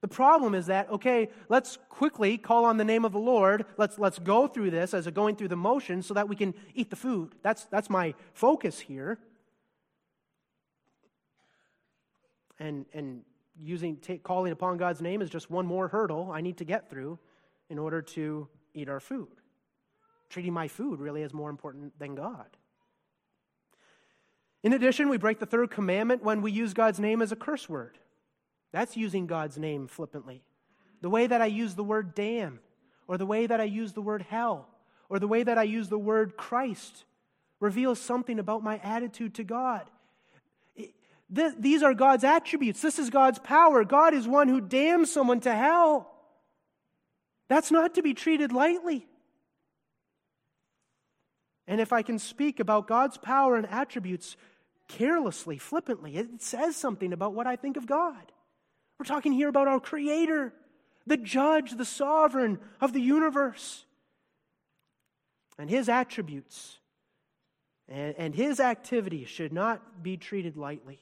The 0.02 0.08
problem 0.08 0.54
is 0.54 0.66
that, 0.66 0.90
okay, 0.90 1.30
let's 1.48 1.78
quickly 1.88 2.36
call 2.36 2.66
on 2.66 2.76
the 2.76 2.84
name 2.84 3.06
of 3.06 3.12
the 3.12 3.18
Lord. 3.18 3.64
Let's, 3.78 3.98
let's 3.98 4.18
go 4.18 4.46
through 4.46 4.72
this 4.72 4.92
as 4.92 5.06
a 5.06 5.10
going 5.10 5.36
through 5.36 5.48
the 5.48 5.56
motions 5.56 6.06
so 6.06 6.12
that 6.14 6.28
we 6.28 6.36
can 6.36 6.54
eat 6.74 6.90
the 6.90 6.96
food. 6.96 7.34
That's, 7.42 7.64
that's 7.64 7.88
my 7.88 8.14
focus 8.34 8.78
here. 8.78 9.18
And, 12.60 12.86
and 12.92 13.22
using, 13.60 13.98
calling 14.22 14.52
upon 14.52 14.76
God's 14.76 15.00
name 15.00 15.22
is 15.22 15.30
just 15.30 15.50
one 15.50 15.66
more 15.66 15.88
hurdle 15.88 16.30
I 16.30 16.40
need 16.40 16.58
to 16.58 16.64
get 16.64 16.88
through 16.88 17.18
in 17.68 17.78
order 17.78 18.02
to 18.02 18.46
eat 18.74 18.88
our 18.88 19.00
food. 19.00 19.28
Treating 20.28 20.52
my 20.52 20.68
food 20.68 21.00
really 21.00 21.22
is 21.22 21.34
more 21.34 21.50
important 21.50 21.98
than 21.98 22.14
God. 22.14 22.46
In 24.62 24.74
addition, 24.74 25.08
we 25.08 25.16
break 25.16 25.38
the 25.38 25.46
third 25.46 25.70
commandment 25.70 26.22
when 26.22 26.42
we 26.42 26.52
use 26.52 26.74
God's 26.74 27.00
name 27.00 27.22
as 27.22 27.32
a 27.32 27.36
curse 27.36 27.68
word. 27.68 27.98
That's 28.72 28.96
using 28.96 29.26
God's 29.26 29.58
name 29.58 29.88
flippantly. 29.88 30.42
The 31.00 31.10
way 31.10 31.26
that 31.26 31.40
I 31.40 31.46
use 31.46 31.74
the 31.74 31.84
word 31.84 32.14
damn, 32.14 32.60
or 33.08 33.16
the 33.16 33.26
way 33.26 33.46
that 33.46 33.60
I 33.60 33.64
use 33.64 33.94
the 33.94 34.02
word 34.02 34.26
hell, 34.28 34.68
or 35.08 35.18
the 35.18 35.26
way 35.26 35.42
that 35.42 35.58
I 35.58 35.62
use 35.62 35.88
the 35.88 35.98
word 35.98 36.36
Christ 36.36 37.04
reveals 37.58 37.98
something 37.98 38.38
about 38.38 38.62
my 38.62 38.78
attitude 38.78 39.34
to 39.34 39.44
God. 39.44 39.88
These 41.30 41.82
are 41.82 41.94
God's 41.94 42.24
attributes. 42.24 42.82
This 42.82 42.98
is 42.98 43.08
God's 43.08 43.38
power. 43.38 43.84
God 43.84 44.14
is 44.14 44.26
one 44.26 44.48
who 44.48 44.60
damns 44.60 45.12
someone 45.12 45.40
to 45.40 45.54
hell. 45.54 46.10
That's 47.48 47.70
not 47.70 47.94
to 47.94 48.02
be 48.02 48.14
treated 48.14 48.52
lightly. 48.52 49.06
And 51.66 51.80
if 51.80 51.92
I 51.92 52.02
can 52.02 52.18
speak 52.18 52.58
about 52.58 52.88
God's 52.88 53.16
power 53.16 53.54
and 53.56 53.66
attributes 53.68 54.36
carelessly, 54.88 55.56
flippantly, 55.56 56.16
it 56.16 56.42
says 56.42 56.74
something 56.74 57.12
about 57.12 57.32
what 57.32 57.46
I 57.46 57.54
think 57.54 57.76
of 57.76 57.86
God. 57.86 58.32
We're 58.98 59.06
talking 59.06 59.32
here 59.32 59.48
about 59.48 59.68
our 59.68 59.78
Creator, 59.78 60.52
the 61.06 61.16
judge, 61.16 61.72
the 61.72 61.84
sovereign 61.84 62.58
of 62.80 62.92
the 62.92 63.00
universe. 63.00 63.84
And 65.58 65.70
His 65.70 65.88
attributes 65.88 66.78
and, 67.88 68.34
His 68.34 68.58
activities 68.60 69.28
should 69.28 69.52
not 69.52 70.02
be 70.02 70.16
treated 70.16 70.56
lightly. 70.56 71.00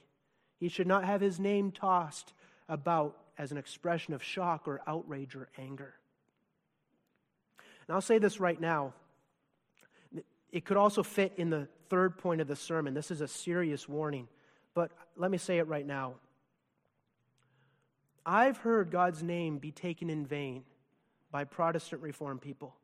He 0.59 0.69
should 0.69 0.87
not 0.87 1.05
have 1.05 1.21
His 1.21 1.39
name 1.39 1.71
tossed 1.73 2.33
about 2.69 3.17
as 3.39 3.53
an 3.53 3.59
expression 3.59 4.15
of 4.15 4.23
shock 4.23 4.67
or 4.67 4.81
outrage 4.87 5.37
or 5.37 5.49
anger. 5.57 5.95
And 7.87 7.95
I'll 7.95 8.01
say 8.01 8.19
this 8.19 8.41
right 8.41 8.61
now. 8.61 8.93
It 10.51 10.65
could 10.65 10.77
also 10.77 11.03
fit 11.03 11.35
in 11.37 11.51
the 11.51 11.69
third 11.89 12.19
point 12.19 12.41
of 12.41 12.49
the 12.49 12.57
sermon. 12.57 12.95
This 12.95 13.11
is 13.11 13.21
a 13.21 13.29
serious 13.29 13.89
warning, 13.89 14.29
but 14.75 14.91
let 15.17 15.31
me 15.31 15.39
say 15.39 15.59
it 15.59 15.69
right 15.69 15.87
now. 15.87 16.15
I've 18.25 18.59
heard 18.59 18.91
God's 18.91 19.23
name 19.23 19.59
be 19.59 19.73
taken 19.73 20.11
in 20.11 20.27
vain 20.27 20.65
by 21.31 21.45
Protestant 21.45 22.03
Reformed 22.03 22.41
people. 22.43 22.75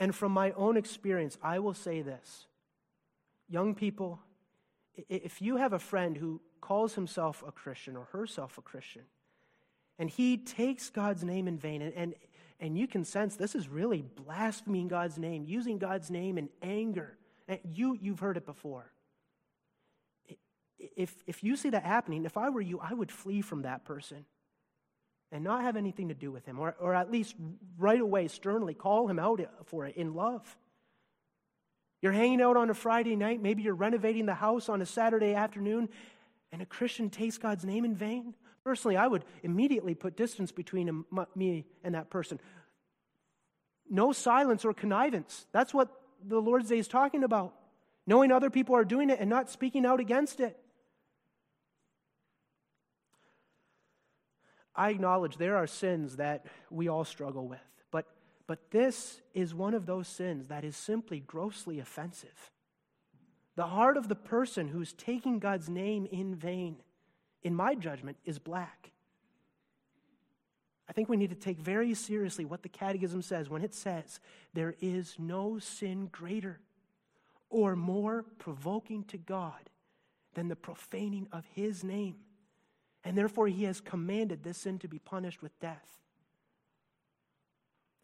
And 0.00 0.14
from 0.14 0.32
my 0.32 0.50
own 0.52 0.76
experience, 0.76 1.38
I 1.42 1.60
will 1.60 1.74
say 1.74 2.02
this 2.02 2.46
young 3.48 3.74
people, 3.74 4.20
if 5.08 5.42
you 5.42 5.56
have 5.56 5.72
a 5.72 5.78
friend 5.78 6.16
who 6.16 6.40
calls 6.60 6.94
himself 6.94 7.42
a 7.46 7.52
Christian 7.52 7.96
or 7.96 8.04
herself 8.06 8.58
a 8.58 8.62
Christian, 8.62 9.02
and 9.98 10.10
he 10.10 10.36
takes 10.36 10.90
God's 10.90 11.24
name 11.24 11.46
in 11.46 11.58
vain, 11.58 11.82
and, 11.82 11.94
and, 11.94 12.14
and 12.60 12.78
you 12.78 12.86
can 12.86 13.04
sense 13.04 13.36
this 13.36 13.54
is 13.54 13.68
really 13.68 14.02
blaspheming 14.02 14.88
God's 14.88 15.18
name, 15.18 15.44
using 15.46 15.78
God's 15.78 16.10
name 16.10 16.38
in 16.38 16.48
anger. 16.62 17.16
You, 17.62 17.96
you've 18.00 18.20
heard 18.20 18.36
it 18.36 18.46
before 18.46 18.90
if, 20.96 21.14
if 21.26 21.42
you 21.42 21.56
see 21.56 21.70
that 21.70 21.84
happening, 21.84 22.24
if 22.24 22.36
I 22.36 22.50
were 22.50 22.60
you, 22.60 22.80
I 22.80 22.92
would 22.92 23.10
flee 23.10 23.40
from 23.40 23.62
that 23.62 23.84
person 23.84 24.24
and 25.32 25.42
not 25.42 25.62
have 25.62 25.76
anything 25.76 26.08
to 26.08 26.14
do 26.14 26.30
with 26.30 26.44
him, 26.46 26.58
or, 26.58 26.76
or 26.78 26.94
at 26.94 27.10
least 27.10 27.34
right 27.78 28.00
away, 28.00 28.28
sternly 28.28 28.74
call 28.74 29.08
him 29.08 29.18
out 29.18 29.40
for 29.66 29.86
it 29.86 29.96
in 29.96 30.14
love. 30.14 30.56
You're 32.04 32.12
hanging 32.12 32.42
out 32.42 32.58
on 32.58 32.68
a 32.68 32.74
Friday 32.74 33.16
night, 33.16 33.40
maybe 33.40 33.62
you're 33.62 33.74
renovating 33.74 34.26
the 34.26 34.34
house 34.34 34.68
on 34.68 34.82
a 34.82 34.84
Saturday 34.84 35.32
afternoon, 35.32 35.88
and 36.52 36.60
a 36.60 36.66
Christian 36.66 37.08
takes 37.08 37.38
God's 37.38 37.64
name 37.64 37.82
in 37.86 37.94
vain. 37.94 38.34
Personally, 38.62 38.98
I 38.98 39.06
would 39.06 39.24
immediately 39.42 39.94
put 39.94 40.14
distance 40.14 40.52
between 40.52 40.86
him, 40.86 41.06
me 41.34 41.64
and 41.82 41.94
that 41.94 42.10
person. 42.10 42.40
No 43.88 44.12
silence 44.12 44.66
or 44.66 44.74
connivance. 44.74 45.46
That's 45.52 45.72
what 45.72 45.98
the 46.22 46.38
Lord's 46.38 46.68
Day 46.68 46.76
is 46.76 46.88
talking 46.88 47.24
about. 47.24 47.54
Knowing 48.06 48.32
other 48.32 48.50
people 48.50 48.76
are 48.76 48.84
doing 48.84 49.08
it 49.08 49.18
and 49.18 49.30
not 49.30 49.48
speaking 49.48 49.86
out 49.86 49.98
against 49.98 50.40
it. 50.40 50.60
I 54.76 54.90
acknowledge 54.90 55.38
there 55.38 55.56
are 55.56 55.66
sins 55.66 56.16
that 56.16 56.44
we 56.70 56.86
all 56.88 57.06
struggle 57.06 57.48
with, 57.48 57.60
but, 58.46 58.70
this 58.70 59.20
is 59.32 59.54
one 59.54 59.74
of 59.74 59.86
those 59.86 60.06
sins 60.08 60.48
that 60.48 60.64
is 60.64 60.76
simply 60.76 61.20
grossly 61.20 61.78
offensive. 61.78 62.50
The 63.56 63.66
heart 63.68 63.96
of 63.96 64.08
the 64.08 64.14
person 64.14 64.68
who's 64.68 64.92
taking 64.92 65.38
God's 65.38 65.68
name 65.68 66.06
in 66.06 66.34
vain, 66.34 66.76
in 67.42 67.54
my 67.54 67.74
judgment, 67.74 68.16
is 68.24 68.38
black. 68.38 68.90
I 70.88 70.92
think 70.92 71.08
we 71.08 71.16
need 71.16 71.30
to 71.30 71.36
take 71.36 71.58
very 71.58 71.94
seriously 71.94 72.44
what 72.44 72.62
the 72.62 72.68
Catechism 72.68 73.22
says 73.22 73.48
when 73.48 73.62
it 73.62 73.74
says, 73.74 74.20
There 74.52 74.74
is 74.80 75.16
no 75.18 75.58
sin 75.58 76.08
greater 76.12 76.60
or 77.48 77.76
more 77.76 78.24
provoking 78.38 79.04
to 79.04 79.16
God 79.16 79.70
than 80.34 80.48
the 80.48 80.56
profaning 80.56 81.28
of 81.32 81.46
His 81.54 81.84
name. 81.84 82.16
And 83.04 83.16
therefore, 83.16 83.48
he 83.48 83.64
has 83.64 83.80
commanded 83.80 84.42
this 84.42 84.58
sin 84.58 84.78
to 84.80 84.88
be 84.88 84.98
punished 84.98 85.42
with 85.42 85.58
death. 85.60 86.00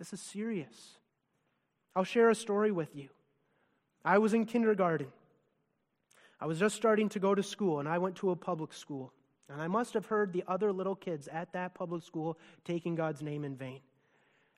This 0.01 0.15
is 0.15 0.21
serious. 0.23 0.97
I'll 1.95 2.05
share 2.05 2.31
a 2.31 2.35
story 2.35 2.73
with 2.73 2.97
you. 2.97 3.11
I 4.03 4.17
was 4.17 4.33
in 4.33 4.47
kindergarten. 4.47 5.09
I 6.41 6.47
was 6.47 6.59
just 6.59 6.75
starting 6.75 7.11
to 7.11 7.19
go 7.19 7.35
to 7.35 7.43
school, 7.43 7.81
and 7.81 7.89
I 7.89 7.99
went 7.99 8.17
to 8.17 8.31
a 8.31 8.37
public 8.37 8.73
school. 8.73 9.13
And 9.51 9.61
I 9.61 9.69
must 9.69 9.93
have 9.93 10.07
heard 10.07 10.33
the 10.33 10.43
other 10.49 10.73
little 10.73 10.95
kids 10.95 11.29
at 11.29 11.53
that 11.53 11.75
public 11.75 12.03
school 12.03 12.39
taking 12.65 12.95
God's 12.95 13.21
name 13.21 13.45
in 13.45 13.57
vain. 13.57 13.81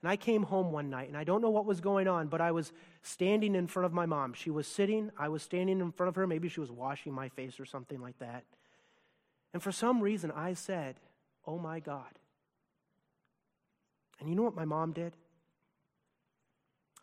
And 0.00 0.12
I 0.12 0.16
came 0.16 0.44
home 0.44 0.70
one 0.70 0.90
night, 0.90 1.09
and 1.09 1.16
I 1.16 1.24
don't 1.24 1.42
know 1.42 1.50
what 1.50 1.66
was 1.66 1.81
going 1.81 2.07
on, 2.07 2.28
but 2.28 2.40
I 2.40 2.52
was 2.52 2.72
standing 3.02 3.57
in 3.57 3.66
front 3.66 3.87
of 3.87 3.92
my 3.92 4.07
mom. 4.07 4.35
She 4.35 4.50
was 4.50 4.68
sitting, 4.68 5.11
I 5.18 5.28
was 5.28 5.42
standing 5.42 5.81
in 5.81 5.90
front 5.90 6.09
of 6.09 6.14
her. 6.14 6.24
Maybe 6.24 6.48
she 6.48 6.61
was 6.61 6.70
washing 6.70 7.12
my 7.12 7.31
face 7.31 7.59
or 7.59 7.64
something 7.64 8.00
like 8.00 8.18
that. 8.20 8.44
And 9.52 9.61
for 9.61 9.72
some 9.72 10.00
reason, 10.00 10.31
I 10.31 10.55
said, 10.55 11.00
Oh 11.44 11.59
my 11.59 11.81
God. 11.81 12.20
And 14.20 14.28
you 14.28 14.37
know 14.37 14.44
what 14.44 14.55
my 14.55 14.64
mom 14.64 14.92
did? 14.92 15.16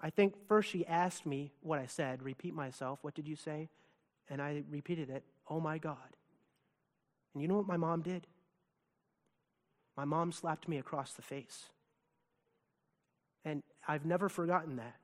I 0.01 0.09
think 0.09 0.33
first 0.47 0.69
she 0.69 0.85
asked 0.85 1.25
me 1.25 1.51
what 1.61 1.79
I 1.79 1.85
said, 1.85 2.23
repeat 2.23 2.53
myself. 2.53 2.99
What 3.01 3.15
did 3.15 3.27
you 3.27 3.35
say? 3.35 3.69
And 4.29 4.41
I 4.41 4.63
repeated 4.69 5.09
it, 5.09 5.23
Oh 5.49 5.59
my 5.59 5.77
God. 5.77 5.97
And 7.33 7.41
you 7.41 7.47
know 7.47 7.55
what 7.55 7.67
my 7.67 7.77
mom 7.77 8.01
did? 8.01 8.27
My 9.97 10.05
mom 10.05 10.31
slapped 10.31 10.67
me 10.67 10.77
across 10.77 11.13
the 11.13 11.21
face. 11.21 11.65
And 13.43 13.63
I've 13.87 14.05
never 14.05 14.29
forgotten 14.29 14.77
that. 14.77 14.95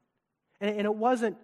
And, 0.62 0.70
and 0.70 0.86
it 0.86 0.96
wasn't 0.96 1.38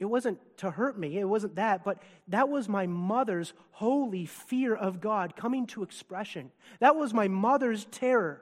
it 0.00 0.06
wasn't 0.06 0.38
to 0.58 0.72
hurt 0.72 0.98
me, 0.98 1.18
it 1.18 1.24
wasn't 1.24 1.54
that, 1.54 1.84
but 1.84 2.02
that 2.28 2.48
was 2.48 2.68
my 2.68 2.86
mother's 2.86 3.52
holy 3.70 4.26
fear 4.26 4.74
of 4.74 5.00
God 5.00 5.36
coming 5.36 5.66
to 5.68 5.84
expression. 5.84 6.50
That 6.80 6.96
was 6.96 7.14
my 7.14 7.28
mother's 7.28 7.84
terror 7.86 8.40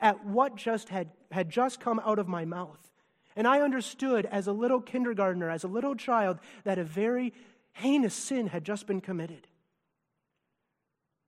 at 0.00 0.24
what 0.24 0.54
just 0.54 0.88
had, 0.88 1.10
had 1.32 1.50
just 1.50 1.80
come 1.80 2.00
out 2.04 2.20
of 2.20 2.28
my 2.28 2.44
mouth. 2.44 2.78
And 3.36 3.46
I 3.46 3.60
understood 3.60 4.26
as 4.26 4.46
a 4.46 4.52
little 4.52 4.80
kindergartner, 4.80 5.50
as 5.50 5.62
a 5.62 5.68
little 5.68 5.94
child, 5.94 6.38
that 6.64 6.78
a 6.78 6.84
very 6.84 7.34
heinous 7.74 8.14
sin 8.14 8.46
had 8.46 8.64
just 8.64 8.86
been 8.86 9.02
committed. 9.02 9.46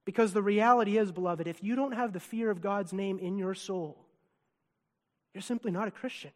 Because 0.07 0.33
the 0.33 0.43
reality 0.43 0.97
is, 0.97 1.13
beloved, 1.13 1.47
if 1.47 1.63
you 1.63 1.77
don't 1.77 1.93
have 1.93 2.15
the 2.15 2.21
fear 2.21 2.51
of 2.51 2.63
God's 2.63 2.95
name 2.95 3.19
in 3.19 3.37
your 3.37 3.55
soul, 3.55 4.07
you're 5.35 5.43
simply 5.43 5.71
not 5.71 5.87
a 5.87 5.91
Christian. 5.91 6.31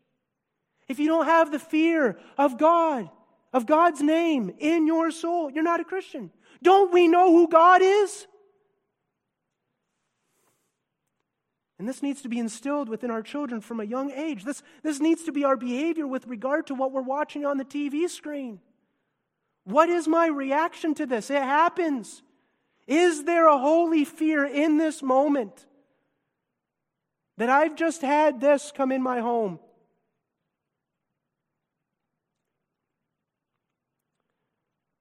If 0.88 0.98
you 0.98 1.08
don't 1.08 1.24
have 1.24 1.50
the 1.50 1.58
fear 1.58 2.18
of 2.36 2.58
God, 2.58 3.08
of 3.52 3.64
God's 3.64 4.02
name 4.02 4.52
in 4.58 4.86
your 4.86 5.10
soul, 5.10 5.50
you're 5.50 5.62
not 5.62 5.80
a 5.80 5.84
Christian. 5.84 6.30
Don't 6.62 6.92
we 6.92 7.08
know 7.08 7.32
who 7.32 7.48
God 7.48 7.80
is? 7.82 8.26
And 11.82 11.88
this 11.88 12.00
needs 12.00 12.22
to 12.22 12.28
be 12.28 12.38
instilled 12.38 12.88
within 12.88 13.10
our 13.10 13.22
children 13.22 13.60
from 13.60 13.80
a 13.80 13.84
young 13.84 14.12
age. 14.12 14.44
This, 14.44 14.62
this 14.84 15.00
needs 15.00 15.24
to 15.24 15.32
be 15.32 15.42
our 15.42 15.56
behavior 15.56 16.06
with 16.06 16.28
regard 16.28 16.68
to 16.68 16.76
what 16.76 16.92
we're 16.92 17.02
watching 17.02 17.44
on 17.44 17.58
the 17.58 17.64
TV 17.64 18.08
screen. 18.08 18.60
What 19.64 19.88
is 19.88 20.06
my 20.06 20.28
reaction 20.28 20.94
to 20.94 21.06
this? 21.06 21.28
It 21.28 21.42
happens. 21.42 22.22
Is 22.86 23.24
there 23.24 23.48
a 23.48 23.58
holy 23.58 24.04
fear 24.04 24.44
in 24.44 24.78
this 24.78 25.02
moment 25.02 25.66
that 27.36 27.50
I've 27.50 27.74
just 27.74 28.00
had 28.00 28.40
this 28.40 28.72
come 28.72 28.92
in 28.92 29.02
my 29.02 29.18
home? 29.18 29.58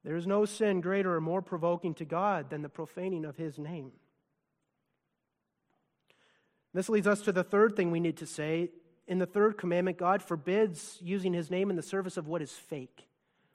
There 0.04 0.16
is 0.16 0.26
no 0.26 0.46
sin 0.46 0.82
greater 0.82 1.16
or 1.16 1.22
more 1.22 1.44
provoking 1.44 1.94
to 1.94 2.06
God 2.06 2.50
than 2.50 2.64
the 2.64 2.70
profaning 2.70 3.24
of 3.24 3.38
His 3.38 3.60
name. 3.60 3.92
This 6.74 6.90
leads 6.90 7.08
us 7.08 7.22
to 7.22 7.32
the 7.32 7.44
third 7.44 7.76
thing 7.76 7.92
we 7.92 8.00
need 8.00 8.18
to 8.18 8.26
say. 8.26 8.70
In 9.08 9.20
the 9.20 9.26
third 9.26 9.58
commandment, 9.58 9.98
God 9.98 10.22
forbids 10.22 10.98
using 11.02 11.34
His 11.34 11.52
name 11.52 11.70
in 11.70 11.76
the 11.76 11.82
service 11.82 12.18
of 12.18 12.28
what 12.28 12.42
is 12.42 12.52
fake, 12.52 13.08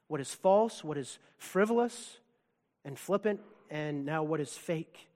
what 0.08 0.20
is 0.20 0.34
false, 0.34 0.84
what 0.84 0.98
is 0.98 1.18
frivolous 1.38 2.18
and 2.84 2.98
flippant 2.98 3.40
and 3.70 4.04
now 4.04 4.22
what 4.22 4.40
is 4.40 4.56
fake. 4.56 5.08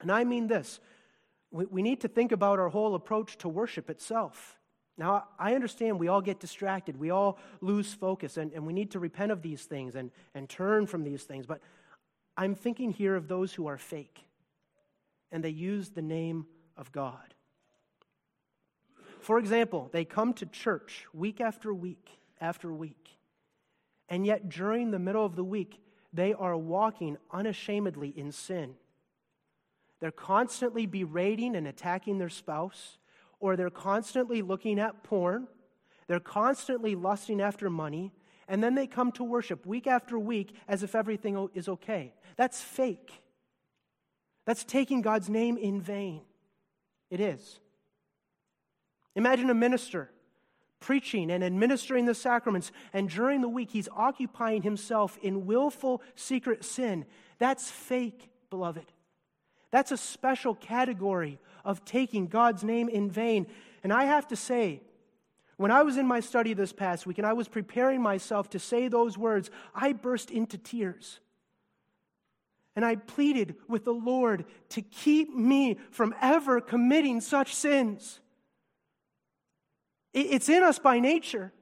And 0.00 0.10
I 0.10 0.24
mean 0.24 0.46
this 0.46 0.80
we, 1.50 1.64
we 1.66 1.82
need 1.82 2.00
to 2.02 2.08
think 2.08 2.32
about 2.32 2.58
our 2.58 2.68
whole 2.68 2.94
approach 2.94 3.38
to 3.38 3.48
worship 3.48 3.90
itself. 3.90 4.56
Now, 4.96 5.28
I 5.38 5.54
understand 5.54 6.00
we 6.00 6.08
all 6.08 6.20
get 6.20 6.40
distracted, 6.40 6.98
we 6.98 7.10
all 7.10 7.38
lose 7.60 7.94
focus, 7.94 8.36
and, 8.36 8.52
and 8.52 8.66
we 8.66 8.72
need 8.72 8.90
to 8.92 8.98
repent 8.98 9.30
of 9.30 9.42
these 9.42 9.64
things 9.64 9.94
and, 9.94 10.10
and 10.34 10.48
turn 10.48 10.86
from 10.86 11.04
these 11.04 11.22
things. 11.22 11.46
But 11.46 11.60
I'm 12.36 12.56
thinking 12.56 12.90
here 12.90 13.14
of 13.14 13.28
those 13.28 13.54
who 13.54 13.68
are 13.68 13.78
fake 13.78 14.20
and 15.30 15.44
they 15.44 15.50
use 15.50 15.90
the 15.90 16.02
name 16.02 16.46
of 16.78 16.92
God. 16.92 17.34
For 19.20 19.38
example, 19.38 19.90
they 19.92 20.06
come 20.06 20.32
to 20.34 20.46
church 20.46 21.04
week 21.12 21.40
after 21.40 21.74
week 21.74 22.08
after 22.40 22.72
week, 22.72 23.18
and 24.08 24.24
yet 24.24 24.48
during 24.48 24.90
the 24.90 24.98
middle 24.98 25.26
of 25.26 25.36
the 25.36 25.44
week, 25.44 25.82
they 26.12 26.32
are 26.32 26.56
walking 26.56 27.18
unashamedly 27.30 28.08
in 28.16 28.32
sin. 28.32 28.74
They're 30.00 30.10
constantly 30.10 30.86
berating 30.86 31.56
and 31.56 31.66
attacking 31.66 32.18
their 32.18 32.28
spouse, 32.30 32.98
or 33.40 33.56
they're 33.56 33.68
constantly 33.68 34.40
looking 34.40 34.78
at 34.78 35.02
porn. 35.02 35.48
They're 36.06 36.20
constantly 36.20 36.94
lusting 36.94 37.40
after 37.40 37.68
money, 37.68 38.12
and 38.46 38.62
then 38.62 38.74
they 38.74 38.86
come 38.86 39.12
to 39.12 39.24
worship 39.24 39.66
week 39.66 39.86
after 39.86 40.18
week 40.18 40.54
as 40.66 40.82
if 40.82 40.94
everything 40.94 41.48
is 41.52 41.68
okay. 41.68 42.14
That's 42.36 42.62
fake. 42.62 43.20
That's 44.46 44.64
taking 44.64 45.02
God's 45.02 45.28
name 45.28 45.58
in 45.58 45.82
vain. 45.82 46.22
It 47.10 47.20
is. 47.20 47.60
Imagine 49.14 49.50
a 49.50 49.54
minister 49.54 50.10
preaching 50.80 51.30
and 51.30 51.42
administering 51.42 52.06
the 52.06 52.14
sacraments, 52.14 52.70
and 52.92 53.08
during 53.08 53.40
the 53.40 53.48
week 53.48 53.70
he's 53.70 53.88
occupying 53.96 54.62
himself 54.62 55.18
in 55.22 55.46
willful 55.46 56.02
secret 56.14 56.64
sin. 56.64 57.04
That's 57.38 57.70
fake, 57.70 58.30
beloved. 58.50 58.86
That's 59.70 59.92
a 59.92 59.96
special 59.96 60.54
category 60.54 61.38
of 61.64 61.84
taking 61.84 62.26
God's 62.26 62.64
name 62.64 62.88
in 62.88 63.10
vain. 63.10 63.46
And 63.82 63.92
I 63.92 64.04
have 64.04 64.28
to 64.28 64.36
say, 64.36 64.80
when 65.56 65.70
I 65.72 65.82
was 65.82 65.96
in 65.96 66.06
my 66.06 66.20
study 66.20 66.54
this 66.54 66.72
past 66.72 67.06
week 67.06 67.18
and 67.18 67.26
I 67.26 67.32
was 67.32 67.48
preparing 67.48 68.00
myself 68.00 68.48
to 68.50 68.58
say 68.58 68.88
those 68.88 69.18
words, 69.18 69.50
I 69.74 69.92
burst 69.92 70.30
into 70.30 70.56
tears. 70.56 71.18
And 72.78 72.84
I 72.84 72.94
pleaded 72.94 73.56
with 73.66 73.84
the 73.84 73.92
Lord 73.92 74.44
to 74.68 74.82
keep 74.82 75.34
me 75.34 75.78
from 75.90 76.14
ever 76.22 76.60
committing 76.60 77.20
such 77.20 77.52
sins. 77.52 78.20
It's 80.14 80.48
in 80.48 80.62
us 80.62 80.78
by 80.78 81.00
nature. 81.00 81.52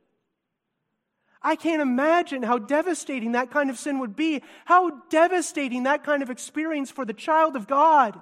I 1.41 1.57
can't 1.57 1.81
imagine 1.81 2.43
how 2.43 2.59
devastating 2.59 3.33
that 3.33 3.51
kind 3.51 3.71
of 3.71 3.79
sin 3.79 3.99
would 4.01 4.15
be, 4.15 4.43
how 4.67 4.91
devastating 5.09 5.85
that 5.85 6.05
kind 6.05 6.23
of 6.23 6.29
experience 6.29 6.91
for 6.91 7.07
the 7.07 7.15
child 7.15 7.57
of 7.57 7.67
God 7.67 8.21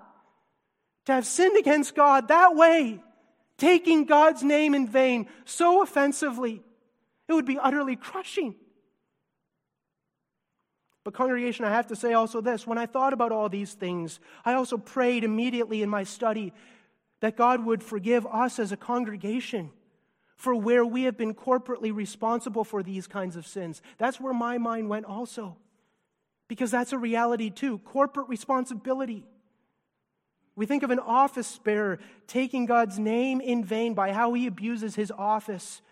to 1.06 1.14
have 1.14 1.26
sinned 1.26 1.58
against 1.58 1.96
God 1.96 2.28
that 2.28 2.54
way, 2.54 3.02
taking 3.58 4.04
God's 4.04 4.44
name 4.44 4.72
in 4.72 4.86
vain 4.86 5.26
so 5.44 5.82
offensively. 5.82 6.62
It 7.26 7.32
would 7.32 7.44
be 7.44 7.58
utterly 7.58 7.96
crushing. 7.96 8.54
But, 11.04 11.12
congregation, 11.14 11.66
I 11.66 11.70
have 11.70 11.86
to 11.88 11.96
say 11.96 12.14
also 12.14 12.40
this 12.40 12.66
when 12.66 12.78
I 12.78 12.86
thought 12.86 13.12
about 13.12 13.30
all 13.30 13.48
these 13.48 13.74
things, 13.74 14.20
I 14.44 14.54
also 14.54 14.78
prayed 14.78 15.22
immediately 15.22 15.82
in 15.82 15.90
my 15.90 16.02
study 16.02 16.52
that 17.20 17.36
God 17.36 17.64
would 17.64 17.82
forgive 17.82 18.26
us 18.26 18.58
as 18.58 18.72
a 18.72 18.76
congregation 18.76 19.70
for 20.36 20.54
where 20.54 20.84
we 20.84 21.04
have 21.04 21.16
been 21.16 21.34
corporately 21.34 21.94
responsible 21.94 22.64
for 22.64 22.82
these 22.82 23.06
kinds 23.06 23.36
of 23.36 23.46
sins. 23.46 23.82
That's 23.98 24.20
where 24.20 24.34
my 24.34 24.58
mind 24.58 24.88
went 24.88 25.06
also. 25.06 25.56
Because 26.48 26.70
that's 26.70 26.92
a 26.92 26.98
reality 26.98 27.50
too 27.50 27.78
corporate 27.78 28.28
responsibility. 28.28 29.24
We 30.56 30.66
think 30.66 30.82
of 30.82 30.90
an 30.90 30.98
office 30.98 31.58
bearer 31.58 31.98
taking 32.26 32.66
God's 32.66 32.98
name 32.98 33.40
in 33.40 33.64
vain 33.64 33.94
by 33.94 34.12
how 34.12 34.32
he 34.34 34.46
abuses 34.46 34.94
his 34.94 35.10
office. 35.10 35.82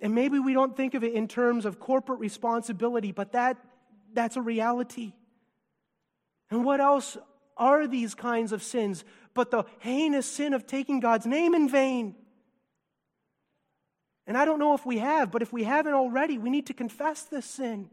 And 0.00 0.14
maybe 0.14 0.38
we 0.38 0.54
don't 0.54 0.76
think 0.76 0.94
of 0.94 1.04
it 1.04 1.12
in 1.12 1.28
terms 1.28 1.66
of 1.66 1.78
corporate 1.78 2.18
responsibility, 2.18 3.12
but 3.12 3.32
that, 3.32 3.58
that's 4.12 4.36
a 4.36 4.42
reality. 4.42 5.12
And 6.50 6.64
what 6.64 6.80
else 6.80 7.16
are 7.56 7.86
these 7.86 8.14
kinds 8.14 8.52
of 8.52 8.62
sins 8.62 9.04
but 9.34 9.50
the 9.50 9.64
heinous 9.78 10.26
sin 10.26 10.54
of 10.54 10.66
taking 10.66 11.00
God's 11.00 11.26
name 11.26 11.54
in 11.54 11.68
vain? 11.68 12.14
And 14.26 14.36
I 14.36 14.44
don't 14.44 14.58
know 14.58 14.74
if 14.74 14.86
we 14.86 14.98
have, 14.98 15.30
but 15.30 15.42
if 15.42 15.52
we 15.52 15.64
haven't 15.64 15.94
already, 15.94 16.38
we 16.38 16.50
need 16.50 16.66
to 16.66 16.74
confess 16.74 17.22
this 17.22 17.46
sin. 17.46 17.90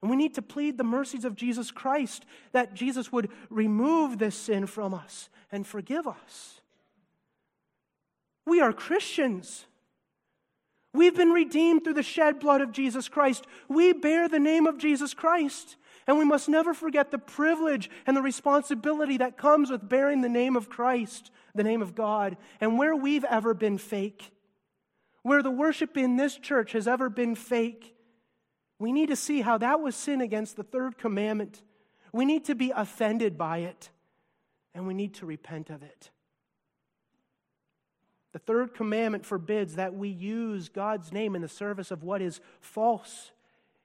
And 0.00 0.10
we 0.10 0.16
need 0.16 0.34
to 0.34 0.42
plead 0.42 0.76
the 0.76 0.84
mercies 0.84 1.24
of 1.24 1.36
Jesus 1.36 1.70
Christ 1.70 2.24
that 2.50 2.74
Jesus 2.74 3.12
would 3.12 3.30
remove 3.48 4.18
this 4.18 4.34
sin 4.34 4.66
from 4.66 4.92
us 4.92 5.28
and 5.52 5.64
forgive 5.64 6.08
us. 6.08 6.60
We 8.44 8.60
are 8.60 8.72
Christians. 8.72 9.66
We've 10.94 11.16
been 11.16 11.30
redeemed 11.30 11.84
through 11.84 11.94
the 11.94 12.02
shed 12.02 12.38
blood 12.38 12.60
of 12.60 12.72
Jesus 12.72 13.08
Christ. 13.08 13.46
We 13.68 13.92
bear 13.92 14.28
the 14.28 14.38
name 14.38 14.66
of 14.66 14.78
Jesus 14.78 15.14
Christ. 15.14 15.76
And 16.06 16.18
we 16.18 16.24
must 16.24 16.48
never 16.48 16.74
forget 16.74 17.10
the 17.10 17.18
privilege 17.18 17.88
and 18.06 18.16
the 18.16 18.22
responsibility 18.22 19.18
that 19.18 19.36
comes 19.36 19.70
with 19.70 19.88
bearing 19.88 20.20
the 20.20 20.28
name 20.28 20.56
of 20.56 20.68
Christ, 20.68 21.30
the 21.54 21.62
name 21.62 21.80
of 21.80 21.94
God. 21.94 22.36
And 22.60 22.76
where 22.76 22.94
we've 22.94 23.24
ever 23.24 23.54
been 23.54 23.78
fake, 23.78 24.32
where 25.22 25.42
the 25.42 25.50
worship 25.50 25.96
in 25.96 26.16
this 26.16 26.36
church 26.36 26.72
has 26.72 26.88
ever 26.88 27.08
been 27.08 27.34
fake, 27.36 27.94
we 28.78 28.90
need 28.90 29.10
to 29.10 29.16
see 29.16 29.42
how 29.42 29.58
that 29.58 29.80
was 29.80 29.94
sin 29.94 30.20
against 30.20 30.56
the 30.56 30.64
third 30.64 30.98
commandment. 30.98 31.62
We 32.12 32.24
need 32.24 32.46
to 32.46 32.56
be 32.56 32.72
offended 32.74 33.38
by 33.38 33.58
it, 33.58 33.90
and 34.74 34.88
we 34.88 34.94
need 34.94 35.14
to 35.14 35.26
repent 35.26 35.70
of 35.70 35.84
it. 35.84 36.10
The 38.32 38.38
third 38.38 38.74
commandment 38.74 39.26
forbids 39.26 39.76
that 39.76 39.94
we 39.94 40.08
use 40.08 40.68
God's 40.68 41.12
name 41.12 41.36
in 41.36 41.42
the 41.42 41.48
service 41.48 41.90
of 41.90 42.02
what 42.02 42.22
is 42.22 42.40
false 42.60 43.30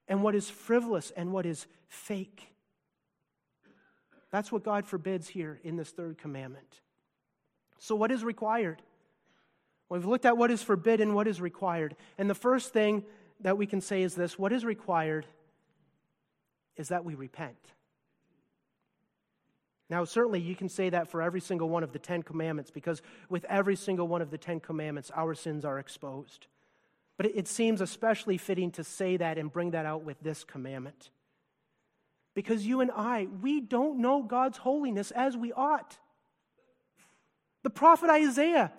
and 0.08 0.24
what 0.24 0.36
is 0.36 0.50
frivolous 0.50 1.12
and 1.16 1.34
what 1.34 1.46
is 1.46 1.68
fake. 1.88 2.54
That's 4.32 4.52
what 4.52 4.64
God 4.64 4.86
forbids 4.86 5.28
here 5.28 5.60
in 5.64 5.76
this 5.76 5.90
third 5.90 6.18
commandment. 6.18 6.82
So, 7.80 7.96
what 7.96 8.12
is 8.12 8.24
required? 8.24 8.82
We've 9.90 10.06
looked 10.06 10.26
at 10.26 10.38
what 10.38 10.52
is 10.52 10.62
forbidden, 10.62 11.14
what 11.14 11.28
is 11.28 11.40
required. 11.40 11.96
And 12.18 12.30
the 12.30 12.36
first 12.36 12.74
thing 12.74 13.04
that 13.42 13.58
we 13.58 13.66
can 13.66 13.82
say 13.82 14.02
is 14.02 14.16
this 14.16 14.38
what 14.38 14.52
is 14.52 14.66
required 14.66 15.26
is 16.76 16.90
that 16.90 17.06
we 17.06 17.16
repent. 17.16 17.58
Now, 19.90 20.04
certainly, 20.04 20.42
you 20.42 20.56
can 20.56 20.68
say 20.68 20.90
that 20.90 21.10
for 21.10 21.22
every 21.22 21.40
single 21.40 21.70
one 21.70 21.84
of 21.84 21.94
the 21.94 22.00
Ten 22.00 22.22
Commandments 22.22 22.72
because 22.72 23.02
with 23.30 23.46
every 23.46 23.76
single 23.76 24.08
one 24.08 24.22
of 24.22 24.32
the 24.32 24.38
Ten 24.38 24.60
Commandments, 24.60 25.12
our 25.16 25.34
sins 25.34 25.64
are 25.64 25.80
exposed. 25.80 26.48
But 27.16 27.28
it 27.28 27.48
seems 27.48 27.80
especially 27.80 28.38
fitting 28.38 28.72
to 28.72 28.84
say 28.84 29.18
that 29.18 29.38
and 29.38 29.52
bring 29.52 29.72
that 29.72 29.86
out 29.86 30.04
with 30.04 30.20
this 30.22 30.44
commandment. 30.44 31.10
Because 32.36 32.66
you 32.66 32.82
and 32.82 32.92
I, 32.92 33.28
we 33.42 33.62
don't 33.62 34.00
know 34.00 34.22
God's 34.22 34.58
holiness 34.58 35.10
as 35.12 35.36
we 35.36 35.52
ought. 35.54 35.98
The 37.64 37.70
prophet 37.70 38.10
Isaiah, 38.10 38.72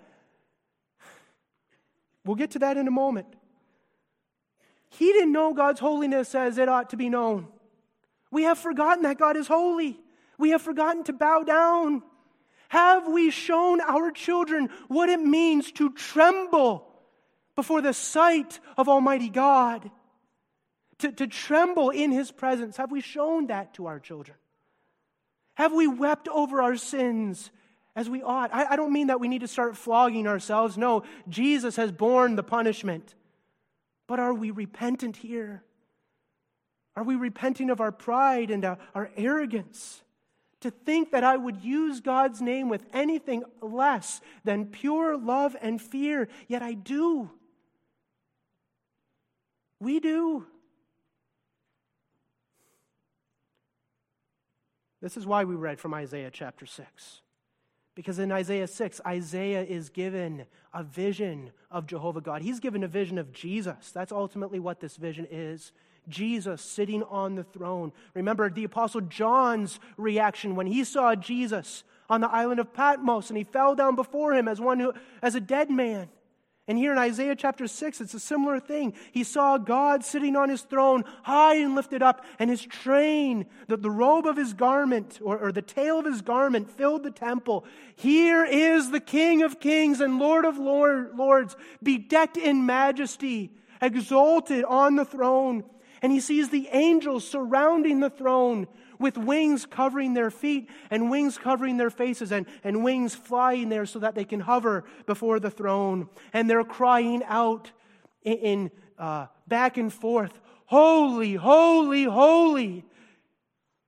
we'll 2.23 2.37
get 2.37 2.51
to 2.51 2.59
that 2.59 2.77
in 2.77 2.87
a 2.87 2.91
moment. 2.91 3.27
He 4.89 5.11
didn't 5.11 5.31
know 5.31 5.53
God's 5.53 5.79
holiness 5.79 6.33
as 6.35 6.57
it 6.57 6.69
ought 6.69 6.91
to 6.91 6.97
be 6.97 7.09
known. 7.09 7.47
We 8.31 8.43
have 8.43 8.57
forgotten 8.57 9.03
that 9.03 9.17
God 9.17 9.35
is 9.35 9.47
holy. 9.47 9.99
We 10.39 10.51
have 10.51 10.61
forgotten 10.63 11.03
to 11.03 11.13
bow 11.13 11.43
down. 11.43 12.01
Have 12.69 13.07
we 13.07 13.29
shown 13.29 13.81
our 13.81 14.09
children 14.09 14.69
what 14.87 15.09
it 15.09 15.19
means 15.19 15.71
to 15.73 15.91
tremble 15.91 16.87
before 17.55 17.81
the 17.81 17.93
sight 17.93 18.59
of 18.77 18.87
Almighty 18.87 19.29
God? 19.29 19.91
To, 20.99 21.11
to 21.11 21.27
tremble 21.27 21.89
in 21.89 22.11
His 22.11 22.31
presence. 22.31 22.77
Have 22.77 22.91
we 22.91 23.01
shown 23.01 23.47
that 23.47 23.73
to 23.75 23.85
our 23.85 23.99
children? 23.99 24.37
Have 25.55 25.73
we 25.73 25.87
wept 25.87 26.27
over 26.29 26.61
our 26.61 26.77
sins 26.77 27.51
as 27.95 28.09
we 28.09 28.23
ought? 28.23 28.53
I, 28.53 28.65
I 28.65 28.75
don't 28.77 28.93
mean 28.93 29.07
that 29.07 29.19
we 29.19 29.27
need 29.27 29.41
to 29.41 29.47
start 29.47 29.75
flogging 29.75 30.25
ourselves. 30.25 30.77
No, 30.77 31.03
Jesus 31.27 31.75
has 31.75 31.91
borne 31.91 32.35
the 32.35 32.43
punishment. 32.43 33.13
But 34.07 34.19
are 34.19 34.33
we 34.33 34.51
repentant 34.51 35.17
here? 35.17 35.63
Are 36.95 37.03
we 37.03 37.15
repenting 37.15 37.69
of 37.69 37.81
our 37.81 37.91
pride 37.91 38.51
and 38.51 38.63
our, 38.63 38.77
our 38.95 39.11
arrogance? 39.17 40.01
To 40.61 40.71
think 40.71 41.11
that 41.11 41.23
I 41.23 41.37
would 41.37 41.63
use 41.63 42.01
God's 42.01 42.41
name 42.41 42.67
with 42.67 42.85
anything 42.93 43.43
less 43.61 44.19
than 44.43 44.65
pure 44.65 45.17
love 45.17 45.55
and 45.61 45.81
fear, 45.81 46.27
yet 46.47 46.61
I 46.61 46.73
do. 46.73 47.31
We 49.79 49.99
do. 49.99 50.45
This 55.01 55.15
is 55.15 55.25
why 55.25 55.45
we 55.45 55.55
read 55.55 55.79
from 55.79 55.93
Isaiah 55.93 56.29
chapter 56.31 56.65
6. 56.65 57.21
Because 57.95 58.19
in 58.19 58.31
Isaiah 58.31 58.67
6, 58.67 59.01
Isaiah 59.05 59.63
is 59.63 59.89
given 59.89 60.45
a 60.73 60.83
vision 60.83 61.51
of 61.71 61.85
Jehovah 61.85 62.21
God. 62.21 62.41
He's 62.41 62.59
given 62.59 62.83
a 62.83 62.87
vision 62.87 63.17
of 63.17 63.31
Jesus. 63.31 63.91
That's 63.91 64.11
ultimately 64.11 64.59
what 64.59 64.79
this 64.79 64.97
vision 64.97 65.27
is. 65.29 65.71
Jesus 66.07 66.61
sitting 66.61 67.03
on 67.03 67.35
the 67.35 67.43
throne. 67.43 67.91
Remember 68.13 68.49
the 68.49 68.63
Apostle 68.63 69.01
John's 69.01 69.79
reaction 69.97 70.55
when 70.55 70.67
he 70.67 70.83
saw 70.83 71.15
Jesus 71.15 71.83
on 72.09 72.21
the 72.21 72.29
island 72.29 72.59
of 72.59 72.73
Patmos 72.73 73.29
and 73.29 73.37
he 73.37 73.43
fell 73.43 73.75
down 73.75 73.95
before 73.95 74.33
him 74.33 74.47
as 74.47 74.59
one 74.59 74.79
who, 74.79 74.93
as 75.21 75.35
a 75.35 75.39
dead 75.39 75.69
man. 75.69 76.09
And 76.69 76.77
here 76.77 76.91
in 76.91 76.99
Isaiah 76.99 77.35
chapter 77.35 77.65
6, 77.65 77.99
it's 77.99 78.13
a 78.13 78.19
similar 78.19 78.59
thing. 78.59 78.93
He 79.11 79.23
saw 79.23 79.57
God 79.57 80.05
sitting 80.05 80.35
on 80.35 80.49
his 80.49 80.61
throne, 80.61 81.03
high 81.23 81.55
and 81.55 81.73
lifted 81.73 82.03
up, 82.03 82.23
and 82.37 82.47
his 82.47 82.63
train, 82.63 83.47
the, 83.67 83.75
the 83.75 83.89
robe 83.89 84.27
of 84.27 84.37
his 84.37 84.53
garment, 84.53 85.19
or, 85.23 85.39
or 85.39 85.51
the 85.51 85.63
tail 85.63 85.97
of 85.97 86.05
his 86.05 86.21
garment, 86.21 86.69
filled 86.69 87.01
the 87.01 87.09
temple. 87.09 87.65
Here 87.95 88.45
is 88.45 88.91
the 88.91 88.99
King 88.99 89.41
of 89.41 89.59
kings 89.59 89.99
and 89.99 90.19
Lord 90.19 90.45
of 90.45 90.59
lord, 90.59 91.15
lords, 91.15 91.55
bedecked 91.81 92.37
in 92.37 92.67
majesty, 92.67 93.49
exalted 93.81 94.63
on 94.63 94.95
the 94.95 95.05
throne 95.05 95.63
and 96.01 96.11
he 96.11 96.19
sees 96.19 96.49
the 96.49 96.67
angels 96.71 97.27
surrounding 97.27 97.99
the 97.99 98.09
throne 98.09 98.67
with 98.99 99.17
wings 99.17 99.65
covering 99.65 100.13
their 100.13 100.29
feet 100.29 100.69
and 100.91 101.09
wings 101.09 101.37
covering 101.37 101.77
their 101.77 101.89
faces 101.89 102.31
and, 102.31 102.45
and 102.63 102.83
wings 102.83 103.15
flying 103.15 103.69
there 103.69 103.85
so 103.85 103.99
that 103.99 104.15
they 104.15 104.25
can 104.25 104.41
hover 104.41 104.83
before 105.05 105.39
the 105.39 105.49
throne. 105.49 106.09
And 106.33 106.49
they're 106.49 106.63
crying 106.63 107.23
out 107.25 107.71
in, 108.23 108.37
in 108.37 108.71
uh, 108.97 109.27
back 109.47 109.77
and 109.77 109.91
forth, 109.91 110.39
Holy, 110.65 111.33
holy, 111.33 112.03
holy 112.03 112.85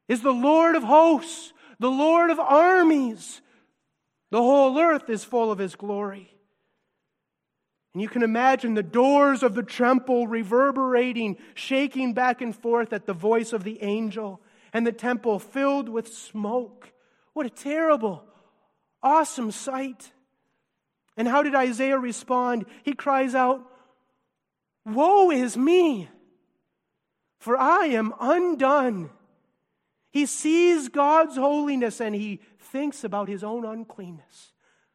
is 0.08 0.22
the 0.22 0.34
Lord 0.34 0.76
of 0.76 0.84
hosts, 0.84 1.54
the 1.80 1.92
Lord 1.92 2.32
of 2.32 2.40
armies. 2.40 3.42
The 4.32 4.42
whole 4.42 4.80
earth 4.80 5.10
is 5.10 5.24
full 5.24 5.52
of 5.52 5.60
his 5.60 5.76
glory. 5.76 6.31
And 7.94 8.02
you 8.02 8.08
can 8.08 8.24
imagine 8.24 8.74
the 8.74 8.84
doors 8.84 9.44
of 9.44 9.54
the 9.54 9.64
temple 9.64 10.28
reverberating, 10.28 11.38
shaking 11.56 12.14
back 12.14 12.42
and 12.42 12.56
forth 12.56 12.94
at 12.94 13.06
the 13.06 13.14
voice 13.14 13.52
of 13.52 13.64
the 13.64 13.82
angel, 13.84 14.42
and 14.72 14.88
the 14.88 14.94
temple 14.94 15.40
filled 15.40 15.90
with 15.90 16.14
smoke. 16.14 16.94
What 17.34 17.46
a 17.46 17.50
terrible, 17.50 18.24
awesome 19.04 19.52
sight. 19.52 20.12
And 21.18 21.28
how 21.28 21.44
did 21.44 21.54
Isaiah 21.54 22.00
respond? 22.00 22.66
He 22.84 22.94
cries 22.94 23.36
out, 23.36 23.68
Woe 24.86 25.30
is 25.30 25.58
me, 25.58 26.10
for 27.40 27.58
I 27.58 27.88
am 27.88 28.14
undone. 28.20 29.10
He 30.12 30.26
sees 30.26 30.90
God's 30.90 31.36
holiness 31.36 32.00
and 32.00 32.16
he 32.16 32.40
thinks 32.60 33.04
about 33.04 33.28
his 33.28 33.44
own 33.44 33.66
uncleanness. 33.66 34.54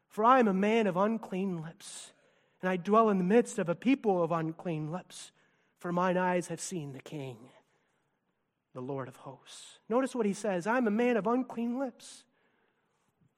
For 0.09 0.25
I 0.25 0.39
am 0.39 0.47
a 0.47 0.53
man 0.53 0.87
of 0.87 0.97
unclean 0.97 1.61
lips 1.61 2.11
and 2.67 2.73
I 2.73 2.75
dwell 2.75 3.09
in 3.09 3.17
the 3.17 3.23
midst 3.23 3.59
of 3.59 3.69
a 3.69 3.75
people 3.75 4.21
of 4.21 4.33
unclean 4.33 4.91
lips, 4.91 5.31
for 5.79 5.93
mine 5.93 6.17
eyes 6.17 6.47
have 6.47 6.59
seen 6.59 6.91
the 6.91 6.99
King, 6.99 7.37
the 8.73 8.81
Lord 8.81 9.07
of 9.07 9.15
hosts. 9.15 9.79
Notice 9.87 10.13
what 10.13 10.25
he 10.25 10.33
says 10.33 10.67
I'm 10.67 10.85
a 10.85 10.91
man 10.91 11.15
of 11.15 11.27
unclean 11.27 11.79
lips. 11.79 12.25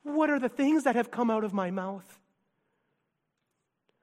What 0.01 0.31
are 0.31 0.39
the 0.39 0.49
things 0.49 0.83
that 0.85 0.95
have 0.95 1.11
come 1.11 1.29
out 1.29 1.43
of 1.43 1.53
my 1.53 1.69
mouth? 1.69 2.19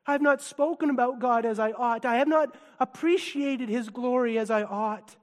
I 0.06 0.12
have 0.12 0.22
not 0.22 0.40
spoken 0.40 0.90
about 0.90 1.18
God 1.18 1.44
as 1.44 1.58
I 1.58 1.72
ought. 1.72 2.04
I 2.04 2.18
have 2.18 2.28
not 2.28 2.54
appreciated 2.78 3.68
his 3.68 3.88
glory 3.88 4.38
as 4.38 4.48
I 4.48 4.62
ought. 4.62 5.16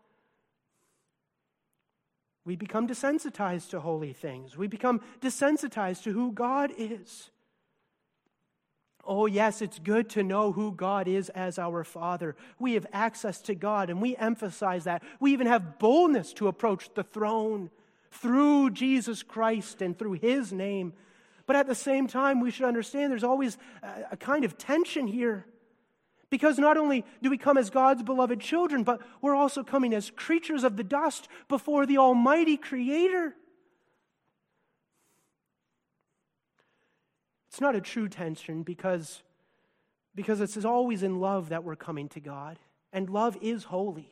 We 2.44 2.58
become 2.58 2.90
desensitized 2.90 3.70
to 3.70 3.80
holy 3.80 4.12
things. 4.12 4.58
We 4.58 4.68
become 4.68 5.00
desensitized 5.22 6.04
to 6.04 6.12
who 6.12 6.34
God 6.34 6.74
is. 6.78 7.30
Oh, 9.06 9.26
yes, 9.26 9.62
it's 9.62 9.80
good 9.80 10.10
to 10.12 10.24
know 10.24 10.54
who 10.54 10.72
God 10.72 11.08
is 11.08 11.30
as 11.30 11.60
our 11.60 11.84
Father. 11.84 12.38
We 12.58 12.76
have 12.76 12.88
access 12.94 13.42
to 13.42 13.56
God, 13.56 13.90
and 13.90 14.02
we 14.02 14.16
emphasize 14.16 14.86
that. 14.86 15.04
We 15.20 15.34
even 15.34 15.48
have 15.48 15.78
boldness 15.78 16.32
to 16.34 16.48
approach 16.48 16.90
the 16.94 17.04
throne 17.04 17.70
through 18.12 18.70
Jesus 18.70 19.22
Christ 19.22 19.82
and 19.82 19.98
through 19.98 20.14
His 20.14 20.54
name. 20.54 20.94
But 21.46 21.58
at 21.58 21.68
the 21.68 21.76
same 21.76 22.08
time, 22.08 22.40
we 22.40 22.52
should 22.52 22.66
understand 22.66 23.12
there's 23.12 23.26
always 23.26 23.58
a, 24.12 24.16
kind 24.16 24.46
of 24.46 24.58
tension 24.58 25.08
here. 25.08 25.46
Because 26.30 26.58
not 26.58 26.78
only 26.78 27.06
do 27.22 27.30
we 27.30 27.38
come 27.38 27.58
as 27.58 27.70
God's 27.70 28.04
beloved 28.04 28.40
children, 28.40 28.84
but 28.84 29.02
we're 29.22 29.36
also 29.36 29.64
coming 29.64 29.94
as 29.94 30.10
creatures 30.12 30.64
of 30.64 30.78
the 30.78 30.84
dust 30.84 31.28
before 31.50 31.86
the 31.86 31.98
Almighty 31.98 32.56
Creator. 32.56 33.36
It's 37.54 37.62
not 37.62 37.76
a 37.76 37.82
true 37.82 38.10
tension 38.10 38.64
because, 38.64 39.22
because 40.16 40.42
it's 40.42 40.66
always 40.66 41.04
in 41.04 41.20
love 41.20 41.50
that 41.50 41.64
we're 41.64 41.76
coming 41.76 42.10
to 42.10 42.20
God. 42.20 42.58
And 42.92 43.08
love 43.12 43.38
is 43.44 43.66
holy. 43.66 44.10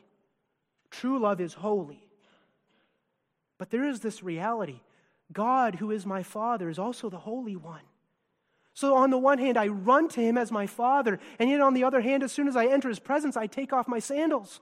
True 0.92 1.18
love 1.18 1.42
is 1.42 1.56
holy. 1.56 2.08
But 3.58 3.72
there 3.72 3.84
is 3.84 4.02
this 4.02 4.22
reality 4.22 4.82
God, 5.34 5.74
who 5.74 5.90
is 5.90 6.06
my 6.06 6.22
Father, 6.22 6.70
is 6.70 6.78
also 6.78 7.10
the 7.10 7.18
Holy 7.18 7.56
One. 7.56 7.82
So, 8.76 8.94
on 8.94 9.10
the 9.10 9.18
one 9.18 9.40
hand, 9.40 9.58
I 9.58 9.70
run 9.70 10.08
to 10.10 10.22
him 10.22 10.38
as 10.38 10.52
my 10.52 10.68
Father, 10.68 11.20
and 11.40 11.50
yet 11.50 11.62
on 11.62 11.74
the 11.74 11.84
other 11.84 12.02
hand, 12.02 12.22
as 12.22 12.32
soon 12.32 12.48
as 12.48 12.56
I 12.56 12.68
enter 12.68 12.90
his 12.90 13.00
presence, 13.00 13.36
I 13.36 13.48
take 13.48 13.74
off 13.74 13.88
my 13.88 13.98
sandals 13.98 14.62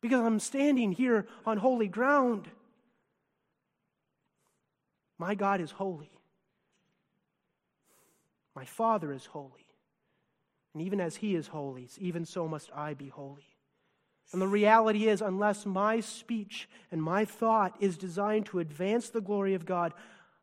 because 0.00 0.20
I'm 0.20 0.40
standing 0.40 0.92
here 0.92 1.26
on 1.44 1.58
holy 1.58 1.88
ground. 1.88 2.48
My 5.18 5.34
God 5.34 5.60
is 5.60 5.72
holy. 5.72 6.15
My 8.56 8.64
Father 8.64 9.12
is 9.12 9.26
holy. 9.26 9.66
And 10.72 10.82
even 10.82 11.00
as 11.00 11.16
he 11.16 11.34
is 11.34 11.48
holy, 11.48 11.88
even 11.98 12.24
so 12.24 12.48
must 12.48 12.70
I 12.74 12.94
be 12.94 13.08
holy. 13.08 13.54
And 14.32 14.40
the 14.42 14.48
reality 14.48 15.06
is, 15.06 15.20
unless 15.20 15.66
my 15.66 16.00
speech 16.00 16.68
and 16.90 17.02
my 17.02 17.26
thought 17.26 17.76
is 17.78 17.96
designed 17.96 18.46
to 18.46 18.58
advance 18.58 19.10
the 19.10 19.20
glory 19.20 19.54
of 19.54 19.66
God, 19.66 19.92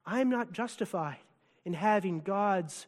I'm 0.05 0.29
not 0.29 0.53
justified 0.53 1.17
in 1.65 1.73
having 1.73 2.21
God's 2.21 2.85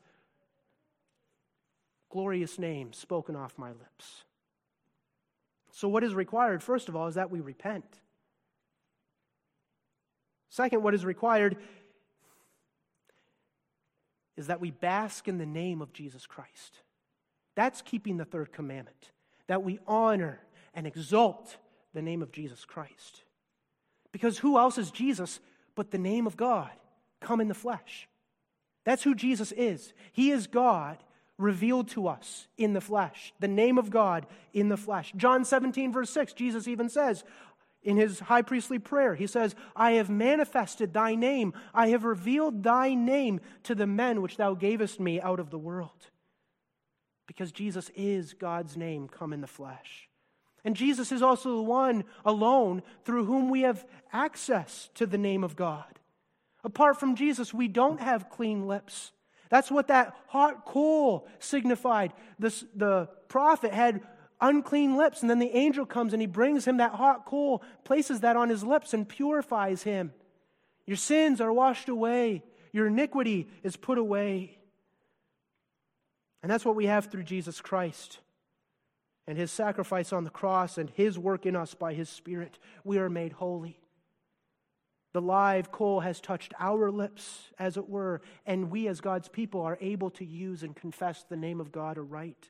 glorious 2.09 2.57
name 2.57 2.93
spoken 2.93 3.35
off 3.35 3.57
my 3.57 3.69
lips. 3.69 4.23
So, 5.71 5.89
what 5.89 6.03
is 6.03 6.13
required, 6.13 6.63
first 6.63 6.87
of 6.87 6.95
all, 6.95 7.07
is 7.07 7.15
that 7.15 7.31
we 7.31 7.41
repent. 7.41 7.99
Second, 10.49 10.83
what 10.83 10.93
is 10.93 11.03
required 11.03 11.57
is 14.37 14.47
that 14.47 14.61
we 14.61 14.71
bask 14.71 15.27
in 15.27 15.37
the 15.37 15.45
name 15.45 15.81
of 15.81 15.93
Jesus 15.93 16.25
Christ. 16.25 16.79
That's 17.55 17.81
keeping 17.81 18.17
the 18.17 18.25
third 18.25 18.51
commandment, 18.51 19.11
that 19.47 19.63
we 19.63 19.79
honor 19.87 20.39
and 20.73 20.85
exalt 20.85 21.57
the 21.93 22.01
name 22.01 22.21
of 22.21 22.31
Jesus 22.31 22.65
Christ. 22.65 23.23
Because 24.11 24.37
who 24.37 24.57
else 24.57 24.77
is 24.77 24.91
Jesus 24.91 25.39
but 25.75 25.91
the 25.91 25.97
name 25.97 26.27
of 26.27 26.37
God 26.37 26.71
come 27.21 27.39
in 27.41 27.47
the 27.47 27.53
flesh? 27.53 28.07
That's 28.83 29.03
who 29.03 29.15
Jesus 29.15 29.51
is. 29.53 29.93
He 30.11 30.31
is 30.31 30.47
God 30.47 30.97
revealed 31.37 31.89
to 31.89 32.07
us 32.07 32.47
in 32.57 32.73
the 32.73 32.81
flesh, 32.81 33.33
the 33.39 33.47
name 33.47 33.77
of 33.77 33.89
God 33.89 34.25
in 34.53 34.69
the 34.69 34.77
flesh. 34.77 35.11
John 35.17 35.43
17, 35.43 35.91
verse 35.91 36.09
6, 36.11 36.33
Jesus 36.33 36.67
even 36.67 36.87
says, 36.87 37.23
in 37.85 37.95
his 37.95 38.19
high 38.19 38.41
priestly 38.41 38.79
prayer. 38.79 39.15
He 39.15 39.27
says, 39.27 39.55
I 39.75 39.93
have 39.93 40.09
manifested 40.09 40.93
thy 40.93 41.15
name, 41.15 41.53
I 41.73 41.89
have 41.89 42.03
revealed 42.03 42.63
thy 42.63 42.95
name 42.95 43.39
to 43.63 43.75
the 43.75 43.87
men 43.87 44.21
which 44.21 44.37
thou 44.37 44.55
gavest 44.55 44.99
me 44.99 45.21
out 45.21 45.39
of 45.39 45.51
the 45.51 45.57
world. 45.57 46.09
Because 47.27 47.51
Jesus 47.51 47.89
is 47.95 48.33
God's 48.33 48.75
name 48.75 49.07
come 49.07 49.31
in 49.31 49.41
the 49.41 49.47
flesh. 49.47 50.09
And 50.63 50.75
Jesus 50.75 51.11
is 51.11 51.21
also 51.21 51.57
the 51.57 51.63
one 51.63 52.03
alone 52.25 52.81
through 53.03 53.25
whom 53.25 53.49
we 53.49 53.61
have 53.61 53.85
access 54.11 54.89
to 54.95 55.05
the 55.05 55.17
name 55.17 55.43
of 55.43 55.55
God. 55.55 55.99
Apart 56.63 56.99
from 56.99 57.15
Jesus, 57.15 57.53
we 57.53 57.67
don't 57.67 58.01
have 58.01 58.31
clean 58.31 58.67
lips. 58.67 59.11
That's 59.49 59.69
what 59.69 59.87
that 59.89 60.15
hot 60.27 60.65
coal 60.65 61.27
signified. 61.37 62.13
This, 62.39 62.65
the 62.75 63.09
prophet 63.27 63.73
had 63.73 64.01
unclean 64.41 64.97
lips, 64.97 65.21
and 65.21 65.29
then 65.29 65.39
the 65.39 65.55
angel 65.55 65.85
comes 65.85 66.13
and 66.13 66.21
he 66.21 66.27
brings 66.27 66.65
him 66.65 66.77
that 66.77 66.93
hot 66.93 67.25
coal, 67.25 67.63
places 67.83 68.21
that 68.21 68.35
on 68.35 68.49
his 68.49 68.63
lips, 68.63 68.93
and 68.93 69.07
purifies 69.07 69.83
him. 69.83 70.13
Your 70.85 70.97
sins 70.97 71.41
are 71.41 71.53
washed 71.53 71.89
away, 71.89 72.43
your 72.71 72.87
iniquity 72.87 73.49
is 73.63 73.75
put 73.75 73.97
away. 73.97 74.57
And 76.43 76.51
that's 76.51 76.65
what 76.65 76.75
we 76.75 76.85
have 76.85 77.07
through 77.07 77.23
Jesus 77.23 77.59
Christ 77.59 78.19
and 79.27 79.37
his 79.37 79.51
sacrifice 79.51 80.13
on 80.13 80.23
the 80.23 80.29
cross 80.29 80.77
and 80.77 80.89
his 80.91 81.17
work 81.17 81.45
in 81.45 81.55
us 81.55 81.73
by 81.73 81.93
his 81.93 82.09
Spirit, 82.09 82.59
we 82.83 82.97
are 82.97 83.09
made 83.09 83.33
holy. 83.33 83.79
The 85.13 85.21
live 85.21 85.71
coal 85.71 86.01
has 86.01 86.19
touched 86.19 86.53
our 86.59 86.91
lips, 86.91 87.49
as 87.57 87.77
it 87.77 87.87
were, 87.87 88.21
and 88.45 88.69
we, 88.69 88.87
as 88.87 88.99
God's 89.01 89.29
people, 89.29 89.61
are 89.61 89.77
able 89.79 90.09
to 90.11 90.25
use 90.25 90.61
and 90.61 90.75
confess 90.75 91.23
the 91.23 91.37
name 91.37 91.61
of 91.61 91.71
God 91.71 91.97
aright. 91.97 92.49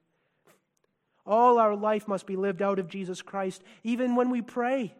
All 1.25 1.57
our 1.57 1.75
life 1.75 2.07
must 2.07 2.25
be 2.25 2.35
lived 2.35 2.61
out 2.61 2.79
of 2.79 2.87
Jesus 2.87 3.21
Christ, 3.21 3.63
even 3.83 4.15
when 4.15 4.29
we 4.29 4.41
pray. 4.41 4.93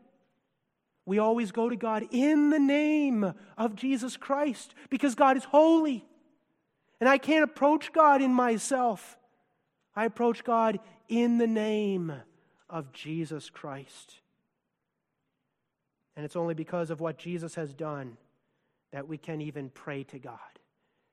We 1.06 1.20
always 1.20 1.52
go 1.52 1.70
to 1.70 1.76
God 1.76 2.08
in 2.12 2.50
the 2.50 2.60
name 2.60 3.34
of 3.58 3.76
Jesus 3.76 4.18
Christ 4.18 4.74
because 4.90 5.14
God 5.14 5.38
is 5.38 5.44
holy. 5.44 6.04
And 7.00 7.08
I 7.08 7.18
can't 7.18 7.44
approach 7.44 7.94
God 7.94 8.22
in 8.22 8.34
myself. 8.34 9.18
I 9.96 10.06
approach 10.06 10.44
God 10.44 10.80
in 11.08 11.38
the 11.38 11.48
name 11.48 12.12
of 12.70 12.92
Jesus 12.92 13.50
Christ. 13.50 14.16
And 16.16 16.26
it's 16.26 16.36
only 16.36 16.54
because 16.54 16.90
of 16.90 17.02
what 17.02 17.18
Jesus 17.18 17.56
has 17.56 17.74
done 17.74 18.18
that 18.92 19.08
we 19.08 19.18
can 19.18 19.42
even 19.42 19.70
pray 19.70 20.04
to 20.06 20.18
God 20.18 20.40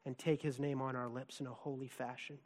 and 0.06 0.16
take 0.16 0.40
his 0.40 0.58
name 0.58 0.80
on 0.80 0.96
our 0.96 1.08
lips 1.08 1.40
in 1.40 1.46
a 1.46 1.52
holy 1.52 1.88
fashion. 1.88 2.38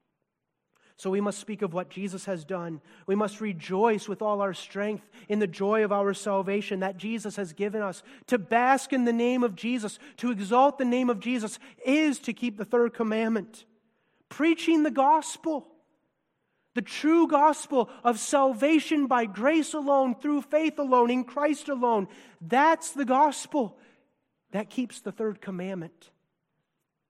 So 0.99 1.11
we 1.11 1.21
must 1.21 1.39
speak 1.39 1.61
of 1.61 1.75
what 1.75 1.91
Jesus 1.91 2.25
has 2.25 2.45
done. 2.45 2.81
We 3.07 3.15
must 3.15 3.43
rejoice 3.43 4.09
with 4.09 4.23
all 4.23 4.41
our 4.41 4.55
strength 4.55 5.09
in 5.29 5.41
the 5.41 5.47
joy 5.47 5.85
of 5.85 5.93
our 5.93 6.15
salvation 6.15 6.81
that 6.81 6.97
Jesus 6.97 7.37
has 7.37 7.53
given 7.53 7.83
us. 7.83 8.03
To 8.29 8.39
bask 8.39 8.93
in 8.95 9.05
the 9.05 9.13
name 9.13 9.43
of 9.43 9.55
Jesus, 9.55 9.99
to 10.19 10.31
exalt 10.31 10.79
the 10.79 10.87
name 10.87 11.11
of 11.11 11.21
Jesus, 11.21 11.59
is 11.85 12.19
to 12.21 12.33
keep 12.33 12.57
the 12.57 12.65
third 12.65 12.95
commandment. 12.95 13.67
Preaching 14.31 14.83
the 14.83 14.91
gospel 14.91 15.69
the 16.77 16.83
true 16.83 17.27
gospel 17.27 17.89
of 18.05 18.21
salvation 18.21 19.07
by 19.07 19.25
grace 19.25 19.73
alone, 19.73 20.15
through 20.15 20.43
faith 20.43 20.79
alone, 20.79 21.11
in 21.11 21.25
Christ 21.25 21.71
alone. 21.71 22.07
That's 22.39 22.91
the 22.91 23.07
gospel 23.07 23.79
that 24.53 24.69
keeps 24.69 25.01
the 25.01 25.11
third 25.11 25.41
commandment. 25.41 26.11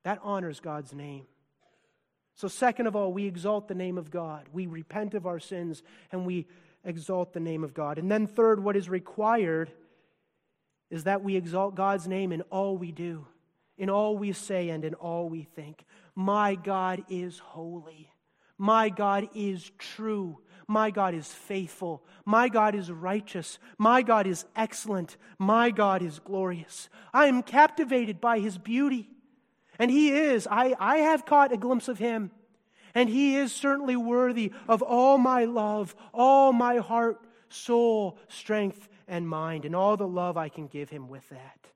That 0.04 0.20
honors 0.22 0.60
God's 0.60 0.94
name. 0.94 1.26
So, 2.36 2.48
second 2.48 2.86
of 2.86 2.94
all, 2.94 3.12
we 3.12 3.26
exalt 3.26 3.66
the 3.66 3.74
name 3.74 3.96
of 3.96 4.10
God. 4.10 4.46
We 4.52 4.66
repent 4.66 5.14
of 5.14 5.26
our 5.26 5.40
sins 5.40 5.82
and 6.12 6.26
we 6.26 6.46
exalt 6.84 7.32
the 7.32 7.40
name 7.40 7.64
of 7.64 7.72
God. 7.72 7.98
And 7.98 8.10
then, 8.10 8.26
third, 8.26 8.62
what 8.62 8.76
is 8.76 8.90
required 8.90 9.72
is 10.90 11.04
that 11.04 11.22
we 11.24 11.34
exalt 11.34 11.74
God's 11.74 12.06
name 12.06 12.32
in 12.32 12.42
all 12.42 12.76
we 12.76 12.92
do, 12.92 13.26
in 13.78 13.88
all 13.88 14.18
we 14.18 14.32
say, 14.32 14.68
and 14.68 14.84
in 14.84 14.92
all 14.94 15.30
we 15.30 15.44
think. 15.44 15.86
My 16.14 16.54
God 16.54 17.04
is 17.08 17.38
holy. 17.38 18.12
My 18.58 18.90
God 18.90 19.28
is 19.34 19.70
true. 19.78 20.38
My 20.68 20.90
God 20.90 21.14
is 21.14 21.32
faithful. 21.32 22.04
My 22.26 22.50
God 22.50 22.74
is 22.74 22.90
righteous. 22.90 23.58
My 23.78 24.02
God 24.02 24.26
is 24.26 24.44
excellent. 24.54 25.16
My 25.38 25.70
God 25.70 26.02
is 26.02 26.18
glorious. 26.18 26.90
I 27.14 27.26
am 27.26 27.42
captivated 27.42 28.20
by 28.20 28.40
his 28.40 28.58
beauty. 28.58 29.08
And 29.78 29.90
he 29.90 30.10
is. 30.10 30.46
I, 30.50 30.74
I 30.78 30.98
have 30.98 31.26
caught 31.26 31.52
a 31.52 31.56
glimpse 31.56 31.88
of 31.88 31.98
him. 31.98 32.30
And 32.94 33.08
he 33.08 33.36
is 33.36 33.52
certainly 33.52 33.96
worthy 33.96 34.52
of 34.68 34.80
all 34.82 35.18
my 35.18 35.44
love, 35.44 35.94
all 36.14 36.52
my 36.52 36.78
heart, 36.78 37.20
soul, 37.48 38.18
strength, 38.28 38.88
and 39.06 39.28
mind, 39.28 39.64
and 39.64 39.76
all 39.76 39.96
the 39.96 40.08
love 40.08 40.36
I 40.36 40.48
can 40.48 40.66
give 40.66 40.88
him 40.88 41.08
with 41.08 41.28
that. 41.28 41.66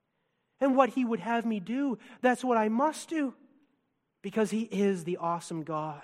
And 0.61 0.77
what 0.77 0.91
he 0.91 1.05
would 1.05 1.21
have 1.21 1.45
me 1.45 1.61
do, 1.61 1.99
that's 2.23 2.45
what 2.45 2.57
I 2.57 2.69
must 2.69 3.09
do. 3.09 3.35
Because 4.23 4.51
he 4.51 4.63
is 4.63 5.05
the 5.05 5.19
awesome 5.19 5.63
God 5.63 6.03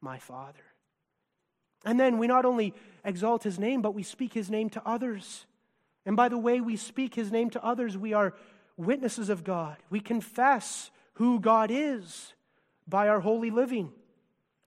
my 0.00 0.18
Father. 0.18 0.64
And 1.84 1.98
then 2.00 2.18
we 2.18 2.26
not 2.26 2.44
only 2.44 2.74
exalt 3.04 3.42
his 3.42 3.58
name, 3.58 3.82
but 3.82 3.94
we 3.94 4.02
speak 4.02 4.32
his 4.32 4.50
name 4.50 4.70
to 4.70 4.82
others. 4.86 5.46
And 6.06 6.16
by 6.16 6.28
the 6.28 6.38
way 6.38 6.60
we 6.60 6.76
speak 6.76 7.14
his 7.14 7.30
name 7.30 7.50
to 7.50 7.64
others, 7.64 7.96
we 7.96 8.12
are 8.12 8.34
witnesses 8.76 9.28
of 9.28 9.44
God. 9.44 9.76
We 9.90 10.00
confess 10.00 10.90
who 11.14 11.40
God 11.40 11.70
is 11.72 12.34
by 12.86 13.08
our 13.08 13.20
holy 13.20 13.50
living. 13.50 13.92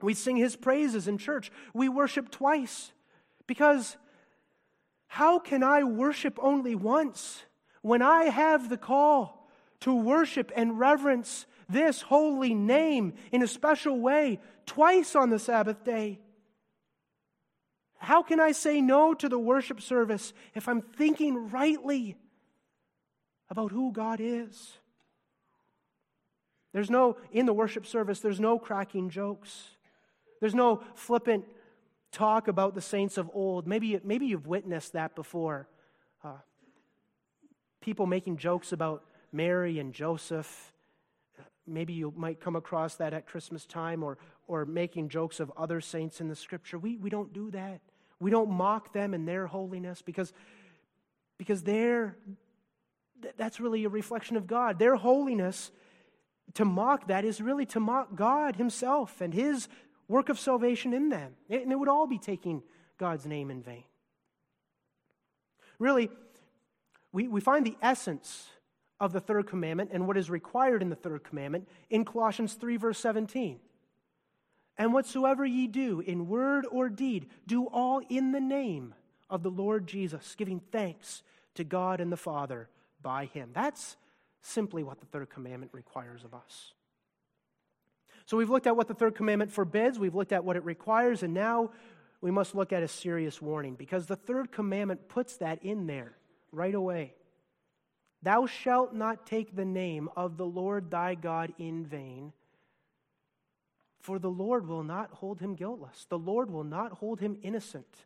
We 0.02 0.14
sing 0.14 0.38
his 0.38 0.56
praises 0.56 1.08
in 1.08 1.18
church. 1.18 1.52
We 1.74 1.90
worship 1.90 2.30
twice. 2.30 2.92
Because 3.48 3.98
how 5.08 5.40
can 5.40 5.64
I 5.64 5.84
worship 5.84 6.38
only 6.42 6.76
once 6.76 7.44
when 7.82 8.02
I 8.02 8.26
have 8.26 8.70
the 8.70 8.78
call 8.78 9.50
to 9.82 9.96
worship 9.96 10.52
and 10.56 10.80
reverence 10.80 11.46
this 11.70 12.02
holy 12.02 12.54
name 12.54 13.14
in 13.32 13.44
a 13.44 13.48
special 13.48 14.00
way 14.00 14.40
twice 14.66 15.16
on 15.16 15.30
the 15.30 15.40
Sabbath 15.40 15.84
day. 15.84 16.20
How 17.98 18.22
can 18.22 18.40
I 18.40 18.52
say 18.52 18.80
no 18.80 19.14
to 19.16 19.28
the 19.28 19.40
worship 19.40 19.82
service 19.82 20.34
if 20.54 20.68
I'm 20.68 20.82
thinking 20.82 21.50
rightly 21.50 22.16
about 23.50 23.72
who 23.72 23.92
God 23.92 24.20
is? 24.22 24.78
There's 26.74 26.90
no, 26.90 27.18
in 27.32 27.46
the 27.46 27.54
worship 27.54 27.86
service, 27.86 28.20
there's 28.20 28.40
no 28.40 28.60
cracking 28.60 29.10
jokes. 29.10 29.70
There's 30.40 30.56
no 30.56 30.84
flippant 30.96 31.46
talk 32.12 32.48
about 32.48 32.76
the 32.76 32.82
saints 32.82 33.18
of 33.18 33.30
old. 33.34 33.68
Maybe, 33.68 34.00
maybe 34.04 34.28
you've 34.28 34.48
witnessed 34.48 34.94
that 34.94 35.16
before. 35.16 35.68
Uh, 36.24 36.38
people 37.82 38.06
making 38.06 38.38
jokes 38.38 38.72
about 38.72 39.04
Mary 39.32 39.80
and 39.80 39.94
Joseph 39.94 40.74
maybe 41.68 41.94
you 41.94 42.14
might 42.16 42.40
come 42.40 42.56
across 42.56 42.96
that 42.96 43.14
at 43.14 43.28
Christmas 43.28 43.66
time 43.66 44.02
or, 44.04 44.18
or 44.48 44.66
making 44.66 45.10
jokes 45.10 45.40
of 45.40 45.52
other 45.58 45.82
saints 45.82 46.22
in 46.22 46.30
the 46.30 46.36
scripture. 46.36 46.80
We, 46.80 46.98
we 46.98 47.10
don't 47.10 47.34
do 47.34 47.52
that. 47.52 47.82
We 48.20 48.32
don't 48.32 48.50
mock 48.50 48.94
them 48.94 49.14
in 49.14 49.26
their 49.26 49.46
holiness 49.46 50.02
because, 50.02 50.34
because 51.38 51.62
they're, 51.64 52.16
that's 53.36 53.60
really 53.60 53.84
a 53.84 53.90
reflection 53.90 54.38
of 54.38 54.48
God. 54.48 54.80
Their 54.80 54.96
holiness, 54.96 55.72
to 56.54 56.66
mock 56.66 57.08
that, 57.08 57.26
is 57.26 57.42
really 57.42 57.66
to 57.68 57.80
mock 57.80 58.16
God 58.16 58.56
Himself 58.56 59.22
and 59.22 59.34
His 59.34 59.68
work 60.08 60.30
of 60.30 60.40
salvation 60.40 60.94
in 60.94 61.10
them. 61.10 61.34
And 61.50 61.72
it 61.72 61.76
would 61.76 61.90
all 61.90 62.08
be 62.08 62.18
taking 62.18 62.64
God's 62.98 63.26
name 63.26 63.52
in 63.52 63.62
vain. 63.62 63.84
Really, 65.80 66.10
we, 67.12 67.28
we 67.28 67.42
find 67.42 67.66
the 67.66 67.78
essence 67.82 68.48
of 69.00 69.14
the 69.14 69.20
third 69.20 69.48
commandment 69.48 69.92
and 69.94 70.08
what 70.08 70.18
is 70.18 70.30
required 70.30 70.82
in 70.82 70.90
the 70.90 70.96
third 70.96 71.24
commandment 71.24 71.68
in 71.90 72.04
Colossians 72.04 72.54
3, 72.54 72.78
verse 72.78 73.00
17. 73.00 73.60
And 74.78 74.94
whatsoever 74.94 75.46
ye 75.46 75.68
do 75.68 76.02
in 76.02 76.28
word 76.28 76.66
or 76.72 76.90
deed, 76.90 77.28
do 77.46 77.66
all 77.66 78.02
in 78.10 78.32
the 78.32 78.40
name 78.40 78.94
of 79.30 79.44
the 79.44 79.50
Lord 79.50 79.88
Jesus, 79.88 80.36
giving 80.36 80.62
thanks 80.72 81.24
to 81.56 81.64
God 81.64 82.00
and 82.00 82.12
the 82.12 82.18
Father 82.18 82.70
by 83.02 83.26
him. 83.26 83.50
That's 83.54 83.98
simply 84.42 84.84
what 84.84 85.00
the 85.00 85.06
third 85.06 85.30
commandment 85.30 85.72
requires 85.74 86.24
of 86.24 86.34
us. 86.34 86.74
So 88.26 88.36
we've 88.36 88.50
looked 88.50 88.68
at 88.68 88.76
what 88.76 88.88
the 88.88 88.94
third 88.94 89.16
commandment 89.16 89.52
forbids, 89.52 89.98
we've 89.98 90.16
looked 90.16 90.34
at 90.34 90.44
what 90.44 90.58
it 90.58 90.66
requires, 90.66 91.24
and 91.24 91.34
now 91.34 91.72
we 92.20 92.32
must 92.32 92.56
look 92.56 92.74
at 92.74 92.84
a 92.84 92.88
serious 92.88 93.42
warning 93.42 93.76
because 93.76 94.06
the 94.06 94.16
third 94.16 94.52
commandment 94.52 95.08
puts 95.08 95.38
that 95.38 95.64
in 95.64 95.88
there 95.88 96.18
right 96.52 96.76
away. 96.76 97.14
Thou 98.24 98.46
shalt 98.48 98.94
not 98.94 99.26
take 99.28 99.56
the 99.56 99.66
name 99.66 100.10
of 100.16 100.38
the 100.38 100.46
Lord 100.46 100.90
thy 100.92 101.16
God 101.16 101.54
in 101.58 101.86
vain, 101.86 102.34
for 104.02 104.20
the 104.20 104.30
Lord 104.30 104.68
will 104.68 104.84
not 104.84 105.12
hold 105.12 105.40
him 105.40 105.56
guiltless. 105.56 106.06
The 106.10 106.18
Lord 106.18 106.50
will 106.50 106.64
not 106.64 106.94
hold 106.94 107.20
him 107.20 107.38
innocent. 107.44 108.06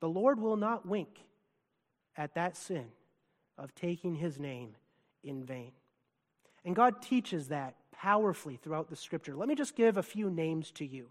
The 0.00 0.08
Lord 0.08 0.40
will 0.40 0.56
not 0.56 0.86
wink 0.86 1.18
at 2.16 2.34
that 2.34 2.56
sin 2.56 2.86
of 3.58 3.74
taking 3.74 4.14
his 4.14 4.38
name 4.38 4.76
in 5.26 5.44
vain. 5.44 5.72
And 6.64 6.74
God 6.74 7.02
teaches 7.02 7.48
that 7.48 7.74
powerfully 7.92 8.56
throughout 8.56 8.88
the 8.88 8.96
scripture. 8.96 9.34
Let 9.34 9.48
me 9.48 9.54
just 9.54 9.76
give 9.76 9.96
a 9.96 10.02
few 10.02 10.30
names 10.30 10.70
to 10.72 10.86
you. 10.86 11.08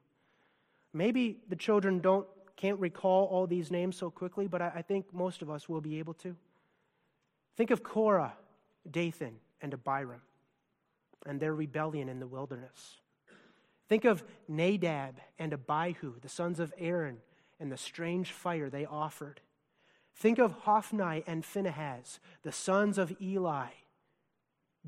Maybe 0.93 1.37
the 1.49 1.55
children 1.55 1.99
don't 1.99 2.27
can't 2.55 2.79
recall 2.79 3.25
all 3.25 3.47
these 3.47 3.69
names 3.69 3.97
so 3.97 4.09
quickly, 4.09 4.47
but 4.47 4.61
I, 4.61 4.71
I 4.75 4.81
think 4.81 5.13
most 5.13 5.41
of 5.41 5.49
us 5.49 5.67
will 5.67 5.81
be 5.81 5.99
able 5.99 6.13
to. 6.15 6.37
Think 7.57 7.69
of 7.69 7.83
Korah, 7.83 8.33
Dathan, 8.89 9.35
and 9.61 9.73
Abiram 9.73 10.21
and 11.25 11.39
their 11.39 11.53
rebellion 11.53 12.07
in 12.07 12.19
the 12.19 12.27
wilderness. 12.27 13.01
Think 13.89 14.05
of 14.05 14.23
Nadab 14.47 15.19
and 15.37 15.53
Abihu, 15.53 16.19
the 16.21 16.29
sons 16.29 16.59
of 16.59 16.73
Aaron, 16.77 17.17
and 17.59 17.71
the 17.71 17.77
strange 17.77 18.31
fire 18.31 18.69
they 18.69 18.85
offered. 18.85 19.41
Think 20.15 20.39
of 20.39 20.51
Hophni 20.51 21.23
and 21.27 21.43
Phinehas, 21.43 22.19
the 22.43 22.51
sons 22.51 22.97
of 22.97 23.13
Eli, 23.21 23.69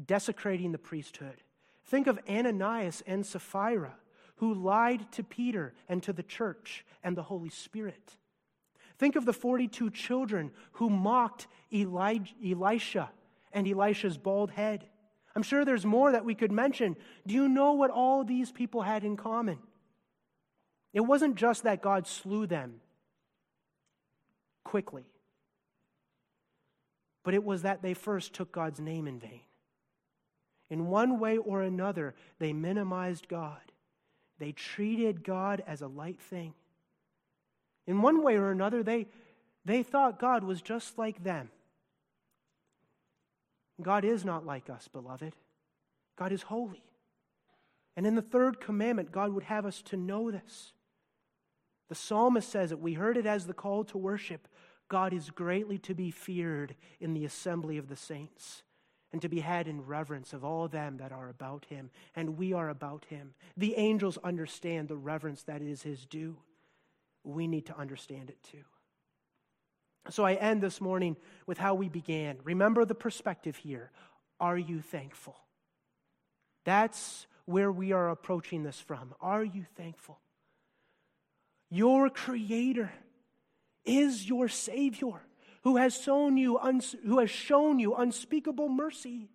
desecrating 0.06 0.72
the 0.72 0.78
priesthood. 0.78 1.44
Think 1.86 2.08
of 2.08 2.20
Ananias 2.30 3.02
and 3.08 3.26
Sapphira, 3.26 3.96
who 4.36 4.54
lied 4.54 5.12
to 5.14 5.24
Peter 5.24 5.74
and 5.88 6.04
to 6.04 6.14
the 6.14 6.24
church 6.24 6.86
and 7.04 7.16
the 7.16 7.24
Holy 7.24 7.50
Spirit. 7.50 8.18
Think 8.98 9.16
of 9.16 9.26
the 9.26 9.34
42 9.34 9.90
children 9.92 10.52
who 10.74 10.90
mocked 10.90 11.48
Elisha 11.72 13.10
and 13.54 13.68
Elisha's 13.68 14.18
bald 14.18 14.52
head. 14.52 14.86
I'm 15.36 15.44
sure 15.44 15.64
there's 15.64 15.86
more 15.86 16.12
that 16.12 16.26
we 16.26 16.36
could 16.36 16.52
mention. 16.52 16.96
Do 17.26 17.34
you 17.34 17.48
know 17.48 17.74
what 17.74 17.92
all 17.92 18.24
these 18.24 18.52
people 18.52 18.82
had 18.82 19.04
in 19.04 19.16
common? 19.16 19.60
It 20.94 21.02
wasn't 21.02 21.36
just 21.36 21.64
that 21.64 21.82
God 21.82 22.08
slew 22.08 22.48
them 22.48 22.82
quickly, 24.64 25.06
but 27.24 27.36
it 27.36 27.44
was 27.44 27.62
that 27.62 27.82
they 27.82 27.94
first 27.94 28.34
took 28.34 28.52
God's 28.52 28.80
name 28.80 29.08
in 29.08 29.20
vain. 29.20 29.42
In 30.70 30.88
one 30.88 31.20
way 31.20 31.38
or 31.38 31.62
another, 31.62 32.14
they 32.40 32.54
minimized 32.54 33.28
God. 33.28 33.72
They 34.40 34.52
treated 34.52 35.24
God 35.24 35.64
as 35.66 35.82
a 35.82 35.88
light 35.88 36.20
thing. 36.20 36.54
In 37.86 38.02
one 38.02 38.22
way 38.22 38.36
or 38.36 38.52
another, 38.52 38.84
they, 38.84 39.08
they 39.64 39.82
thought 39.82 40.20
God 40.20 40.44
was 40.44 40.62
just 40.62 40.98
like 40.98 41.24
them. 41.24 41.50
God 43.82 44.04
is 44.04 44.26
not 44.26 44.46
like 44.46 44.70
us, 44.70 44.88
beloved. 44.88 45.36
God 46.18 46.32
is 46.32 46.44
holy. 46.44 46.84
And 47.96 48.06
in 48.06 48.16
the 48.16 48.22
third 48.22 48.60
commandment, 48.60 49.12
God 49.12 49.32
would 49.32 49.44
have 49.44 49.66
us 49.66 49.82
to 49.84 49.98
know 49.98 50.30
this. 50.30 50.74
The 51.88 51.96
psalmist 51.96 52.50
says 52.50 52.72
it. 52.72 52.80
We 52.80 52.94
heard 52.94 53.18
it 53.18 53.26
as 53.26 53.48
the 53.48 53.54
call 53.54 53.86
to 53.86 53.98
worship. 53.98 54.48
God 54.90 55.14
is 55.14 55.30
greatly 55.30 55.78
to 55.80 55.94
be 55.94 56.12
feared 56.12 56.76
in 57.00 57.14
the 57.14 57.26
assembly 57.26 57.78
of 57.78 57.88
the 57.88 57.96
saints 57.96 58.64
and 59.12 59.22
to 59.22 59.30
be 59.30 59.40
had 59.40 59.68
in 59.68 59.86
reverence 59.86 60.34
of 60.34 60.44
all 60.44 60.68
them 60.68 60.98
that 60.98 61.12
are 61.12 61.30
about 61.30 61.66
him, 61.66 61.90
and 62.16 62.38
we 62.38 62.54
are 62.54 62.70
about 62.70 63.06
him. 63.06 63.34
The 63.56 63.76
angels 63.76 64.18
understand 64.24 64.88
the 64.88 64.98
reverence 64.98 65.44
that 65.44 65.62
is 65.62 65.82
his 65.82 66.06
due. 66.06 66.38
We 67.24 67.48
need 67.48 67.68
to 67.68 67.78
understand 67.78 68.30
it 68.30 68.42
too. 68.44 68.64
So 70.10 70.24
I 70.24 70.34
end 70.36 70.62
this 70.62 70.80
morning 70.80 71.18
with 71.46 71.58
how 71.58 71.74
we 71.74 71.90
began. 71.90 72.38
Remember 72.44 72.86
the 72.86 72.96
perspective 72.96 73.58
here. 73.58 73.92
Are 74.40 74.58
you 74.58 74.82
thankful? 74.82 75.38
That's 76.66 77.28
where 77.46 77.72
we 77.72 77.94
are 77.94 78.10
approaching 78.10 78.64
this 78.64 78.80
from. 78.80 79.14
Are 79.22 79.44
you 79.44 79.66
thankful? 79.76 80.20
Your 81.70 82.10
Creator 82.10 82.92
is 83.86 84.28
your 84.28 84.48
Savior 84.48 85.22
who 85.68 85.76
has 85.76 86.00
shown 86.02 86.38
you, 86.38 86.58
who 87.06 87.20
has 87.20 87.30
shown 87.30 87.78
you 87.78 87.94
unspeakable 87.94 88.70
mercy. 88.70 89.28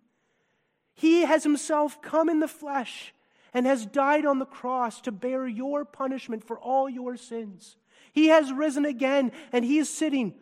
He 0.95 1.21
has 1.21 1.43
himself 1.43 2.01
come 2.01 2.27
in 2.27 2.39
the 2.39 2.47
flesh 2.47 3.13
and 3.53 3.67
has 3.67 3.85
died 3.85 4.25
on 4.25 4.39
the 4.39 4.45
cross 4.47 4.99
to 5.01 5.11
bear 5.11 5.47
your 5.47 5.85
punishment 5.85 6.43
for 6.43 6.57
all 6.57 6.89
your 6.89 7.17
sins. 7.17 7.77
He 8.11 8.29
has 8.29 8.51
risen 8.51 8.83
again 8.83 9.31
and 9.51 9.63
he 9.63 9.77
is 9.77 9.95
sitting 9.95 10.33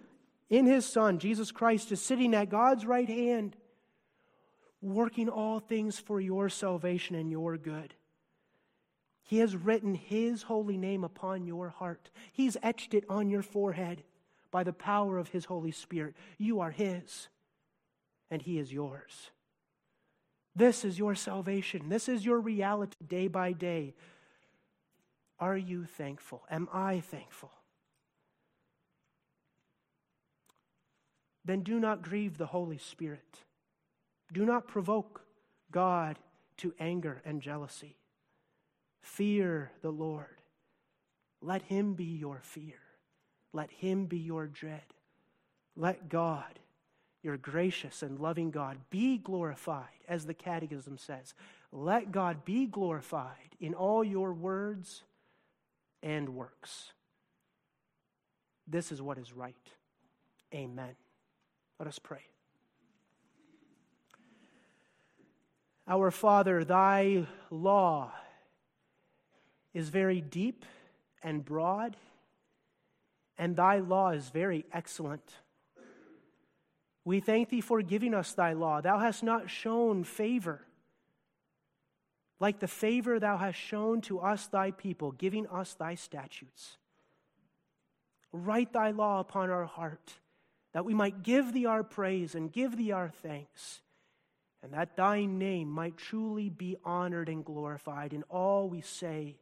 in 0.49 0.65
his 0.65 0.85
Son. 0.85 1.19
Jesus 1.19 1.51
Christ 1.51 1.91
is 1.91 2.01
sitting 2.01 2.33
at 2.35 2.47
God's 2.47 2.85
right 2.85 3.09
hand, 3.09 3.57
working 4.81 5.27
all 5.27 5.59
things 5.59 5.99
for 5.99 6.21
your 6.21 6.47
salvation 6.47 7.17
and 7.17 7.29
your 7.29 7.57
good. 7.57 7.93
He 9.23 9.39
has 9.39 9.57
written 9.57 9.95
his 9.95 10.43
holy 10.43 10.77
name 10.77 11.03
upon 11.03 11.45
your 11.45 11.67
heart, 11.67 12.11
he's 12.31 12.55
etched 12.63 12.93
it 12.93 13.03
on 13.09 13.29
your 13.29 13.41
forehead 13.41 14.03
by 14.51 14.63
the 14.63 14.73
power 14.73 15.17
of 15.17 15.29
His 15.29 15.45
Holy 15.45 15.71
Spirit. 15.71 16.15
You 16.37 16.59
are 16.59 16.71
His, 16.71 17.29
and 18.29 18.41
He 18.41 18.59
is 18.59 18.71
yours. 18.71 19.31
This 20.55 20.83
is 20.83 20.99
your 20.99 21.15
salvation. 21.15 21.89
This 21.89 22.09
is 22.09 22.25
your 22.25 22.39
reality 22.39 22.97
day 23.07 23.27
by 23.27 23.53
day. 23.53 23.95
Are 25.39 25.57
you 25.57 25.85
thankful? 25.85 26.43
Am 26.51 26.67
I 26.71 26.99
thankful? 26.99 27.51
Then 31.43 31.61
do 31.61 31.79
not 31.79 32.03
grieve 32.03 32.37
the 32.37 32.47
Holy 32.47 32.77
Spirit. 32.77 33.39
Do 34.31 34.45
not 34.45 34.67
provoke 34.67 35.21
God 35.71 36.19
to 36.57 36.73
anger 36.79 37.21
and 37.25 37.41
jealousy. 37.41 37.95
Fear 39.01 39.71
the 39.81 39.89
Lord. 39.89 40.41
Let 41.41 41.63
Him 41.63 41.93
be 41.93 42.03
your 42.03 42.41
fear. 42.43 42.75
Let 43.53 43.71
Him 43.71 44.05
be 44.05 44.17
your 44.17 44.47
dread. 44.47 44.81
Let 45.75 46.09
God, 46.09 46.59
your 47.23 47.37
gracious 47.37 48.03
and 48.03 48.19
loving 48.19 48.51
God, 48.51 48.77
be 48.89 49.17
glorified, 49.17 49.85
as 50.07 50.25
the 50.25 50.33
Catechism 50.33 50.97
says. 50.97 51.33
Let 51.71 52.11
God 52.11 52.43
be 52.45 52.65
glorified 52.65 53.55
in 53.59 53.73
all 53.73 54.03
your 54.03 54.33
words 54.33 55.03
and 56.03 56.29
works. 56.29 56.91
This 58.67 58.91
is 58.91 59.01
what 59.01 59.17
is 59.17 59.33
right. 59.33 59.55
Amen. 60.53 60.95
Let 61.79 61.87
us 61.87 61.99
pray. 61.99 62.25
Our 65.87 66.11
Father, 66.11 66.63
thy 66.63 67.27
law 67.49 68.11
is 69.73 69.89
very 69.89 70.21
deep 70.21 70.65
and 71.23 71.43
broad 71.43 71.97
and 73.37 73.55
thy 73.55 73.79
law 73.79 74.09
is 74.09 74.29
very 74.29 74.65
excellent. 74.71 75.33
We 77.03 77.19
thank 77.19 77.49
thee 77.49 77.61
for 77.61 77.81
giving 77.81 78.13
us 78.13 78.33
thy 78.33 78.53
law. 78.53 78.81
Thou 78.81 78.99
hast 78.99 79.23
not 79.23 79.49
shown 79.49 80.03
favor 80.03 80.61
like 82.41 82.59
the 82.59 82.67
favor 82.67 83.19
thou 83.19 83.37
hast 83.37 83.59
shown 83.59 84.01
to 84.01 84.19
us, 84.19 84.47
thy 84.47 84.71
people, 84.71 85.11
giving 85.11 85.45
us 85.47 85.75
thy 85.75 85.93
statutes. 85.93 86.79
Write 88.33 88.73
thy 88.73 88.89
law 88.89 89.19
upon 89.19 89.51
our 89.51 89.65
heart, 89.65 90.13
that 90.73 90.83
we 90.83 90.95
might 90.95 91.21
give 91.21 91.53
thee 91.53 91.67
our 91.67 91.83
praise 91.83 92.33
and 92.33 92.51
give 92.51 92.77
thee 92.77 92.91
our 92.91 93.11
thanks, 93.21 93.81
and 94.63 94.73
that 94.73 94.97
thy 94.97 95.23
name 95.23 95.69
might 95.69 95.97
truly 95.97 96.49
be 96.49 96.77
honored 96.83 97.29
and 97.29 97.45
glorified 97.45 98.11
in 98.11 98.23
all 98.23 98.67
we 98.67 98.81
say 98.81 99.37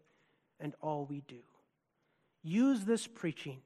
and 0.59 0.75
all 0.81 1.05
we 1.09 1.21
do. 1.25 1.39
Use 2.43 2.83
this 2.83 3.07
preaching 3.07 3.61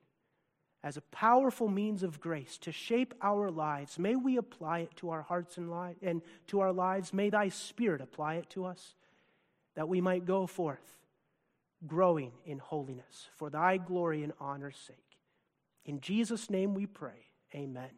as 0.84 0.98
a 0.98 1.02
powerful 1.02 1.70
means 1.70 2.04
of 2.04 2.20
grace 2.20 2.58
to 2.60 2.72
shape 2.72 3.14
our 3.22 3.50
lives. 3.50 3.98
May 3.98 4.16
we 4.16 4.38
apply 4.38 4.80
it 4.80 4.96
to 4.98 5.12
our 5.12 5.22
hearts 5.22 5.58
and, 5.58 5.72
li- 5.72 5.96
and 6.02 6.22
to 6.48 6.60
our 6.60 6.74
lives. 6.74 7.14
May 7.14 7.30
thy 7.30 7.50
Spirit 7.50 8.02
apply 8.02 8.36
it 8.36 8.50
to 8.52 8.66
us, 8.66 8.96
that 9.76 9.88
we 9.88 10.02
might 10.02 10.26
go 10.26 10.46
forth 10.46 10.98
growing 11.88 12.32
in 12.46 12.60
holiness 12.60 13.30
for 13.36 13.50
thy 13.50 13.78
glory 13.78 14.24
and 14.24 14.34
honor's 14.40 14.78
sake. 14.78 14.98
In 15.86 16.02
Jesus' 16.02 16.50
name 16.50 16.74
we 16.74 16.86
pray. 16.86 17.28
Amen. 17.56 17.90